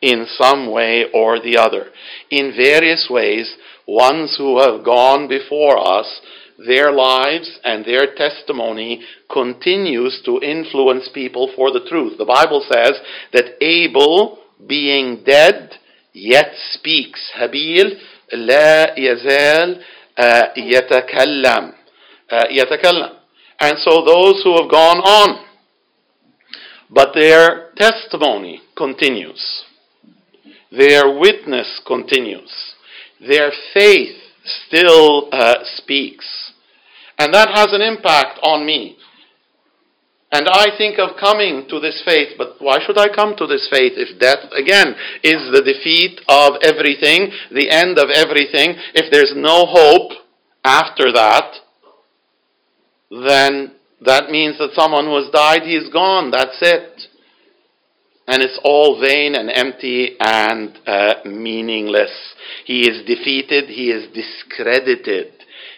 in 0.01 0.25
some 0.37 0.71
way 0.71 1.05
or 1.13 1.39
the 1.39 1.57
other. 1.57 1.87
In 2.29 2.53
various 2.55 3.07
ways, 3.09 3.55
ones 3.87 4.35
who 4.37 4.59
have 4.59 4.83
gone 4.83 5.27
before 5.27 5.77
us, 5.77 6.21
their 6.65 6.91
lives 6.91 7.59
and 7.63 7.83
their 7.83 8.13
testimony 8.15 9.03
continues 9.31 10.21
to 10.25 10.39
influence 10.41 11.09
people 11.13 11.51
for 11.55 11.71
the 11.71 11.85
truth. 11.89 12.17
The 12.17 12.25
Bible 12.25 12.65
says 12.71 12.93
that 13.33 13.63
Abel, 13.63 14.39
being 14.67 15.23
dead, 15.25 15.71
yet 16.13 16.51
speaks. 16.73 17.31
Habil 17.35 17.97
لا 18.33 18.95
يزال 18.97 19.83
uh, 20.17 20.57
يتكلم. 20.57 21.73
Uh, 22.31 22.43
يتكلم. 22.49 23.11
And 23.59 23.77
so 23.79 24.03
those 24.03 24.41
who 24.43 24.61
have 24.61 24.69
gone 24.69 24.99
on, 24.99 25.45
but 26.89 27.13
their 27.13 27.71
testimony 27.75 28.61
continues. 28.75 29.63
Their 30.70 31.18
witness 31.18 31.80
continues. 31.86 32.74
Their 33.20 33.50
faith 33.74 34.16
still 34.44 35.28
uh, 35.32 35.64
speaks. 35.76 36.52
And 37.18 37.34
that 37.34 37.48
has 37.48 37.68
an 37.72 37.80
impact 37.80 38.38
on 38.42 38.64
me. 38.64 38.96
And 40.30 40.46
I 40.46 40.76
think 40.76 40.98
of 40.98 41.16
coming 41.18 41.66
to 41.70 41.80
this 41.80 42.02
faith, 42.04 42.36
but 42.36 42.56
why 42.58 42.78
should 42.84 42.98
I 42.98 43.08
come 43.08 43.34
to 43.38 43.46
this 43.46 43.66
faith 43.70 43.92
if 43.96 44.20
death, 44.20 44.44
again, 44.52 44.94
is 45.24 45.50
the 45.52 45.62
defeat 45.64 46.20
of 46.28 46.60
everything, 46.62 47.32
the 47.50 47.70
end 47.70 47.98
of 47.98 48.10
everything? 48.10 48.76
If 48.94 49.10
there's 49.10 49.32
no 49.34 49.64
hope 49.64 50.12
after 50.64 51.10
that, 51.12 51.54
then 53.10 53.72
that 54.04 54.28
means 54.28 54.58
that 54.58 54.74
someone 54.74 55.06
who 55.06 55.16
has 55.16 55.32
died, 55.32 55.62
he's 55.62 55.88
gone. 55.90 56.30
That's 56.30 56.58
it 56.60 57.08
and 58.28 58.42
it's 58.42 58.60
all 58.62 59.00
vain 59.00 59.34
and 59.34 59.50
empty 59.50 60.14
and 60.20 60.78
uh, 60.86 61.14
meaningless. 61.24 62.12
He 62.66 62.82
is 62.82 63.06
defeated, 63.06 63.70
he 63.70 63.90
is 63.90 64.12
discredited, 64.12 65.32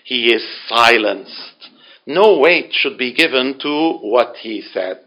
he 0.05 0.32
is 0.32 0.44
silenced. 0.68 1.70
No 2.07 2.40
weight 2.40 2.72
should 2.72 2.98
be 2.98 3.14
given 3.14 3.57
to 3.61 3.98
what 4.03 4.34
he 4.42 4.62
said, 4.62 4.98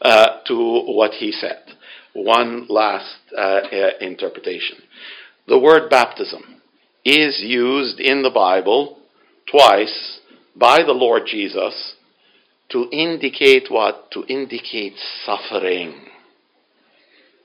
uh, 0.00 0.38
to 0.46 0.84
what 0.86 1.14
he 1.14 1.32
said. 1.32 1.64
One 2.12 2.66
last 2.68 3.18
uh, 3.36 3.40
uh 3.40 3.90
interpretation. 4.00 4.78
The 5.48 5.58
word 5.58 5.90
baptism 5.90 6.60
is 7.04 7.42
used 7.44 7.98
in 7.98 8.22
the 8.22 8.30
Bible 8.30 9.00
twice 9.50 10.20
by 10.54 10.84
the 10.84 10.92
Lord 10.92 11.24
Jesus 11.26 11.96
to 12.70 12.88
indicate 12.92 13.64
what? 13.68 14.12
To 14.12 14.24
indicate 14.28 14.94
suffering 15.26 16.12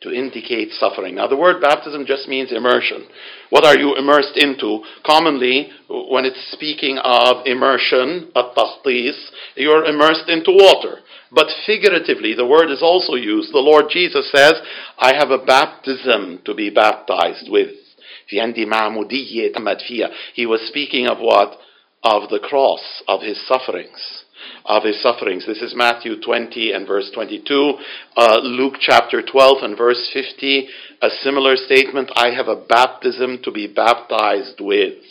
to 0.01 0.11
indicate 0.11 0.71
suffering. 0.71 1.15
Now, 1.15 1.27
the 1.27 1.35
word 1.35 1.61
baptism 1.61 2.05
just 2.05 2.27
means 2.27 2.51
immersion. 2.51 3.05
What 3.49 3.65
are 3.65 3.77
you 3.77 3.95
immersed 3.95 4.37
into? 4.37 4.83
Commonly, 5.05 5.69
when 5.89 6.25
it's 6.25 6.51
speaking 6.51 6.97
of 7.03 7.45
immersion, 7.45 8.31
at 8.35 8.55
tachtis, 8.55 9.31
you're 9.55 9.85
immersed 9.85 10.29
into 10.29 10.51
water. 10.51 10.99
But 11.31 11.47
figuratively, 11.65 12.33
the 12.33 12.45
word 12.47 12.71
is 12.71 12.81
also 12.81 13.13
used. 13.13 13.51
The 13.53 13.59
Lord 13.59 13.85
Jesus 13.89 14.31
says, 14.31 14.53
I 14.97 15.13
have 15.15 15.31
a 15.31 15.45
baptism 15.45 16.39
to 16.45 16.55
be 16.55 16.69
baptized 16.69 17.49
with. 17.49 17.71
He 18.27 18.39
was 20.45 20.61
speaking 20.67 21.07
of 21.07 21.17
what? 21.19 21.57
Of 22.03 22.29
the 22.29 22.39
cross, 22.39 23.03
of 23.07 23.21
his 23.21 23.45
sufferings 23.47 24.23
of 24.65 24.83
his 24.83 25.01
sufferings. 25.01 25.45
This 25.45 25.61
is 25.61 25.73
Matthew 25.75 26.21
20 26.21 26.71
and 26.71 26.87
verse 26.87 27.09
22, 27.13 27.73
uh, 28.17 28.39
Luke 28.43 28.75
chapter 28.79 29.21
12 29.21 29.63
and 29.63 29.77
verse 29.77 30.09
50, 30.13 30.67
a 31.01 31.09
similar 31.09 31.55
statement, 31.55 32.11
I 32.15 32.29
have 32.31 32.47
a 32.47 32.55
baptism 32.55 33.39
to 33.43 33.51
be 33.51 33.67
baptized 33.67 34.59
with, 34.59 35.03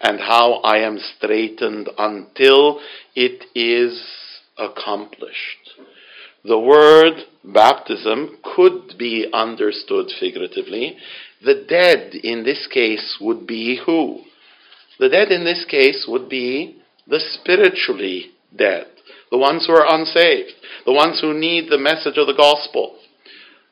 and 0.00 0.20
how 0.20 0.60
I 0.64 0.78
am 0.78 0.98
straitened 1.16 1.88
until 1.98 2.80
it 3.14 3.44
is 3.54 4.02
accomplished. 4.56 5.70
The 6.44 6.58
word 6.58 7.14
baptism 7.44 8.38
could 8.42 8.96
be 8.98 9.28
understood 9.32 10.06
figuratively. 10.18 10.96
The 11.44 11.64
dead 11.68 12.14
in 12.14 12.44
this 12.44 12.66
case 12.72 13.18
would 13.20 13.46
be 13.46 13.80
who? 13.84 14.22
The 14.98 15.08
dead 15.08 15.30
in 15.30 15.44
this 15.44 15.64
case 15.68 16.06
would 16.08 16.28
be 16.28 16.76
the 17.06 17.20
spiritually 17.20 18.32
dead, 18.56 18.86
the 19.30 19.38
ones 19.38 19.66
who 19.66 19.74
are 19.74 19.94
unsaved, 19.94 20.52
the 20.86 20.92
ones 20.92 21.20
who 21.20 21.38
need 21.38 21.70
the 21.70 21.78
message 21.78 22.16
of 22.16 22.26
the 22.26 22.34
gospel. 22.36 22.98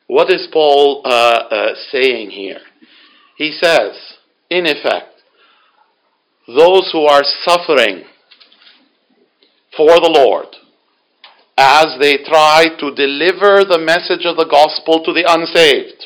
What 0.07 0.31
is 0.31 0.47
Paul 0.51 1.01
uh, 1.05 1.09
uh, 1.09 1.75
saying 1.91 2.31
here? 2.31 2.61
He 3.37 3.51
says, 3.61 4.15
in 4.49 4.65
effect, 4.65 5.21
those 6.47 6.89
who 6.93 7.05
are 7.05 7.23
suffering 7.43 8.05
for 9.75 9.99
the 9.99 10.11
Lord 10.13 10.47
as 11.57 11.97
they 11.99 12.17
try 12.23 12.67
to 12.79 12.95
deliver 12.95 13.65
the 13.65 13.79
message 13.79 14.25
of 14.25 14.37
the 14.37 14.47
gospel 14.49 15.03
to 15.03 15.11
the 15.11 15.25
unsaved. 15.27 16.05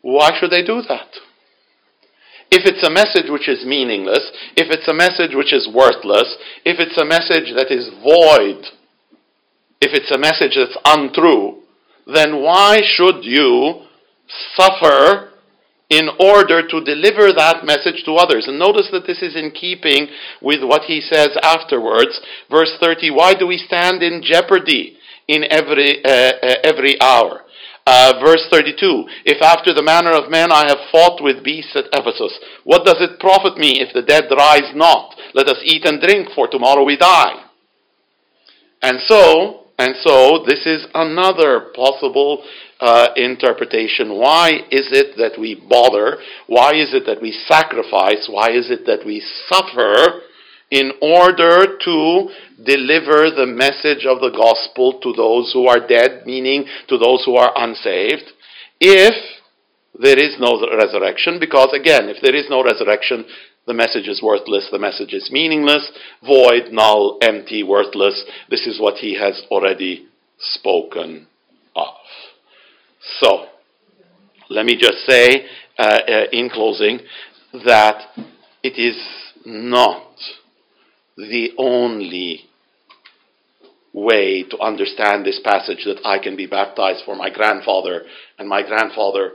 Why 0.00 0.30
should 0.38 0.50
they 0.50 0.62
do 0.62 0.80
that? 0.88 1.08
If 2.54 2.70
it's 2.70 2.86
a 2.86 2.90
message 2.90 3.26
which 3.30 3.48
is 3.48 3.66
meaningless, 3.66 4.30
if 4.54 4.70
it's 4.70 4.86
a 4.86 4.94
message 4.94 5.34
which 5.34 5.52
is 5.52 5.66
worthless, 5.66 6.38
if 6.64 6.78
it's 6.78 6.96
a 6.96 7.04
message 7.04 7.50
that 7.58 7.74
is 7.74 7.90
void, 7.98 8.70
if 9.82 9.90
it's 9.90 10.14
a 10.14 10.22
message 10.22 10.54
that's 10.54 10.78
untrue, 10.86 11.66
then 12.06 12.42
why 12.46 12.78
should 12.78 13.24
you 13.24 13.82
suffer 14.54 15.34
in 15.90 16.08
order 16.20 16.62
to 16.62 16.78
deliver 16.84 17.34
that 17.34 17.66
message 17.66 18.04
to 18.06 18.14
others? 18.14 18.46
And 18.46 18.56
notice 18.56 18.88
that 18.92 19.04
this 19.04 19.20
is 19.20 19.34
in 19.34 19.50
keeping 19.50 20.06
with 20.40 20.62
what 20.62 20.82
he 20.86 21.00
says 21.00 21.36
afterwards. 21.42 22.20
Verse 22.48 22.70
30 22.78 23.10
Why 23.10 23.34
do 23.34 23.48
we 23.48 23.58
stand 23.58 24.00
in 24.00 24.22
jeopardy 24.22 24.96
in 25.26 25.42
every, 25.50 26.04
uh, 26.04 26.32
uh, 26.38 26.54
every 26.62 27.00
hour? 27.00 27.43
Uh, 27.86 28.14
verse 28.24 28.46
32 28.50 29.04
If 29.26 29.42
after 29.42 29.74
the 29.74 29.82
manner 29.82 30.12
of 30.12 30.30
men 30.30 30.50
I 30.50 30.64
have 30.68 30.88
fought 30.90 31.22
with 31.22 31.44
beasts 31.44 31.76
at 31.76 31.92
Ephesus, 31.92 32.38
what 32.64 32.84
does 32.84 32.96
it 33.00 33.20
profit 33.20 33.58
me 33.58 33.80
if 33.80 33.92
the 33.92 34.02
dead 34.02 34.24
rise 34.30 34.72
not? 34.74 35.14
Let 35.34 35.48
us 35.48 35.60
eat 35.64 35.84
and 35.84 36.00
drink, 36.00 36.28
for 36.34 36.48
tomorrow 36.48 36.84
we 36.84 36.96
die. 36.96 37.44
And 38.80 39.00
so, 39.06 39.66
and 39.78 39.96
so, 40.00 40.44
this 40.46 40.64
is 40.66 40.86
another 40.94 41.72
possible 41.74 42.44
uh, 42.80 43.08
interpretation. 43.16 44.16
Why 44.18 44.60
is 44.70 44.88
it 44.92 45.16
that 45.16 45.38
we 45.38 45.54
bother? 45.54 46.18
Why 46.46 46.70
is 46.70 46.94
it 46.94 47.04
that 47.06 47.20
we 47.20 47.32
sacrifice? 47.48 48.28
Why 48.30 48.50
is 48.50 48.70
it 48.70 48.86
that 48.86 49.04
we 49.04 49.22
suffer 49.48 50.22
in 50.74 50.90
order 51.00 51.78
to 51.78 52.28
deliver 52.64 53.30
the 53.30 53.46
message 53.46 54.04
of 54.04 54.18
the 54.18 54.34
gospel 54.34 54.98
to 54.98 55.12
those 55.12 55.52
who 55.52 55.68
are 55.68 55.86
dead, 55.86 56.26
meaning 56.26 56.66
to 56.88 56.98
those 56.98 57.22
who 57.24 57.36
are 57.36 57.52
unsaved, 57.54 58.32
if 58.80 59.14
there 59.96 60.18
is 60.18 60.34
no 60.40 60.58
resurrection, 60.76 61.38
because 61.38 61.68
again, 61.72 62.08
if 62.08 62.20
there 62.20 62.34
is 62.34 62.50
no 62.50 62.64
resurrection, 62.64 63.24
the 63.68 63.72
message 63.72 64.08
is 64.08 64.20
worthless, 64.20 64.68
the 64.72 64.78
message 64.78 65.14
is 65.14 65.30
meaningless, 65.30 65.92
void, 66.26 66.72
null, 66.72 67.18
empty, 67.22 67.62
worthless. 67.62 68.24
This 68.50 68.66
is 68.66 68.80
what 68.80 68.96
he 68.96 69.16
has 69.16 69.42
already 69.52 70.08
spoken 70.38 71.28
of. 71.76 71.94
So, 73.20 73.46
let 74.50 74.66
me 74.66 74.76
just 74.76 75.06
say 75.06 75.46
uh, 75.78 75.82
uh, 75.82 76.24
in 76.32 76.50
closing 76.50 76.98
that 77.64 78.02
it 78.64 78.76
is 78.76 78.98
not 79.46 80.02
the 81.16 81.50
only 81.58 82.44
way 83.92 84.42
to 84.42 84.58
understand 84.58 85.24
this 85.24 85.40
passage 85.44 85.84
that 85.84 86.00
I 86.04 86.18
can 86.18 86.36
be 86.36 86.46
baptized 86.46 87.04
for 87.04 87.14
my 87.14 87.30
grandfather, 87.30 88.02
and 88.38 88.48
my 88.48 88.62
grandfather 88.62 89.32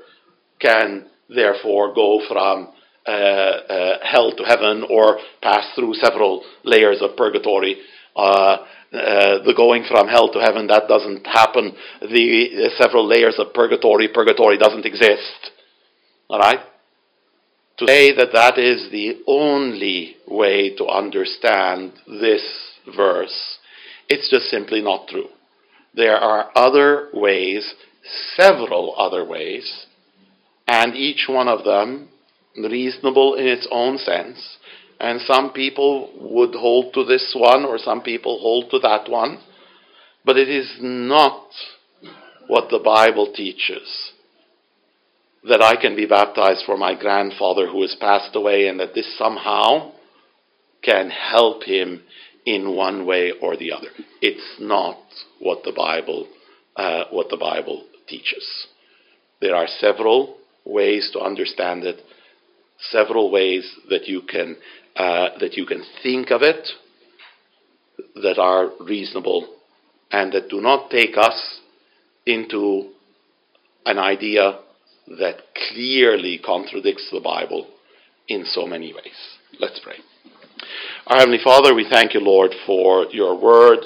can 0.59 1.07
therefore 1.30 1.93
go 1.93 2.21
from 2.27 2.69
uh, 3.07 3.11
uh, 3.11 3.97
hell 4.03 4.34
to 4.36 4.43
heaven 4.43 4.86
or 4.89 5.19
pass 5.41 5.65
through 5.75 5.93
several 5.95 6.43
layers 6.63 7.01
of 7.01 7.15
purgatory. 7.15 7.77
Uh, 8.15 8.57
uh 8.91 9.43
the 9.45 9.53
going 9.55 9.86
from 9.89 10.07
hell 10.07 10.30
to 10.32 10.39
heaven, 10.39 10.67
that 10.67 10.88
doesn't 10.88 11.25
happen. 11.25 11.73
The 12.01 12.69
several 12.77 13.07
layers 13.07 13.36
of 13.39 13.53
purgatory, 13.53 14.09
purgatory 14.09 14.57
doesn't 14.57 14.86
exist. 14.86 15.51
All 16.30 16.39
right? 16.39 16.59
To 17.80 17.88
say 17.88 18.13
that 18.15 18.34
that 18.34 18.57
is 18.57 18.89
the 18.91 19.21
only 19.27 20.17
way 20.27 20.75
to 20.75 20.86
understand 20.86 21.93
this 22.07 22.43
verse, 22.95 23.57
it's 24.07 24.30
just 24.30 24.45
simply 24.45 24.82
not 24.82 25.07
true. 25.07 25.30
There 25.93 26.17
are 26.17 26.51
other 26.55 27.09
ways, 27.13 27.73
several 28.36 28.95
other 28.97 29.25
ways, 29.25 29.86
and 30.67 30.95
each 30.95 31.25
one 31.27 31.47
of 31.47 31.63
them 31.63 32.09
reasonable 32.57 33.36
in 33.36 33.47
its 33.47 33.67
own 33.71 33.97
sense. 33.97 34.57
And 34.99 35.21
some 35.21 35.51
people 35.51 36.11
would 36.19 36.53
hold 36.53 36.93
to 36.93 37.05
this 37.05 37.34
one, 37.36 37.63
or 37.65 37.77
some 37.77 38.01
people 38.01 38.39
hold 38.39 38.69
to 38.71 38.80
that 38.80 39.09
one, 39.09 39.39
but 40.25 40.38
it 40.38 40.49
is 40.49 40.77
not 40.82 41.47
what 42.47 42.69
the 42.69 42.80
Bible 42.80 43.32
teaches 43.34 44.11
that 45.43 45.61
I 45.61 45.79
can 45.79 45.95
be 45.95 46.05
baptized 46.05 46.63
for 46.65 46.77
my 46.77 46.99
grandfather 46.99 47.67
who 47.67 47.81
has 47.81 47.95
passed 47.99 48.35
away 48.35 48.67
and 48.67 48.79
that 48.79 48.93
this 48.93 49.17
somehow 49.17 49.91
can 50.83 51.09
help 51.09 51.63
him 51.63 52.01
in 52.45 52.75
one 52.75 53.05
way 53.05 53.31
or 53.41 53.55
the 53.57 53.71
other. 53.71 53.89
It's 54.21 54.55
not 54.59 54.97
what 55.39 55.63
the 55.63 55.71
Bible 55.71 56.27
uh, 56.75 57.05
what 57.11 57.29
the 57.29 57.37
Bible 57.37 57.85
teaches. 58.07 58.67
There 59.41 59.55
are 59.55 59.67
several 59.67 60.37
ways 60.65 61.09
to 61.13 61.19
understand 61.19 61.83
it, 61.83 62.01
several 62.91 63.31
ways 63.31 63.69
that 63.89 64.07
you 64.07 64.21
can 64.21 64.57
uh, 64.95 65.29
that 65.39 65.55
you 65.55 65.65
can 65.65 65.83
think 66.03 66.31
of 66.31 66.41
it 66.41 66.67
that 68.15 68.37
are 68.37 68.71
reasonable 68.79 69.55
and 70.11 70.31
that 70.33 70.49
do 70.49 70.61
not 70.61 70.89
take 70.89 71.17
us 71.17 71.59
into 72.25 72.89
an 73.85 73.97
idea 73.97 74.59
that 75.18 75.41
clearly 75.70 76.39
contradicts 76.43 77.10
the 77.12 77.20
Bible 77.20 77.68
in 78.28 78.45
so 78.45 78.66
many 78.66 78.93
ways. 78.93 79.38
Let's 79.60 79.80
pray. 79.84 79.95
Our 81.07 81.18
Heavenly 81.18 81.39
Father, 81.43 81.74
we 81.74 81.88
thank 81.89 82.14
you, 82.14 82.20
Lord, 82.20 82.51
for 82.66 83.05
your 83.12 83.39
word. 83.39 83.80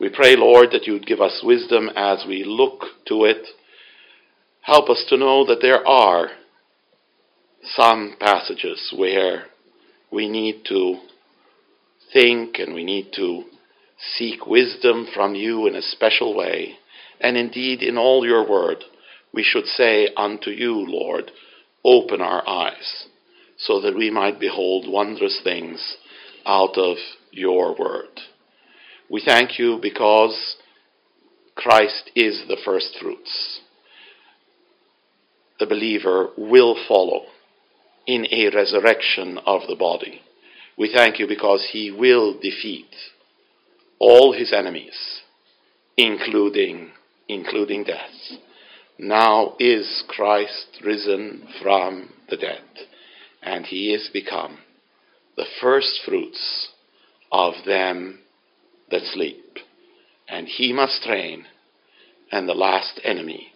We 0.00 0.08
pray, 0.08 0.36
Lord, 0.36 0.70
that 0.72 0.86
you 0.86 0.94
would 0.94 1.06
give 1.06 1.20
us 1.20 1.42
wisdom 1.44 1.90
as 1.94 2.24
we 2.26 2.44
look 2.44 2.84
to 3.08 3.24
it. 3.24 3.46
Help 4.62 4.88
us 4.88 5.04
to 5.08 5.16
know 5.16 5.44
that 5.46 5.58
there 5.60 5.86
are 5.86 6.30
some 7.64 8.16
passages 8.18 8.94
where 8.96 9.44
we 10.10 10.28
need 10.28 10.64
to 10.68 11.00
think 12.12 12.58
and 12.58 12.74
we 12.74 12.84
need 12.84 13.12
to 13.16 13.44
seek 14.16 14.46
wisdom 14.46 15.06
from 15.14 15.34
you 15.34 15.66
in 15.66 15.74
a 15.74 15.82
special 15.82 16.36
way. 16.36 16.74
And 17.20 17.36
indeed, 17.36 17.82
in 17.82 17.98
all 17.98 18.26
your 18.26 18.48
word, 18.48 18.84
we 19.32 19.42
should 19.42 19.66
say 19.66 20.08
unto 20.16 20.50
you, 20.50 20.74
Lord, 20.74 21.30
open 21.84 22.20
our 22.20 22.46
eyes, 22.48 23.06
so 23.56 23.80
that 23.80 23.96
we 23.96 24.10
might 24.10 24.40
behold 24.40 24.86
wondrous 24.88 25.40
things 25.42 25.96
out 26.44 26.76
of 26.76 26.96
your 27.30 27.76
word. 27.78 28.20
We 29.10 29.22
thank 29.24 29.58
you 29.58 29.78
because 29.80 30.56
Christ 31.54 32.10
is 32.14 32.44
the 32.48 32.56
first 32.64 32.96
fruits. 33.00 33.60
The 35.58 35.66
believer 35.66 36.30
will 36.36 36.76
follow 36.88 37.26
in 38.06 38.26
a 38.32 38.50
resurrection 38.54 39.38
of 39.46 39.62
the 39.68 39.76
body. 39.76 40.22
We 40.76 40.92
thank 40.92 41.18
you 41.18 41.28
because 41.28 41.68
he 41.72 41.90
will 41.90 42.34
defeat 42.34 42.90
all 43.98 44.32
his 44.32 44.52
enemies, 44.52 45.20
including, 45.96 46.90
including 47.28 47.84
death. 47.84 48.38
Now 49.02 49.56
is 49.58 50.04
Christ 50.06 50.78
risen 50.84 51.48
from 51.60 52.10
the 52.30 52.36
dead, 52.36 52.62
and 53.42 53.66
he 53.66 53.92
is 53.92 54.08
become 54.12 54.58
the 55.36 55.44
first 55.60 56.02
fruits 56.04 56.68
of 57.32 57.54
them 57.66 58.20
that 58.92 59.02
sleep. 59.02 59.58
And 60.28 60.46
he 60.46 60.72
must 60.72 61.04
reign, 61.08 61.46
and 62.30 62.48
the 62.48 62.54
last 62.54 63.00
enemy 63.02 63.52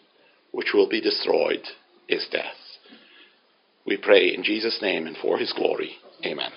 which 0.51 0.72
will 0.74 0.88
be 0.88 1.01
destroyed 1.01 1.62
is 2.09 2.26
death. 2.32 2.57
We 3.86 3.97
pray 3.99 4.34
in 4.34 4.42
Jesus' 4.42 4.80
name 4.82 5.07
and 5.07 5.16
for 5.16 5.38
his 5.38 5.53
glory. 5.53 5.92
Amen. 6.24 6.51